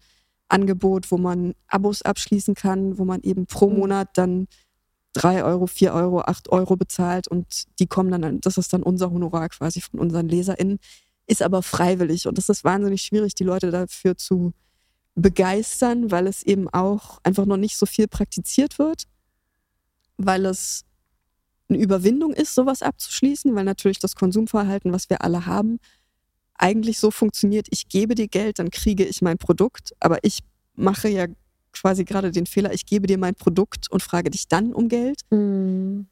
Angebot, 0.47 1.11
wo 1.11 1.17
man 1.17 1.55
Abos 1.67 2.03
abschließen 2.03 2.53
kann, 2.53 2.97
wo 2.97 3.05
man 3.05 3.21
eben 3.21 3.47
pro 3.47 3.69
mhm. 3.69 3.79
Monat 3.79 4.09
dann 4.13 4.47
drei 5.13 5.43
Euro, 5.43 5.67
vier 5.67 5.93
Euro, 5.93 6.21
acht 6.21 6.49
Euro 6.49 6.75
bezahlt 6.75 7.27
und 7.27 7.65
die 7.79 7.87
kommen 7.87 8.21
dann, 8.21 8.41
das 8.41 8.57
ist 8.57 8.73
dann 8.73 8.83
unser 8.83 9.11
Honorar 9.11 9.49
quasi 9.49 9.79
von 9.81 9.99
unseren 9.99 10.27
LeserInnen, 10.27 10.79
ist 11.27 11.43
aber 11.43 11.61
freiwillig 11.61 12.27
und 12.27 12.37
das 12.37 12.49
ist 12.49 12.63
wahnsinnig 12.63 13.03
schwierig, 13.03 13.35
die 13.35 13.43
Leute 13.43 13.69
dafür 13.69 14.17
zu 14.17 14.53
begeistern, 15.15 16.11
weil 16.11 16.27
es 16.27 16.43
eben 16.43 16.69
auch 16.69 17.19
einfach 17.23 17.45
noch 17.45 17.57
nicht 17.57 17.77
so 17.77 17.85
viel 17.85 18.07
praktiziert 18.07 18.79
wird 18.79 19.07
weil 20.17 20.45
es 20.45 20.85
eine 21.69 21.79
Überwindung 21.79 22.33
ist, 22.33 22.55
sowas 22.55 22.81
abzuschließen, 22.81 23.55
weil 23.55 23.63
natürlich 23.63 23.99
das 23.99 24.15
Konsumverhalten, 24.15 24.91
was 24.91 25.09
wir 25.09 25.21
alle 25.21 25.45
haben, 25.45 25.79
eigentlich 26.55 26.99
so 26.99 27.09
funktioniert, 27.09 27.67
ich 27.71 27.87
gebe 27.89 28.15
dir 28.15 28.27
Geld, 28.27 28.59
dann 28.59 28.69
kriege 28.69 29.05
ich 29.05 29.21
mein 29.21 29.37
Produkt, 29.37 29.93
aber 29.99 30.23
ich 30.23 30.39
mache 30.75 31.09
ja 31.09 31.27
quasi 31.71 32.03
gerade 32.05 32.31
den 32.31 32.45
Fehler, 32.45 32.73
ich 32.73 32.85
gebe 32.85 33.07
dir 33.07 33.17
mein 33.17 33.35
Produkt 33.35 33.89
und 33.89 34.03
frage 34.03 34.29
dich 34.29 34.47
dann 34.47 34.73
um 34.73 34.87
Geld. 34.87 35.21
Mhm. 35.31 36.07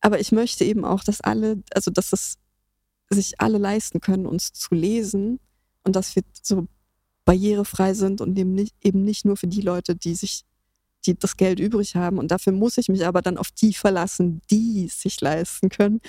Aber 0.00 0.18
ich 0.18 0.32
möchte 0.32 0.64
eben 0.64 0.84
auch, 0.84 1.04
dass 1.04 1.20
alle, 1.20 1.62
also 1.72 1.90
dass 1.90 2.12
es 2.12 2.36
sich 3.10 3.40
alle 3.40 3.58
leisten 3.58 4.00
können, 4.00 4.26
uns 4.26 4.52
zu 4.52 4.74
lesen 4.74 5.38
und 5.84 5.94
dass 5.94 6.16
wir 6.16 6.22
so 6.42 6.66
barrierefrei 7.24 7.94
sind 7.94 8.20
und 8.20 8.38
eben 8.38 8.54
nicht, 8.54 8.74
eben 8.82 9.04
nicht 9.04 9.24
nur 9.24 9.36
für 9.36 9.46
die 9.46 9.60
Leute, 9.60 9.94
die 9.96 10.14
sich 10.14 10.44
die 11.06 11.18
das 11.18 11.36
Geld 11.36 11.60
übrig 11.60 11.96
haben. 11.96 12.18
Und 12.18 12.30
dafür 12.30 12.52
muss 12.52 12.78
ich 12.78 12.88
mich 12.88 13.06
aber 13.06 13.22
dann 13.22 13.38
auf 13.38 13.50
die 13.50 13.72
verlassen, 13.72 14.42
die 14.50 14.86
es 14.86 15.00
sich 15.00 15.20
leisten 15.20 15.68
können. 15.68 16.00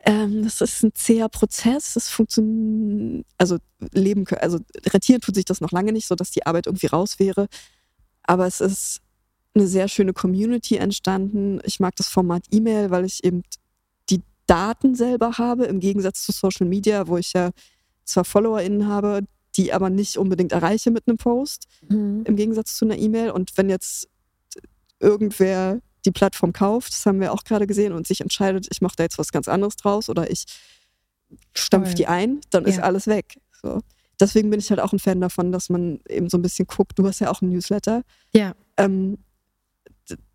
Ähm, 0.00 0.44
das 0.44 0.60
ist 0.60 0.82
ein 0.82 0.94
zäher 0.94 1.28
Prozess. 1.28 1.94
Das 1.94 2.08
funktioniert, 2.08 3.26
also 3.38 3.58
leben, 3.92 4.26
also 4.40 4.58
rentieren 4.86 5.20
tut 5.20 5.34
sich 5.34 5.44
das 5.44 5.60
noch 5.60 5.72
lange 5.72 5.92
nicht, 5.92 6.06
so 6.06 6.14
dass 6.14 6.30
die 6.30 6.46
Arbeit 6.46 6.66
irgendwie 6.66 6.86
raus 6.86 7.18
wäre. 7.18 7.48
Aber 8.22 8.46
es 8.46 8.60
ist 8.60 9.00
eine 9.54 9.66
sehr 9.66 9.88
schöne 9.88 10.12
Community 10.12 10.76
entstanden. 10.76 11.60
Ich 11.64 11.80
mag 11.80 11.96
das 11.96 12.08
Format 12.08 12.44
E-Mail, 12.50 12.90
weil 12.90 13.04
ich 13.04 13.24
eben 13.24 13.42
die 14.10 14.22
Daten 14.46 14.94
selber 14.94 15.38
habe, 15.38 15.64
im 15.64 15.80
Gegensatz 15.80 16.22
zu 16.22 16.32
Social 16.32 16.66
Media, 16.66 17.08
wo 17.08 17.16
ich 17.16 17.32
ja 17.32 17.50
zwar 18.04 18.24
FollowerInnen 18.24 18.86
habe, 18.86 19.24
die 19.58 19.72
aber 19.72 19.90
nicht 19.90 20.16
unbedingt 20.16 20.52
erreiche 20.52 20.90
mit 20.90 21.06
einem 21.06 21.18
Post, 21.18 21.66
mhm. 21.88 22.22
im 22.24 22.36
Gegensatz 22.36 22.76
zu 22.76 22.84
einer 22.84 22.96
E-Mail. 22.96 23.30
Und 23.32 23.56
wenn 23.56 23.68
jetzt 23.68 24.08
irgendwer 25.00 25.80
die 26.04 26.12
Plattform 26.12 26.52
kauft, 26.52 26.92
das 26.92 27.04
haben 27.04 27.20
wir 27.20 27.32
auch 27.32 27.44
gerade 27.44 27.66
gesehen, 27.66 27.92
und 27.92 28.06
sich 28.06 28.20
entscheidet, 28.20 28.68
ich 28.70 28.80
mache 28.80 28.94
da 28.96 29.02
jetzt 29.02 29.18
was 29.18 29.32
ganz 29.32 29.48
anderes 29.48 29.76
draus 29.76 30.08
oder 30.08 30.30
ich 30.30 30.44
stampfe 31.54 31.94
die 31.94 32.06
ein, 32.06 32.40
dann 32.50 32.64
ja. 32.64 32.70
ist 32.70 32.78
alles 32.78 33.06
weg. 33.08 33.38
So. 33.60 33.80
Deswegen 34.20 34.48
bin 34.50 34.60
ich 34.60 34.70
halt 34.70 34.80
auch 34.80 34.92
ein 34.92 34.98
Fan 34.98 35.20
davon, 35.20 35.52
dass 35.52 35.68
man 35.68 36.00
eben 36.08 36.30
so 36.30 36.38
ein 36.38 36.42
bisschen 36.42 36.66
guckt. 36.66 36.98
Du 36.98 37.06
hast 37.06 37.20
ja 37.20 37.30
auch 37.30 37.42
ein 37.42 37.50
Newsletter. 37.50 38.02
Ja. 38.32 38.54
Ähm, 38.76 39.18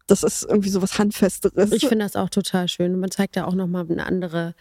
das 0.06 0.24
ist 0.24 0.44
irgendwie 0.44 0.70
so 0.70 0.82
was 0.82 1.00
Handfesteres. 1.00 1.72
Ich 1.72 1.88
finde 1.88 2.06
das 2.06 2.18
auch 2.18 2.30
total 2.30 2.68
schön. 2.68 3.00
Man 3.00 3.10
zeigt 3.10 3.38
ja 3.38 3.46
auch 3.46 3.56
nochmal 3.56 3.86
eine 3.90 4.06
andere 4.06 4.54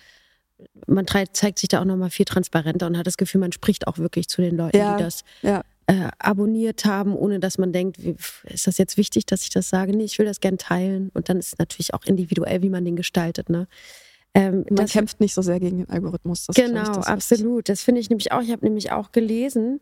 man 0.86 1.06
zeigt 1.06 1.58
sich 1.58 1.68
da 1.68 1.80
auch 1.80 1.84
nochmal 1.84 2.10
viel 2.10 2.24
transparenter 2.24 2.86
und 2.86 2.98
hat 2.98 3.06
das 3.06 3.16
Gefühl, 3.16 3.40
man 3.40 3.52
spricht 3.52 3.86
auch 3.86 3.98
wirklich 3.98 4.28
zu 4.28 4.42
den 4.42 4.56
Leuten, 4.56 4.76
ja, 4.76 4.96
die 4.96 5.02
das 5.02 5.24
ja. 5.42 5.62
äh, 5.86 6.08
abonniert 6.18 6.84
haben, 6.84 7.14
ohne 7.14 7.40
dass 7.40 7.58
man 7.58 7.72
denkt, 7.72 8.02
wie, 8.02 8.16
ist 8.44 8.66
das 8.66 8.78
jetzt 8.78 8.96
wichtig, 8.96 9.26
dass 9.26 9.42
ich 9.42 9.50
das 9.50 9.68
sage? 9.68 9.96
Nee, 9.96 10.04
ich 10.04 10.18
will 10.18 10.26
das 10.26 10.40
gern 10.40 10.58
teilen. 10.58 11.10
Und 11.14 11.28
dann 11.28 11.38
ist 11.38 11.54
es 11.54 11.58
natürlich 11.58 11.94
auch 11.94 12.04
individuell, 12.04 12.62
wie 12.62 12.70
man 12.70 12.84
den 12.84 12.96
gestaltet. 12.96 13.48
Ne? 13.48 13.68
Ähm, 14.34 14.64
man 14.68 14.76
das, 14.76 14.92
kämpft 14.92 15.20
nicht 15.20 15.34
so 15.34 15.42
sehr 15.42 15.60
gegen 15.60 15.78
den 15.78 15.90
Algorithmus. 15.90 16.46
Das 16.46 16.56
genau, 16.56 16.84
das 16.84 17.06
absolut. 17.06 17.68
Das 17.68 17.82
finde 17.82 18.00
ich 18.00 18.08
nämlich 18.08 18.32
auch. 18.32 18.42
Ich 18.42 18.50
habe 18.50 18.64
nämlich 18.64 18.92
auch 18.92 19.12
gelesen, 19.12 19.80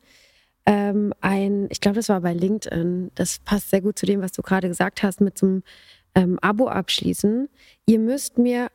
ähm, 0.66 1.12
ein, 1.20 1.68
ich 1.70 1.80
glaube, 1.80 1.96
das 1.96 2.08
war 2.08 2.20
bei 2.20 2.32
LinkedIn, 2.32 3.12
das 3.14 3.38
passt 3.40 3.70
sehr 3.70 3.80
gut 3.80 3.98
zu 3.98 4.06
dem, 4.06 4.20
was 4.20 4.32
du 4.32 4.42
gerade 4.42 4.68
gesagt 4.68 5.02
hast, 5.02 5.20
mit 5.20 5.38
so 5.38 5.46
einem 5.46 5.62
ähm, 6.14 6.38
Abo 6.40 6.68
abschließen. 6.68 7.48
Ihr 7.86 7.98
müsst 7.98 8.38
mir 8.38 8.68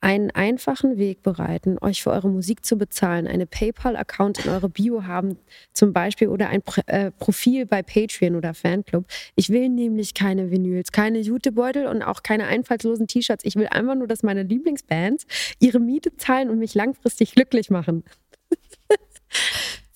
einen 0.00 0.30
einfachen 0.30 0.96
Weg 0.96 1.22
bereiten, 1.22 1.76
euch 1.80 2.02
für 2.02 2.10
eure 2.10 2.28
Musik 2.28 2.64
zu 2.64 2.76
bezahlen, 2.76 3.26
eine 3.26 3.46
PayPal-Account 3.46 4.44
in 4.44 4.50
eure 4.50 4.68
Bio 4.68 5.04
haben, 5.04 5.36
zum 5.72 5.92
Beispiel, 5.92 6.28
oder 6.28 6.48
ein 6.48 6.62
äh, 6.86 7.10
Profil 7.10 7.66
bei 7.66 7.82
Patreon 7.82 8.36
oder 8.36 8.54
Fanclub. 8.54 9.04
Ich 9.34 9.50
will 9.50 9.68
nämlich 9.68 10.14
keine 10.14 10.50
Vinyls, 10.50 10.92
keine 10.92 11.20
Jutebeutel 11.20 11.86
und 11.86 12.02
auch 12.02 12.22
keine 12.22 12.46
einfallslosen 12.46 13.06
T-Shirts. 13.06 13.44
Ich 13.44 13.56
will 13.56 13.66
einfach 13.66 13.94
nur, 13.94 14.06
dass 14.06 14.22
meine 14.22 14.42
Lieblingsbands 14.42 15.26
ihre 15.58 15.80
Miete 15.80 16.16
zahlen 16.16 16.48
und 16.48 16.58
mich 16.58 16.74
langfristig 16.74 17.34
glücklich 17.34 17.68
machen. 17.68 18.04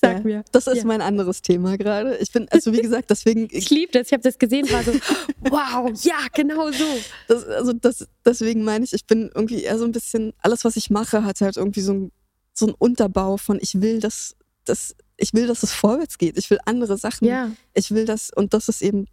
Sag 0.05 0.19
ja, 0.19 0.23
mir. 0.23 0.45
Das 0.53 0.67
ist 0.67 0.79
ja. 0.79 0.85
mein 0.85 1.01
anderes 1.01 1.43
Thema 1.43 1.77
gerade. 1.77 2.17
Ich 2.19 2.33
bin, 2.33 2.49
also 2.51 2.73
wie 2.73 2.81
gesagt, 2.81 3.11
deswegen. 3.11 3.49
ich 3.51 3.71
liebe 3.71 3.93
das, 3.93 4.09
ich 4.09 4.13
habe 4.13 4.23
das 4.23 4.39
gesehen, 4.39 4.71
war 4.71 4.83
so, 4.83 4.93
wow, 5.41 5.91
ja, 6.03 6.19
genau 6.33 6.71
so. 6.71 6.85
Das, 7.29 7.45
also 7.47 7.73
das, 7.73 8.07
deswegen 8.25 8.65
meine 8.65 8.85
ich, 8.85 8.93
ich 8.93 9.07
bin 9.07 9.31
irgendwie 9.35 9.63
eher 9.63 9.79
so 9.79 9.85
ein 9.85 9.93
bisschen, 9.93 10.33
alles, 10.39 10.65
was 10.65 10.77
ich 10.77 10.91
mache, 10.91 11.25
hat 11.25 11.41
halt 11.41 11.57
irgendwie 11.57 11.81
so 11.81 11.93
ein, 11.93 12.13
so 12.53 12.67
ein 12.67 12.75
Unterbau 12.79 13.37
von, 13.37 13.59
ich 13.61 13.81
will, 13.81 14.01
dass, 14.01 14.37
dass, 14.65 14.95
ich 15.17 15.35
will, 15.35 15.47
dass 15.47 15.63
es 15.63 15.73
vorwärts 15.73 16.19
geht. 16.19 16.39
Ich 16.39 16.51
will 16.51 16.59
andere 16.65 16.97
Sachen. 16.99 17.27
Ja. 17.27 17.51
Ich 17.75 17.91
will 17.91 18.05
das, 18.05 18.31
und 18.35 18.55
das 18.55 18.69
ist 18.69 18.83
eben 18.83 19.07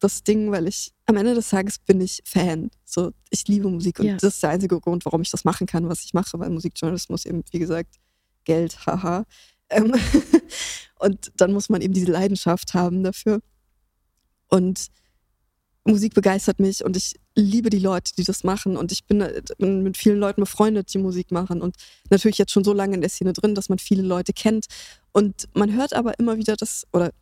das 0.00 0.22
Ding, 0.22 0.50
weil 0.52 0.68
ich 0.68 0.92
am 1.06 1.16
Ende 1.16 1.34
des 1.34 1.48
Tages 1.48 1.78
bin 1.78 2.00
ich 2.00 2.22
Fan. 2.24 2.70
So, 2.84 3.12
ich 3.30 3.46
liebe 3.48 3.68
Musik 3.68 3.98
und 4.00 4.06
ja. 4.06 4.16
das 4.16 4.34
ist 4.34 4.42
der 4.42 4.50
einzige 4.50 4.80
Grund, 4.80 5.04
warum 5.04 5.22
ich 5.22 5.30
das 5.30 5.44
machen 5.44 5.66
kann, 5.66 5.88
was 5.88 6.04
ich 6.04 6.14
mache, 6.14 6.38
weil 6.38 6.50
Musikjournalismus 6.50 7.26
eben, 7.26 7.42
wie 7.50 7.58
gesagt, 7.58 7.96
Geld, 8.44 8.86
haha. 8.86 9.24
Ähm 9.70 9.94
und 10.98 11.32
dann 11.36 11.52
muss 11.52 11.68
man 11.68 11.80
eben 11.80 11.94
diese 11.94 12.10
Leidenschaft 12.10 12.74
haben 12.74 13.02
dafür. 13.02 13.40
Und 14.48 14.88
Musik 15.84 16.14
begeistert 16.14 16.60
mich 16.60 16.84
und 16.84 16.96
ich 16.96 17.14
liebe 17.34 17.70
die 17.70 17.78
Leute, 17.78 18.12
die 18.16 18.24
das 18.24 18.44
machen. 18.44 18.76
Und 18.76 18.92
ich 18.92 19.06
bin 19.06 19.18
mit 19.58 19.96
vielen 19.96 20.18
Leuten 20.18 20.42
befreundet, 20.42 20.92
die 20.92 20.98
Musik 20.98 21.30
machen. 21.30 21.62
Und 21.62 21.76
natürlich 22.10 22.38
jetzt 22.38 22.52
schon 22.52 22.64
so 22.64 22.72
lange 22.72 22.94
in 22.94 23.00
der 23.00 23.10
Szene 23.10 23.32
drin, 23.32 23.54
dass 23.54 23.68
man 23.68 23.78
viele 23.78 24.02
Leute 24.02 24.32
kennt. 24.32 24.66
Und 25.12 25.48
man 25.54 25.72
hört 25.72 25.94
aber 25.94 26.18
immer 26.18 26.36
wieder 26.36 26.56
das, 26.56 26.86
oder 26.92 27.12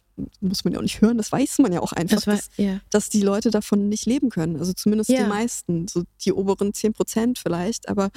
muss 0.40 0.64
man 0.64 0.72
ja 0.72 0.78
auch 0.78 0.82
nicht 0.82 1.00
hören, 1.00 1.18
das 1.18 1.30
weiß 1.30 1.58
man 1.58 1.72
ja 1.72 1.80
auch 1.80 1.92
einfach, 1.92 2.16
das 2.16 2.26
war, 2.26 2.36
dass, 2.36 2.48
ja. 2.56 2.80
dass, 2.90 3.08
die 3.10 3.20
Leute 3.20 3.50
davon 3.50 3.88
nicht 3.88 4.06
leben 4.06 4.30
können. 4.30 4.56
Also 4.58 4.72
zumindest 4.72 5.10
ja. 5.10 5.22
die 5.22 5.28
meisten, 5.28 5.88
so 5.88 6.04
die 6.24 6.32
oberen 6.32 6.72
10 6.72 6.94
Prozent 6.94 7.38
vielleicht, 7.38 7.88
aber 7.88 8.10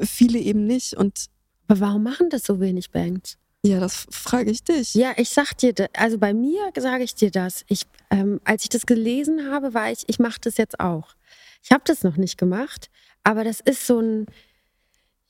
viele 0.00 0.38
eben 0.38 0.66
nicht. 0.66 0.94
Und 0.94 1.26
aber 1.68 1.80
warum 1.80 2.02
machen 2.02 2.30
das 2.30 2.44
so 2.44 2.60
wenig 2.60 2.90
Bands? 2.90 3.38
Ja, 3.66 3.80
das 3.80 4.06
frage 4.10 4.50
ich 4.50 4.62
dich. 4.62 4.94
Ja, 4.94 5.12
ich 5.16 5.30
sag 5.30 5.56
dir, 5.56 5.72
also 5.96 6.18
bei 6.18 6.34
mir 6.34 6.70
sage 6.76 7.02
ich 7.02 7.14
dir 7.14 7.30
das. 7.30 7.64
Ich, 7.68 7.84
ähm, 8.10 8.38
als 8.44 8.64
ich 8.64 8.68
das 8.68 8.84
gelesen 8.84 9.50
habe, 9.50 9.72
war 9.72 9.90
ich, 9.90 10.04
ich 10.06 10.18
mache 10.18 10.38
das 10.42 10.58
jetzt 10.58 10.80
auch. 10.80 11.14
Ich 11.62 11.72
habe 11.72 11.82
das 11.86 12.02
noch 12.02 12.18
nicht 12.18 12.36
gemacht, 12.36 12.90
aber 13.22 13.42
das 13.42 13.60
ist 13.60 13.86
so 13.86 14.00
ein, 14.00 14.26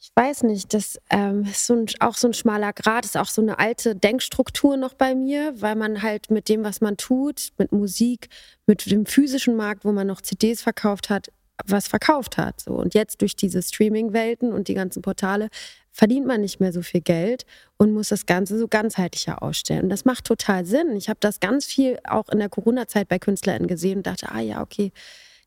ich 0.00 0.10
weiß 0.16 0.42
nicht, 0.42 0.74
das 0.74 0.98
ähm, 1.10 1.44
ist 1.44 1.64
so 1.64 1.74
ein, 1.74 1.86
auch 2.00 2.16
so 2.16 2.26
ein 2.26 2.34
schmaler 2.34 2.72
Grad, 2.72 3.04
ist 3.04 3.16
auch 3.16 3.28
so 3.28 3.40
eine 3.40 3.60
alte 3.60 3.94
Denkstruktur 3.94 4.76
noch 4.76 4.94
bei 4.94 5.14
mir, 5.14 5.54
weil 5.62 5.76
man 5.76 6.02
halt 6.02 6.32
mit 6.32 6.48
dem, 6.48 6.64
was 6.64 6.80
man 6.80 6.96
tut, 6.96 7.52
mit 7.56 7.70
Musik, 7.70 8.28
mit 8.66 8.90
dem 8.90 9.06
physischen 9.06 9.54
Markt, 9.54 9.84
wo 9.84 9.92
man 9.92 10.08
noch 10.08 10.20
CDs 10.20 10.60
verkauft 10.60 11.08
hat, 11.08 11.30
was 11.64 11.86
verkauft 11.86 12.36
hat. 12.36 12.60
So. 12.60 12.72
Und 12.72 12.94
jetzt 12.94 13.22
durch 13.22 13.36
diese 13.36 13.62
Streaming-Welten 13.62 14.52
und 14.52 14.66
die 14.66 14.74
ganzen 14.74 15.02
Portale 15.02 15.50
verdient 15.94 16.26
man 16.26 16.40
nicht 16.40 16.58
mehr 16.58 16.72
so 16.72 16.82
viel 16.82 17.00
Geld 17.00 17.46
und 17.76 17.92
muss 17.92 18.08
das 18.08 18.26
Ganze 18.26 18.58
so 18.58 18.66
ganzheitlicher 18.66 19.44
ausstellen. 19.44 19.84
Und 19.84 19.90
das 19.90 20.04
macht 20.04 20.24
total 20.24 20.66
Sinn. 20.66 20.96
Ich 20.96 21.08
habe 21.08 21.20
das 21.20 21.38
ganz 21.38 21.66
viel 21.66 22.00
auch 22.02 22.28
in 22.30 22.40
der 22.40 22.48
Corona-Zeit 22.48 23.08
bei 23.08 23.20
KünstlerInnen 23.20 23.68
gesehen 23.68 23.98
und 23.98 24.06
dachte, 24.08 24.32
ah 24.32 24.40
ja, 24.40 24.60
okay, 24.60 24.90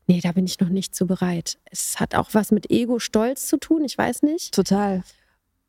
nee, 0.06 0.20
da 0.22 0.32
bin 0.32 0.46
ich 0.46 0.58
noch 0.58 0.70
nicht 0.70 0.96
so 0.96 1.04
bereit. 1.04 1.58
Es 1.70 2.00
hat 2.00 2.14
auch 2.14 2.30
was 2.32 2.50
mit 2.50 2.70
Ego-Stolz 2.70 3.46
zu 3.46 3.58
tun, 3.58 3.84
ich 3.84 3.98
weiß 3.98 4.22
nicht. 4.22 4.54
Total. 4.54 5.02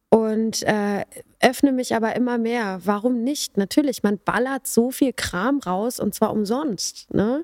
Und 0.07 0.63
äh, 0.63 1.03
öffne 1.41 1.73
mich 1.73 1.93
aber 1.93 2.15
immer 2.15 2.37
mehr. 2.37 2.79
Warum 2.85 3.21
nicht? 3.21 3.57
Natürlich, 3.57 4.01
man 4.01 4.17
ballert 4.17 4.65
so 4.65 4.91
viel 4.91 5.11
Kram 5.11 5.59
raus 5.59 5.99
und 5.99 6.15
zwar 6.15 6.31
umsonst. 6.31 7.13
Ne? 7.13 7.43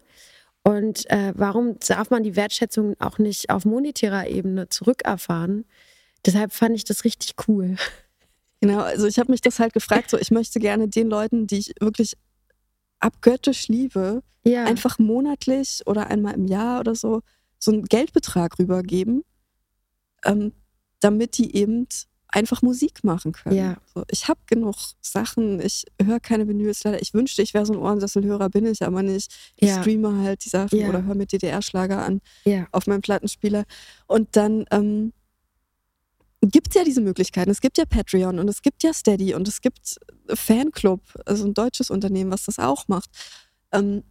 Und 0.63 1.07
äh, 1.11 1.33
warum 1.35 1.77
darf 1.79 2.09
man 2.11 2.23
die 2.23 2.37
Wertschätzung 2.37 2.95
auch 2.99 3.19
nicht 3.19 3.49
auf 3.49 3.65
monetärer 3.65 4.27
Ebene 4.27 4.69
zurückerfahren? 4.69 5.65
Deshalb 6.25 6.53
fand 6.53 6.75
ich 6.75 6.85
das 6.85 7.03
richtig 7.03 7.33
cool. 7.47 7.75
Genau, 8.61 8.79
also 8.79 9.05
ich 9.05 9.19
habe 9.19 9.31
mich 9.31 9.41
das 9.41 9.59
halt 9.59 9.73
gefragt, 9.73 10.09
so 10.09 10.17
ich 10.17 10.31
möchte 10.31 10.59
gerne 10.59 10.87
den 10.87 11.09
Leuten, 11.09 11.45
die 11.45 11.59
ich 11.59 11.73
wirklich 11.79 12.17
abgöttisch 12.99 13.67
liebe, 13.67 14.23
ja. 14.43 14.63
einfach 14.63 14.97
monatlich 14.97 15.81
oder 15.85 16.07
einmal 16.07 16.33
im 16.33 16.45
Jahr 16.45 16.79
oder 16.79 16.95
so 16.95 17.21
so 17.59 17.71
einen 17.71 17.83
Geldbetrag 17.83 18.59
rübergeben, 18.59 19.23
ähm, 20.23 20.53
damit 20.99 21.37
die 21.37 21.55
eben 21.55 21.87
einfach 22.27 22.61
Musik 22.61 23.03
machen 23.03 23.31
können. 23.31 23.55
Ja. 23.55 23.77
So, 23.93 24.03
ich 24.09 24.27
habe 24.27 24.39
genug 24.45 24.75
Sachen, 25.01 25.61
ich 25.61 25.85
höre 26.01 26.19
keine 26.19 26.47
Vinyls 26.47 26.83
leider. 26.83 27.01
Ich 27.01 27.13
wünschte, 27.13 27.41
ich 27.41 27.53
wäre 27.53 27.65
so 27.65 27.73
ein 27.73 27.79
Ohrensesselhörer, 27.79 28.49
bin 28.49 28.65
ich 28.65 28.83
aber 28.83 29.03
nicht. 29.03 29.33
Ich 29.55 29.69
ja. 29.69 29.81
streame 29.81 30.21
halt 30.21 30.43
die 30.43 30.49
Sachen 30.49 30.79
ja. 30.79 30.89
oder 30.89 31.03
höre 31.03 31.15
mit 31.15 31.31
DDR-Schlager 31.31 32.03
an 32.03 32.21
auf 32.71 32.87
meinem 32.87 33.01
Plattenspieler. 33.01 33.63
Und 34.07 34.35
dann 34.35 34.65
ähm, 34.71 35.13
gibt 36.41 36.69
es 36.69 36.75
ja 36.75 36.83
diese 36.83 37.01
Möglichkeiten. 37.01 37.49
Es 37.49 37.61
gibt 37.61 37.77
ja 37.77 37.85
Patreon 37.85 38.39
und 38.39 38.47
es 38.47 38.61
gibt 38.61 38.83
ja 38.83 38.93
Steady 38.93 39.33
und 39.33 39.47
es 39.47 39.61
gibt 39.61 39.97
Fanclub, 40.33 41.01
also 41.25 41.45
ein 41.45 41.53
deutsches 41.53 41.89
Unternehmen, 41.89 42.31
was 42.31 42.45
das 42.45 42.59
auch 42.59 42.87
macht. 42.87 43.09
Ähm, 43.71 44.03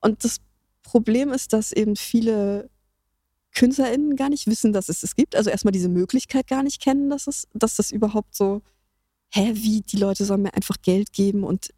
und 0.00 0.24
das 0.24 0.38
Problem 0.82 1.30
ist, 1.32 1.52
dass 1.52 1.72
eben 1.72 1.96
viele 1.96 2.70
KünstlerInnen 3.54 4.16
gar 4.16 4.28
nicht 4.28 4.46
wissen, 4.46 4.72
dass 4.72 4.88
es 4.88 5.02
es 5.02 5.14
gibt. 5.14 5.34
Also 5.34 5.50
erstmal 5.50 5.72
diese 5.72 5.88
Möglichkeit 5.88 6.46
gar 6.46 6.62
nicht 6.62 6.80
kennen, 6.80 7.10
dass 7.10 7.26
es, 7.26 7.48
dass 7.52 7.76
das 7.76 7.90
überhaupt 7.90 8.34
so, 8.34 8.62
hä, 9.30 9.50
wie, 9.54 9.80
die 9.82 9.96
Leute 9.96 10.24
sollen 10.24 10.42
mir 10.42 10.54
einfach 10.54 10.76
Geld 10.82 11.12
geben 11.12 11.44
und 11.44 11.74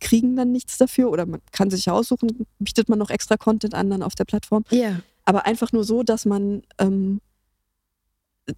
kriegen 0.00 0.36
dann 0.36 0.52
nichts 0.52 0.78
dafür 0.78 1.10
oder 1.10 1.26
man 1.26 1.40
kann 1.50 1.70
sich 1.70 1.88
aussuchen, 1.90 2.46
bietet 2.58 2.88
man 2.88 2.98
noch 2.98 3.10
extra 3.10 3.36
Content 3.36 3.74
an 3.74 3.90
dann 3.90 4.02
auf 4.02 4.14
der 4.14 4.24
Plattform. 4.24 4.64
Ja. 4.70 4.78
Yeah. 4.78 5.02
Aber 5.24 5.46
einfach 5.46 5.72
nur 5.72 5.84
so, 5.84 6.02
dass 6.02 6.24
man, 6.24 6.62
ähm, 6.78 7.20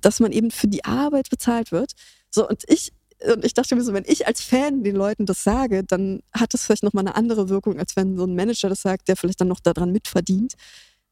dass 0.01 0.21
man 0.21 0.33
eben 0.33 0.51
für 0.51 0.69
die 0.69 0.85
Arbeit 0.85 1.31
bezahlt 1.31 1.73
wird. 1.73 1.93
So, 2.31 2.49
und 2.49 2.65
ich, 2.69 2.93
und 3.33 3.45
ich 3.45 3.55
dachte 3.55 3.75
mir 3.75 3.83
so, 3.83 3.93
wenn 3.93 4.05
ich 4.07 4.27
als 4.27 4.43
Fan 4.43 4.83
den 4.83 4.97
Leuten 4.97 5.27
das 5.27 5.45
sage, 5.45 5.85
dann 5.85 6.21
hat 6.33 6.55
das 6.55 6.65
vielleicht 6.65 6.83
nochmal 6.83 7.07
eine 7.07 7.17
andere 7.17 7.49
Wirkung, 7.49 7.79
als 7.79 7.97
wenn 7.97 8.17
so 8.17 8.25
ein 8.25 8.35
Manager 8.35 8.69
das 8.69 8.83
sagt, 8.83 9.09
der 9.09 9.17
vielleicht 9.17 9.41
dann 9.41 9.49
noch 9.49 9.61
daran 9.61 9.93
mitverdient. 9.93 10.55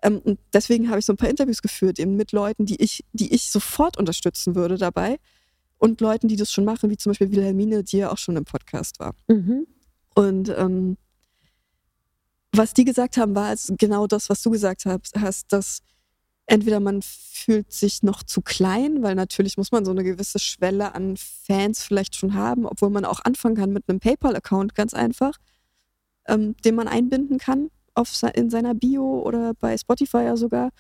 Ähm, 0.03 0.19
und 0.19 0.39
deswegen 0.53 0.89
habe 0.89 0.99
ich 0.99 1.07
so 1.07 1.13
ein 1.13 1.17
paar 1.17 1.31
Interviews 1.31 1.63
geführt, 1.63 1.99
eben 1.99 2.17
mit 2.17 2.33
Leuten, 2.33 2.67
die 2.67 2.83
ich, 2.83 3.05
die 3.13 3.33
ich 3.33 3.51
sofort 3.51 3.97
unterstützen 3.97 4.55
würde 4.55 4.77
dabei. 4.77 5.19
Und 5.79 6.01
Leuten, 6.01 6.29
die 6.29 6.37
das 6.37 6.53
schon 6.53 6.65
machen, 6.65 6.91
wie 6.91 6.97
zum 6.97 7.11
Beispiel 7.11 7.33
Wilhelmine, 7.33 7.83
die 7.83 7.99
ja 7.99 8.13
auch 8.13 8.19
schon 8.19 8.37
im 8.37 8.45
Podcast 8.45 9.01
war. 9.01 9.15
Mhm. 9.29 9.67
Und 10.15 10.49
ähm, 10.51 10.97
was 12.55 12.75
die 12.75 12.85
gesagt 12.85 13.17
haben, 13.17 13.35
war 13.35 13.55
genau 13.79 14.07
das, 14.07 14.29
was 14.29 14.43
du 14.43 14.51
gesagt 14.51 14.85
hast, 14.87 15.53
dass 15.53 15.79
entweder 16.53 16.81
man 16.81 17.01
fühlt 17.01 17.73
sich 17.73 18.03
noch 18.03 18.23
zu 18.23 18.43
klein, 18.43 19.03
weil 19.03 19.15
natürlich 19.15 19.57
muss 19.57 19.73
man 19.73 19.87
so 19.87 19.91
eine 19.91 20.05
gewisse 20.05 20.39
Schwelle 20.39 20.95
an 20.95 21.17
Fans 21.17 21.83
vielleicht 21.83 22.15
schon 22.15 22.35
haben, 22.35 22.67
obwohl 22.67 22.91
man 22.91 23.07
auch 23.07 23.21
anfangen 23.25 23.57
kann 23.57 23.73
mit 23.73 23.89
einem 23.89 24.01
PayPal-Account 24.01 24.75
ganz 24.75 24.93
einfach, 24.93 25.39
ähm, 26.29 26.55
den 26.63 26.75
man 26.75 26.89
einbinden 26.89 27.39
kann 27.39 27.71
auf, 27.95 28.13
in 28.35 28.51
seiner 28.51 28.75
Bio 28.75 29.23
oder 29.23 29.55
bei 29.55 29.79
Spotify 29.79 30.25
ja 30.25 30.37
sogar. 30.37 30.73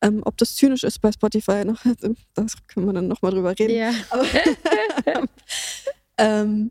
Ähm, 0.00 0.22
ob 0.24 0.38
das 0.38 0.56
zynisch 0.56 0.84
ist 0.84 1.00
bei 1.02 1.12
Spotify, 1.12 1.66
noch, 1.66 1.84
das 2.34 2.54
können 2.66 2.86
wir 2.86 2.94
dann 2.94 3.08
nochmal 3.08 3.32
drüber 3.32 3.50
reden. 3.58 3.76
Ja. 3.76 3.92
Aber, 4.08 4.24
ähm, 6.16 6.70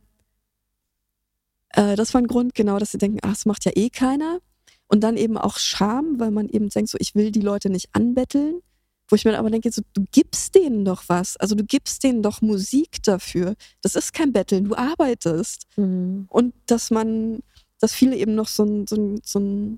äh, 1.70 1.96
das 1.96 2.16
war 2.16 2.22
ein 2.22 2.28
Grund, 2.28 2.56
genau, 2.56 2.80
dass 2.80 2.94
sie 2.94 2.98
denken, 2.98 3.20
ach, 3.22 3.30
das 3.30 3.46
macht 3.46 3.64
ja 3.66 3.74
eh 3.76 3.92
keiner. 3.92 4.40
Und 4.88 5.02
dann 5.02 5.18
eben 5.18 5.38
auch 5.38 5.58
Scham, 5.58 6.20
weil 6.20 6.32
man 6.32 6.50
eben 6.50 6.70
denkt, 6.70 6.92
so, 6.92 6.98
ich 7.00 7.16
will 7.16 7.32
die 7.32 7.42
Leute 7.42 7.70
nicht 7.70 7.90
anbetteln. 7.94 8.62
Wo 9.10 9.16
ich 9.16 9.26
mir 9.26 9.38
aber 9.38 9.50
denke, 9.50 9.72
so, 9.72 9.82
du 9.94 10.06
gibst 10.12 10.56
denen 10.56 10.86
doch 10.86 11.04
was. 11.08 11.36
Also 11.38 11.56
du 11.56 11.64
gibst 11.64 12.04
denen 12.04 12.24
doch 12.24 12.42
Musik 12.42 13.04
dafür. 13.04 13.56
Das 13.82 13.96
ist 13.96 14.14
kein 14.14 14.32
Betteln, 14.32 14.66
du 14.66 14.76
arbeitest. 14.76 15.68
Mhm. 15.76 16.26
Und 16.30 16.54
dass 16.68 16.90
man 16.90 17.42
dass 17.84 17.94
viele 17.94 18.16
eben 18.16 18.34
noch 18.34 18.48
so 18.48 18.64
ein, 18.64 18.88
so 18.88 18.96
ein, 18.96 19.20
so 19.26 19.40
ein 19.42 19.78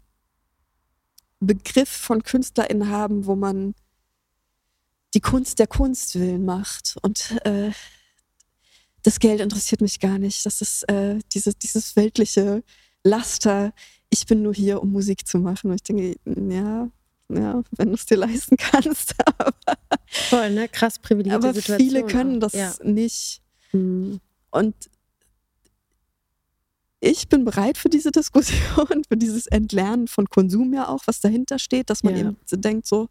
Begriff 1.39 1.89
von 1.89 2.21
KünstlerInnen 2.21 2.87
haben, 2.87 3.25
wo 3.25 3.35
man 3.35 3.73
die 5.15 5.21
Kunst 5.21 5.57
der 5.57 5.65
Kunst 5.65 6.13
willen 6.13 6.45
macht. 6.45 6.97
Und 7.01 7.31
äh, 7.45 7.71
das 9.01 9.19
Geld 9.19 9.41
interessiert 9.41 9.81
mich 9.81 9.99
gar 9.99 10.19
nicht. 10.19 10.45
Das 10.45 10.61
ist 10.61 10.87
äh, 10.87 11.17
dieses, 11.33 11.57
dieses 11.57 11.95
weltliche 11.95 12.63
Laster. 13.03 13.73
Ich 14.15 14.25
bin 14.27 14.41
nur 14.41 14.53
hier, 14.53 14.81
um 14.81 14.93
Musik 14.93 15.27
zu 15.27 15.39
machen. 15.39 15.71
Und 15.71 15.75
ich 15.75 15.83
denke, 15.83 16.15
ja, 16.25 16.89
ja, 17.27 17.63
wenn 17.71 17.89
du 17.89 17.95
es 17.95 18.05
dir 18.05 18.15
leisten 18.17 18.55
kannst. 18.57 19.13
Aber, 19.25 19.53
Voll, 20.07 20.51
ne? 20.51 20.69
Krass 20.69 20.99
privilegierte 20.99 21.47
aber 21.49 21.53
Situation. 21.53 21.89
viele 21.89 22.05
können 22.05 22.39
das 22.39 22.53
ja. 22.53 22.73
nicht. 22.81 23.41
Mhm. 23.73 24.21
Und 24.51 24.75
ich 27.01 27.27
bin 27.27 27.43
bereit 27.43 27.77
für 27.77 27.89
diese 27.89 28.11
Diskussion, 28.11 29.03
für 29.07 29.17
dieses 29.17 29.47
Entlernen 29.47 30.07
von 30.07 30.27
Konsum 30.29 30.73
ja 30.73 30.87
auch, 30.87 31.03
was 31.07 31.19
dahinter 31.19 31.59
steht, 31.59 31.89
dass 31.89 32.03
man 32.03 32.15
ja. 32.15 32.21
eben 32.21 32.37
denkt, 32.51 32.87
so, 32.87 33.09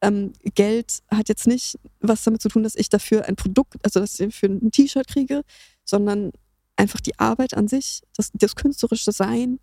ähm, 0.00 0.32
Geld 0.54 1.02
hat 1.10 1.28
jetzt 1.28 1.46
nicht 1.46 1.78
was 2.00 2.22
damit 2.22 2.40
zu 2.40 2.48
tun, 2.48 2.62
dass 2.62 2.76
ich 2.76 2.88
dafür 2.88 3.24
ein 3.24 3.34
Produkt, 3.34 3.76
also 3.82 3.98
dass 4.00 4.20
ich 4.20 4.34
für 4.34 4.46
ein 4.46 4.70
T-Shirt 4.70 5.08
kriege, 5.08 5.42
sondern 5.84 6.32
einfach 6.76 7.00
die 7.00 7.18
Arbeit 7.18 7.54
an 7.54 7.68
sich, 7.68 8.02
das, 8.14 8.30
das 8.34 8.54
künstlerische 8.54 9.12
Sein 9.12 9.58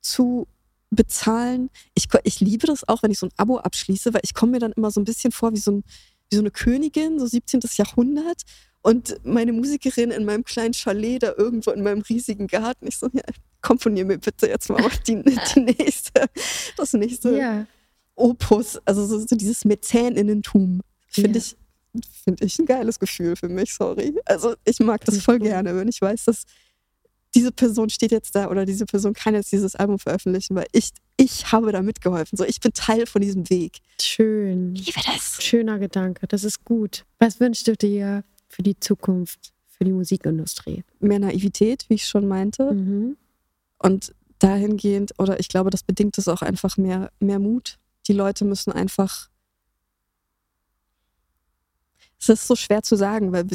zu 0.00 0.46
bezahlen. 0.90 1.70
Ich, 1.94 2.08
ich 2.24 2.40
liebe 2.40 2.66
das 2.66 2.86
auch, 2.88 3.02
wenn 3.02 3.10
ich 3.10 3.18
so 3.18 3.26
ein 3.26 3.32
Abo 3.36 3.58
abschließe, 3.58 4.12
weil 4.12 4.22
ich 4.24 4.34
komme 4.34 4.52
mir 4.52 4.58
dann 4.58 4.72
immer 4.72 4.90
so 4.90 5.00
ein 5.00 5.04
bisschen 5.04 5.32
vor 5.32 5.52
wie 5.52 5.58
so, 5.58 5.72
ein, 5.72 5.84
wie 6.30 6.36
so 6.36 6.42
eine 6.42 6.50
Königin, 6.50 7.18
so 7.18 7.26
17. 7.26 7.60
Jahrhundert 7.76 8.42
und 8.82 9.16
meine 9.24 9.52
Musikerin 9.52 10.10
in 10.10 10.24
meinem 10.24 10.44
kleinen 10.44 10.74
Chalet 10.74 11.22
da 11.22 11.34
irgendwo 11.36 11.70
in 11.70 11.82
meinem 11.82 12.00
riesigen 12.02 12.46
Garten. 12.46 12.86
Ich 12.86 12.98
so, 12.98 13.08
ja, 13.12 13.22
komponier 13.60 14.04
mir 14.04 14.18
bitte 14.18 14.48
jetzt 14.48 14.70
mal 14.70 14.82
die, 15.06 15.22
die 15.54 15.60
nächste, 15.60 16.26
das 16.76 16.92
nächste 16.94 17.38
ja. 17.38 17.66
Opus. 18.14 18.78
Also 18.84 19.06
so, 19.06 19.18
so 19.18 19.36
dieses 19.36 19.64
Mäzäninnentum 19.64 20.80
finde 21.08 21.38
ja. 21.38 21.44
ich, 21.44 21.56
finde 22.24 22.44
ich 22.44 22.58
ein 22.58 22.66
geiles 22.66 22.98
Gefühl 22.98 23.36
für 23.36 23.48
mich, 23.48 23.74
sorry. 23.74 24.14
Also 24.24 24.54
ich 24.64 24.80
mag 24.80 25.04
das 25.04 25.18
voll 25.22 25.38
gerne, 25.38 25.76
wenn 25.76 25.88
ich 25.88 26.00
weiß, 26.00 26.24
dass 26.24 26.44
diese 27.34 27.52
Person 27.52 27.90
steht 27.90 28.10
jetzt 28.10 28.34
da 28.34 28.48
oder 28.48 28.66
diese 28.66 28.86
Person 28.86 29.12
kann 29.12 29.34
jetzt 29.34 29.52
dieses 29.52 29.76
Album 29.76 29.98
veröffentlichen, 29.98 30.56
weil 30.56 30.66
ich, 30.72 30.90
ich 31.16 31.52
habe 31.52 31.70
da 31.70 31.82
mitgeholfen. 31.82 32.36
So, 32.36 32.44
ich 32.44 32.60
bin 32.60 32.72
Teil 32.72 33.06
von 33.06 33.22
diesem 33.22 33.48
Weg. 33.50 33.78
Schön. 34.00 34.74
Ich 34.74 34.86
liebe 34.86 35.00
das. 35.06 35.42
Schöner 35.42 35.78
Gedanke. 35.78 36.26
Das 36.26 36.42
ist 36.42 36.64
gut. 36.64 37.04
Was 37.18 37.38
wünschst 37.38 37.68
du 37.68 37.76
dir 37.76 38.24
für 38.48 38.62
die 38.62 38.78
Zukunft, 38.80 39.52
für 39.68 39.84
die 39.84 39.92
Musikindustrie? 39.92 40.82
Mehr 40.98 41.20
Naivität, 41.20 41.84
wie 41.88 41.94
ich 41.94 42.06
schon 42.06 42.26
meinte. 42.26 42.72
Mhm. 42.72 43.16
Und 43.78 44.12
dahingehend, 44.40 45.12
oder 45.18 45.38
ich 45.38 45.48
glaube, 45.48 45.70
das 45.70 45.84
bedingt 45.84 46.18
es 46.18 46.26
auch 46.26 46.42
einfach 46.42 46.76
mehr, 46.76 47.12
mehr 47.20 47.38
Mut. 47.38 47.78
Die 48.08 48.12
Leute 48.12 48.44
müssen 48.44 48.72
einfach. 48.72 49.28
Es 52.18 52.28
ist 52.28 52.46
so 52.46 52.56
schwer 52.56 52.82
zu 52.82 52.96
sagen, 52.96 53.32
weil 53.32 53.46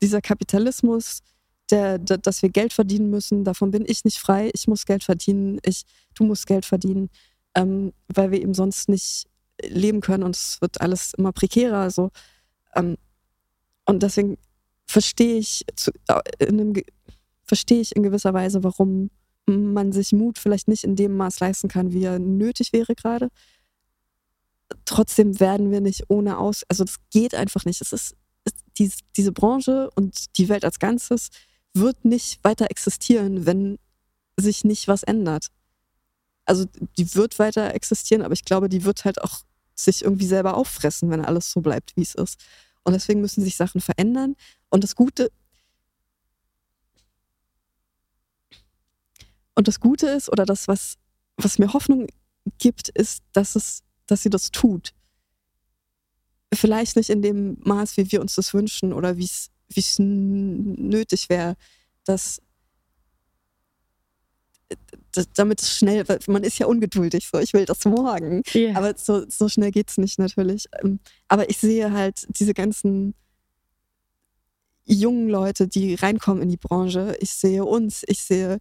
dieser 0.00 0.20
Kapitalismus, 0.22 1.22
der, 1.70 1.98
der, 1.98 2.18
dass 2.18 2.42
wir 2.42 2.50
Geld 2.50 2.72
verdienen 2.72 3.10
müssen, 3.10 3.44
davon 3.44 3.70
bin 3.70 3.84
ich 3.86 4.04
nicht 4.04 4.18
frei. 4.18 4.50
Ich 4.54 4.66
muss 4.68 4.86
Geld 4.86 5.04
verdienen, 5.04 5.58
ich, 5.64 5.84
du 6.14 6.24
musst 6.24 6.46
Geld 6.46 6.64
verdienen, 6.64 7.10
ähm, 7.54 7.92
weil 8.08 8.30
wir 8.30 8.40
eben 8.40 8.54
sonst 8.54 8.88
nicht 8.88 9.26
leben 9.62 10.00
können 10.00 10.22
und 10.22 10.36
es 10.36 10.60
wird 10.60 10.80
alles 10.80 11.14
immer 11.14 11.32
prekärer. 11.32 11.78
Also 11.78 12.10
ähm, 12.74 12.96
und 13.86 14.02
deswegen 14.02 14.38
verstehe 14.86 15.38
ich, 15.38 15.64
zu, 15.76 15.90
äh, 16.08 16.46
in 16.46 16.74
ich 17.68 17.96
in 17.96 18.02
gewisser 18.02 18.32
Weise, 18.34 18.62
warum 18.62 19.10
man 19.46 19.92
sich 19.92 20.12
Mut 20.12 20.38
vielleicht 20.38 20.68
nicht 20.68 20.84
in 20.84 20.96
dem 20.96 21.16
Maß 21.16 21.40
leisten 21.40 21.68
kann, 21.68 21.92
wie 21.92 22.04
er 22.04 22.18
nötig 22.18 22.72
wäre 22.72 22.94
gerade. 22.94 23.30
trotzdem 24.84 25.40
werden 25.40 25.72
wir 25.72 25.80
nicht 25.80 26.04
ohne 26.08 26.38
aus, 26.38 26.62
also 26.68 26.84
das 26.84 26.96
geht 27.10 27.34
einfach 27.34 27.64
nicht. 27.64 27.80
Es 27.80 27.92
ist, 27.92 28.14
es, 28.44 28.52
dies, 28.78 28.98
diese 29.16 29.32
Branche 29.32 29.90
und 29.96 30.38
die 30.38 30.48
Welt 30.48 30.64
als 30.64 30.78
Ganzes 30.78 31.30
wird 31.74 32.04
nicht 32.04 32.42
weiter 32.44 32.70
existieren, 32.70 33.46
wenn 33.46 33.78
sich 34.36 34.64
nicht 34.64 34.88
was 34.88 35.02
ändert. 35.02 35.48
Also 36.44 36.64
die 36.98 37.14
wird 37.14 37.38
weiter 37.38 37.74
existieren, 37.74 38.22
aber 38.22 38.32
ich 38.32 38.44
glaube, 38.44 38.68
die 38.68 38.84
wird 38.84 39.04
halt 39.04 39.22
auch 39.22 39.40
sich 39.74 40.02
irgendwie 40.02 40.26
selber 40.26 40.56
auffressen, 40.56 41.10
wenn 41.10 41.24
alles 41.24 41.50
so 41.50 41.60
bleibt, 41.60 41.96
wie 41.96 42.02
es 42.02 42.14
ist. 42.14 42.40
Und 42.82 42.94
deswegen 42.94 43.20
müssen 43.20 43.44
sich 43.44 43.56
Sachen 43.56 43.80
verändern. 43.80 44.36
Und 44.68 44.84
das 44.84 44.96
Gute, 44.96 45.30
und 49.54 49.68
das 49.68 49.80
Gute 49.80 50.08
ist, 50.08 50.30
oder 50.30 50.44
das, 50.46 50.68
was, 50.68 50.96
was 51.36 51.58
mir 51.58 51.72
Hoffnung 51.72 52.06
gibt, 52.58 52.88
ist, 52.88 53.22
dass 53.32 53.56
es, 53.56 53.82
dass 54.06 54.22
sie 54.22 54.30
das 54.30 54.50
tut. 54.50 54.92
Vielleicht 56.52 56.96
nicht 56.96 57.10
in 57.10 57.22
dem 57.22 57.58
Maß, 57.60 57.96
wie 57.96 58.10
wir 58.10 58.20
uns 58.20 58.34
das 58.34 58.54
wünschen 58.54 58.92
oder 58.92 59.16
wie 59.16 59.24
es 59.24 59.50
nötig 59.98 61.28
wäre, 61.28 61.56
dass 62.04 62.40
damit 65.34 65.60
es 65.60 65.76
schnell, 65.76 66.08
weil 66.08 66.20
man 66.28 66.44
ist 66.44 66.58
ja 66.58 66.66
ungeduldig, 66.66 67.26
so 67.26 67.38
ich 67.38 67.52
will 67.52 67.64
das 67.64 67.84
morgen. 67.84 68.42
Yeah. 68.54 68.76
Aber 68.76 68.96
so, 68.96 69.28
so 69.28 69.48
schnell 69.48 69.72
geht 69.72 69.90
es 69.90 69.98
nicht 69.98 70.18
natürlich. 70.18 70.66
Ähm, 70.80 71.00
aber 71.28 71.50
ich 71.50 71.58
sehe 71.58 71.92
halt 71.92 72.26
diese 72.38 72.54
ganzen 72.54 73.14
jungen 74.84 75.28
Leute, 75.28 75.68
die 75.68 75.94
reinkommen 75.94 76.42
in 76.42 76.48
die 76.48 76.56
Branche. 76.56 77.16
Ich 77.20 77.32
sehe 77.32 77.64
uns, 77.64 78.04
ich 78.06 78.22
sehe 78.22 78.58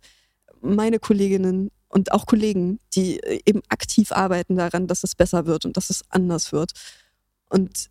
meine 0.61 0.99
Kolleginnen 0.99 1.71
und 1.87 2.11
auch 2.11 2.25
Kollegen, 2.25 2.79
die 2.95 3.19
äh, 3.19 3.41
eben 3.45 3.61
aktiv 3.69 4.11
arbeiten 4.11 4.55
daran, 4.55 4.87
dass 4.87 5.03
es 5.03 5.15
besser 5.15 5.45
wird 5.45 5.65
und 5.65 5.77
dass 5.77 5.89
es 5.89 6.03
anders 6.09 6.51
wird. 6.51 6.71
Und 7.49 7.89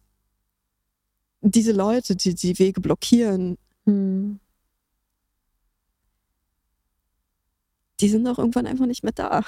diese 1.41 1.73
Leute, 1.73 2.17
die 2.17 2.35
die 2.35 2.59
Wege 2.59 2.81
blockieren, 2.81 3.59
hm. 3.87 4.41
die 8.01 8.09
sind 8.09 8.27
auch 8.27 8.39
irgendwann 8.39 8.67
einfach 8.67 8.87
nicht 8.87 9.03
mehr 9.03 9.13
da. 9.13 9.45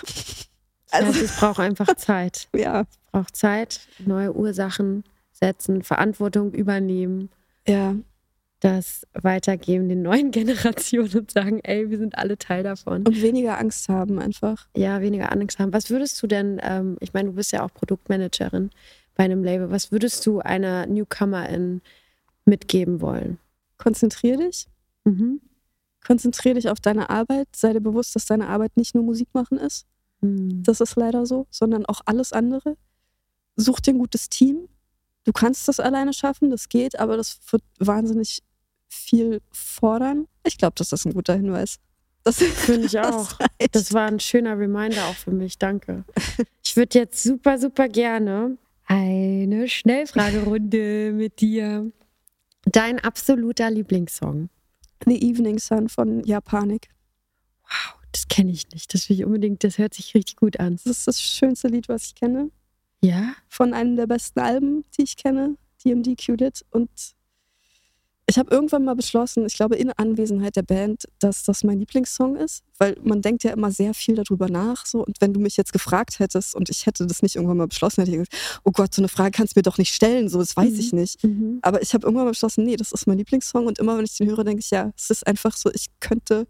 Also 0.91 1.19
ja, 1.19 1.25
es 1.25 1.37
braucht 1.37 1.61
einfach 1.61 1.95
Zeit. 1.97 2.49
ja. 2.55 2.83
Es 2.83 2.99
braucht 3.13 3.37
Zeit, 3.37 3.81
neue 3.99 4.35
Ursachen 4.35 5.05
setzen, 5.33 5.83
Verantwortung 5.83 6.53
übernehmen. 6.53 7.31
Ja. 7.67 7.95
Das 8.61 9.07
weitergeben 9.15 9.89
den 9.89 10.03
neuen 10.03 10.31
Generationen 10.33 11.13
und 11.15 11.31
sagen, 11.31 11.61
ey, 11.63 11.91
wir 11.91 11.99
sind 11.99 12.19
alle 12.19 12.37
Teil 12.37 12.63
davon. 12.63 13.07
Und 13.07 13.23
weniger 13.23 13.59
Angst 13.59 13.89
haben 13.89 14.19
einfach. 14.19 14.69
Ja, 14.77 15.01
weniger 15.01 15.33
Angst 15.33 15.59
haben. 15.59 15.73
Was 15.73 15.91
würdest 15.91 16.23
du 16.23 16.27
denn, 16.27 16.61
ähm, 16.63 16.97
ich 17.01 17.13
meine, 17.13 17.31
du 17.31 17.35
bist 17.35 17.53
ja 17.53 17.65
auch 17.65 17.73
Produktmanagerin 17.73 18.71
bei 19.21 19.27
einem 19.27 19.45
Label, 19.45 19.71
was 19.71 19.93
würdest 19.93 20.25
du 20.25 20.41
einer 20.41 20.87
Newcomerin 20.87 21.83
mitgeben 22.47 23.03
wollen? 23.03 23.39
Konzentrier 23.77 24.39
dich. 24.39 24.67
Mhm. 25.05 25.43
Konzentrier 26.03 26.55
dich 26.55 26.71
auf 26.71 26.81
deine 26.81 27.11
Arbeit. 27.11 27.47
Sei 27.55 27.75
dir 27.75 27.83
bewusst, 27.83 28.17
dass 28.17 28.25
deine 28.25 28.49
Arbeit 28.49 28.79
nicht 28.79 28.95
nur 28.95 29.05
Musik 29.05 29.29
machen 29.35 29.59
ist. 29.59 29.85
Mhm. 30.23 30.63
Das 30.63 30.81
ist 30.81 30.97
leider 30.97 31.27
so, 31.27 31.47
sondern 31.51 31.85
auch 31.85 32.01
alles 32.07 32.33
andere. 32.33 32.79
Such 33.57 33.81
dir 33.81 33.93
ein 33.93 33.99
gutes 33.99 34.31
Team. 34.31 34.71
Du 35.25 35.33
kannst 35.33 35.69
das 35.69 35.81
alleine 35.81 36.15
schaffen, 36.15 36.49
das 36.49 36.71
geht, 36.71 36.99
aber 36.99 37.19
das 37.19 37.41
wird 37.51 37.63
wahnsinnig 37.79 38.43
viel 38.89 39.43
fordern. 39.53 40.29
Ich 40.45 40.57
glaube, 40.57 40.77
dass 40.77 40.89
das 40.89 41.05
ein 41.05 41.13
guter 41.13 41.35
Hinweis. 41.35 41.77
Das 42.25 42.37
finde 42.43 42.87
ich 42.87 42.99
auch. 42.99 43.35
Das, 43.35 43.69
das 43.73 43.93
war 43.93 44.07
ein 44.07 44.19
schöner 44.19 44.59
Reminder 44.59 45.05
auch 45.09 45.17
für 45.17 45.31
mich. 45.31 45.59
Danke. 45.59 46.05
Ich 46.65 46.75
würde 46.75 46.99
jetzt 46.99 47.23
super, 47.23 47.59
super 47.59 47.87
gerne 47.87 48.57
eine 48.91 49.69
Schnellfragerunde 49.69 51.13
mit 51.15 51.41
dir. 51.41 51.93
Dein 52.65 52.99
absoluter 52.99 53.71
Lieblingssong? 53.71 54.51
The 55.07 55.23
Evening 55.23 55.59
Sun 55.59 55.89
von 55.89 56.25
Japanik. 56.25 56.89
Wow, 57.63 58.01
das 58.11 58.27
kenne 58.27 58.51
ich 58.51 58.69
nicht. 58.71 58.93
Das 58.93 59.09
will 59.09 59.17
ich 59.17 59.25
unbedingt, 59.25 59.63
das 59.63 59.79
hört 59.79 59.95
sich 59.95 60.15
richtig 60.15 60.37
gut 60.37 60.59
an. 60.59 60.73
Das 60.73 60.87
ist 60.87 61.07
das 61.07 61.23
schönste 61.23 61.69
Lied, 61.69 61.89
was 61.89 62.07
ich 62.07 62.15
kenne. 62.17 62.51
Ja? 63.01 63.33
Von 63.49 63.75
einem 63.75 63.95
der 63.97 64.09
besten 64.09 64.41
Alben, 64.41 64.85
die 64.99 65.03
ich 65.03 65.17
kenne, 65.17 65.57
DMD 65.85 66.17
Q-Lit. 66.21 66.67
Und 66.71 66.91
ich 68.31 68.39
habe 68.39 68.55
irgendwann 68.55 68.85
mal 68.85 68.95
beschlossen, 68.95 69.45
ich 69.45 69.55
glaube 69.55 69.75
in 69.75 69.91
Anwesenheit 69.91 70.55
der 70.55 70.63
Band, 70.63 71.09
dass 71.19 71.43
das 71.43 71.65
mein 71.65 71.81
Lieblingssong 71.81 72.37
ist, 72.37 72.63
weil 72.79 72.97
man 73.03 73.23
denkt 73.23 73.43
ja 73.43 73.51
immer 73.51 73.73
sehr 73.73 73.93
viel 73.93 74.15
darüber 74.15 74.49
nach. 74.49 74.87
So. 74.87 75.05
Und 75.05 75.21
wenn 75.21 75.35
du 75.35 75.41
mich 75.41 75.57
jetzt 75.57 75.73
gefragt 75.73 76.21
hättest 76.21 76.55
und 76.55 76.71
ich 76.71 76.87
hätte 76.87 77.09
das 77.09 77.23
nicht 77.23 77.35
irgendwann 77.35 77.57
mal 77.57 77.67
beschlossen, 77.67 78.03
hätte 78.03 78.13
ich 78.13 78.19
gesagt, 78.19 78.61
oh 78.63 78.71
Gott, 78.71 78.95
so 78.95 79.03
eine 79.03 79.09
Frage 79.09 79.33
kannst 79.33 79.57
du 79.57 79.59
mir 79.59 79.65
doch 79.65 79.79
nicht 79.79 79.93
stellen, 79.93 80.29
so, 80.29 80.39
das 80.39 80.57
weiß 80.57 80.71
mhm. 80.71 80.79
ich 80.79 80.93
nicht. 80.93 81.25
Mhm. 81.25 81.59
Aber 81.63 81.83
ich 81.83 81.93
habe 81.93 82.07
irgendwann 82.07 82.27
mal 82.27 82.31
beschlossen, 82.31 82.65
nee, 82.65 82.77
das 82.77 82.93
ist 82.93 83.09
mein 83.09 83.19
Lieblingssong 83.19 83.67
und 83.67 83.81
immer 83.81 83.99
wenn 83.99 84.05
ich 84.05 84.17
den 84.17 84.29
höre, 84.29 84.45
denke 84.45 84.61
ich, 84.61 84.71
ja, 84.71 84.93
es 84.97 85.11
ist 85.11 85.27
einfach 85.27 85.57
so, 85.57 85.69
ich 85.75 85.87
könnte, 85.99 86.47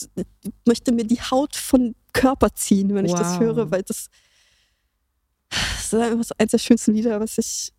ich 0.00 0.24
möchte 0.64 0.92
mir 0.92 1.04
die 1.04 1.20
Haut 1.20 1.56
vom 1.56 1.94
Körper 2.14 2.54
ziehen, 2.54 2.94
wenn 2.94 3.04
wow. 3.04 3.12
ich 3.12 3.18
das 3.18 3.38
höre, 3.38 3.70
weil 3.70 3.82
das, 3.82 4.08
das 5.50 5.92
ist 5.92 5.94
einfach 5.94 6.24
so 6.24 6.34
eins 6.38 6.52
der 6.52 6.58
schönsten 6.58 6.94
Lieder, 6.94 7.20
was 7.20 7.36
ich 7.36 7.74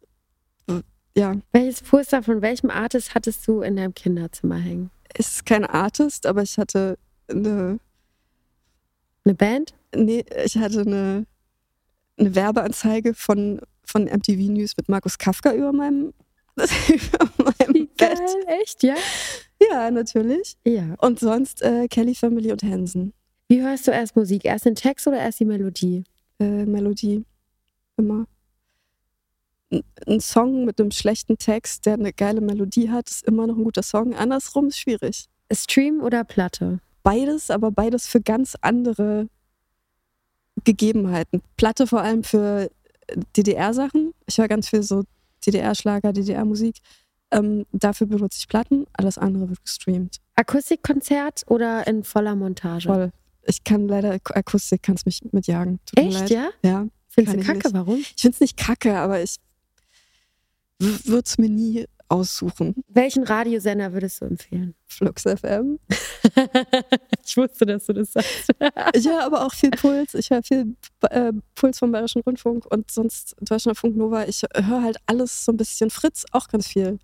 ja. 1.17 1.35
Welches 1.51 1.81
Poster 1.81 2.21
von 2.21 2.41
welchem 2.41 2.69
Artist 2.69 3.15
hattest 3.15 3.47
du 3.47 3.61
in 3.61 3.75
deinem 3.75 3.93
Kinderzimmer 3.93 4.57
hängen? 4.57 4.91
Es 5.13 5.27
ist 5.27 5.45
kein 5.45 5.65
Artist, 5.65 6.25
aber 6.25 6.43
ich 6.43 6.57
hatte 6.57 6.97
eine. 7.27 7.79
Eine 9.25 9.33
Band? 9.33 9.73
Nee, 9.93 10.23
ich 10.45 10.57
hatte 10.57 10.81
eine, 10.81 11.25
eine 12.17 12.35
Werbeanzeige 12.35 13.13
von, 13.13 13.59
von 13.83 14.05
MTV 14.05 14.51
News 14.51 14.77
mit 14.77 14.87
Markus 14.87 15.17
Kafka 15.17 15.53
über 15.53 15.73
meinem, 15.73 16.13
über 16.55 17.29
meinem 17.37 17.73
Wie 17.73 17.87
Bett. 17.87 18.17
Geil, 18.17 18.59
echt, 18.61 18.83
ja? 18.83 18.95
Ja, 19.69 19.91
natürlich. 19.91 20.55
Ja. 20.65 20.95
Und 20.99 21.19
sonst 21.19 21.61
äh, 21.61 21.87
Kelly 21.89 22.15
Family 22.15 22.53
und 22.53 22.63
Hansen. 22.63 23.13
Wie 23.49 23.61
hörst 23.61 23.87
du 23.87 23.91
erst 23.91 24.15
Musik? 24.15 24.45
Erst 24.45 24.65
den 24.65 24.75
Text 24.75 25.07
oder 25.07 25.17
erst 25.17 25.41
die 25.41 25.45
Melodie? 25.45 26.03
Äh, 26.39 26.65
Melodie. 26.65 27.25
Immer 27.97 28.27
ein 29.71 30.19
Song 30.19 30.65
mit 30.65 30.79
einem 30.79 30.91
schlechten 30.91 31.37
Text, 31.37 31.85
der 31.85 31.95
eine 31.95 32.13
geile 32.13 32.41
Melodie 32.41 32.89
hat, 32.89 33.09
ist 33.09 33.25
immer 33.25 33.47
noch 33.47 33.57
ein 33.57 33.63
guter 33.63 33.83
Song. 33.83 34.15
Andersrum 34.15 34.67
ist 34.67 34.79
schwierig. 34.79 35.25
Stream 35.51 36.01
oder 36.01 36.23
Platte? 36.23 36.79
Beides, 37.03 37.51
aber 37.51 37.71
beides 37.71 38.07
für 38.07 38.21
ganz 38.21 38.55
andere 38.61 39.27
Gegebenheiten. 40.63 41.41
Platte 41.55 41.87
vor 41.87 42.01
allem 42.01 42.23
für 42.23 42.69
DDR-Sachen. 43.35 44.13
Ich 44.25 44.37
höre 44.37 44.47
ganz 44.47 44.69
viel 44.69 44.83
so 44.83 45.03
DDR-Schlager, 45.45 46.13
DDR-Musik. 46.13 46.77
Ähm, 47.31 47.65
dafür 47.71 48.07
benutze 48.07 48.37
ich 48.39 48.47
Platten, 48.47 48.85
alles 48.93 49.17
andere 49.17 49.49
wird 49.49 49.61
gestreamt. 49.61 50.17
Akustikkonzert 50.35 51.43
oder 51.47 51.85
in 51.87 52.03
voller 52.03 52.35
Montage? 52.35 52.87
Voll. 52.87 53.11
Ich 53.45 53.63
kann 53.63 53.87
leider 53.87 54.17
Akustik, 54.33 54.83
kannst 54.83 55.05
mich 55.05 55.21
mitjagen. 55.31 55.79
Tut 55.85 55.99
Echt, 55.99 56.29
ja? 56.29 56.49
Ja. 56.63 56.87
Findest 57.09 57.37
du 57.37 57.43
kacke? 57.43 57.73
Warum? 57.73 57.97
Ich 57.97 58.21
finde 58.21 58.35
es 58.35 58.41
nicht 58.41 58.57
kacke, 58.57 58.97
aber 58.97 59.21
ich 59.21 59.37
würde 60.79 61.23
es 61.25 61.37
mir 61.37 61.49
nie 61.49 61.85
aussuchen. 62.09 62.75
Welchen 62.87 63.23
Radiosender 63.23 63.91
würdest 63.93 64.21
du 64.21 64.25
empfehlen? 64.25 64.75
Flux 64.85 65.23
FM. 65.23 65.79
ich 67.25 67.35
wusste, 67.35 67.65
dass 67.65 67.85
du 67.85 67.93
das 67.93 68.13
sagst. 68.13 68.49
ich 68.93 69.07
höre 69.07 69.23
aber 69.23 69.45
auch 69.45 69.53
viel 69.53 69.71
Puls. 69.71 70.13
Ich 70.13 70.29
höre 70.29 70.43
viel 70.43 70.75
äh, 71.09 71.33
Puls 71.55 71.79
vom 71.79 71.91
Bayerischen 71.91 72.21
Rundfunk 72.21 72.65
und 72.65 72.89
sonst 72.91 73.35
Deutschlandfunk 73.41 73.97
Nova. 73.97 74.25
Ich 74.25 74.43
höre 74.55 74.83
halt 74.83 74.97
alles 75.05 75.43
so 75.43 75.51
ein 75.51 75.57
bisschen. 75.57 75.89
Fritz 75.89 76.25
auch 76.31 76.47
ganz 76.47 76.67
viel. 76.67 76.99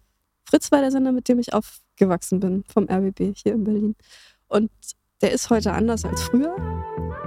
Fritz 0.45 0.71
war 0.71 0.81
der 0.81 0.91
Sender, 0.91 1.11
mit 1.11 1.27
dem 1.27 1.39
ich 1.39 1.53
aufgewachsen 1.53 2.39
bin, 2.39 2.63
vom 2.71 2.87
RBB 2.89 3.33
hier 3.35 3.53
in 3.53 3.63
Berlin. 3.63 3.95
Und 4.47 4.71
der 5.21 5.31
ist 5.31 5.49
heute 5.49 5.71
anders 5.71 6.05
als 6.05 6.21
früher, 6.21 6.55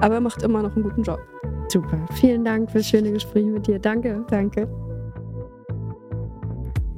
aber 0.00 0.14
er 0.14 0.20
macht 0.20 0.42
immer 0.42 0.62
noch 0.62 0.74
einen 0.74 0.84
guten 0.84 1.02
Job. 1.02 1.20
Super. 1.68 2.06
Vielen 2.20 2.44
Dank 2.44 2.70
für 2.70 2.78
das 2.78 2.88
schöne 2.88 3.12
Gespräch 3.12 3.46
mit 3.46 3.66
dir. 3.66 3.78
Danke. 3.78 4.24
Danke. 4.28 4.68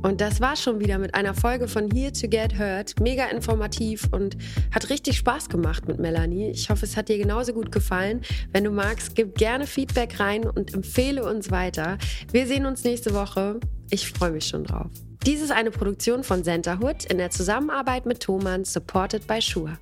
Und 0.00 0.20
das 0.20 0.40
war 0.40 0.54
schon 0.54 0.78
wieder 0.78 0.98
mit 0.98 1.14
einer 1.14 1.34
Folge 1.34 1.66
von 1.66 1.90
Here 1.90 2.12
to 2.12 2.28
Get 2.28 2.56
Heard. 2.56 3.00
Mega 3.00 3.26
informativ 3.26 4.08
und 4.12 4.36
hat 4.72 4.90
richtig 4.90 5.18
Spaß 5.18 5.48
gemacht 5.48 5.88
mit 5.88 5.98
Melanie. 5.98 6.50
Ich 6.50 6.70
hoffe, 6.70 6.84
es 6.84 6.96
hat 6.96 7.08
dir 7.08 7.18
genauso 7.18 7.52
gut 7.52 7.72
gefallen. 7.72 8.22
Wenn 8.52 8.62
du 8.62 8.70
magst, 8.70 9.16
gib 9.16 9.34
gerne 9.34 9.66
Feedback 9.66 10.20
rein 10.20 10.44
und 10.44 10.72
empfehle 10.72 11.24
uns 11.28 11.50
weiter. 11.50 11.98
Wir 12.30 12.46
sehen 12.46 12.64
uns 12.64 12.84
nächste 12.84 13.12
Woche. 13.12 13.58
Ich 13.90 14.08
freue 14.08 14.30
mich 14.30 14.46
schon 14.46 14.64
drauf. 14.64 14.90
Dies 15.26 15.42
ist 15.42 15.50
eine 15.50 15.72
Produktion 15.72 16.22
von 16.22 16.44
Centerhood 16.44 17.04
in 17.06 17.18
der 17.18 17.30
Zusammenarbeit 17.30 18.06
mit 18.06 18.20
Thomann, 18.20 18.64
supported 18.64 19.26
by 19.26 19.42
Schuhe. 19.42 19.78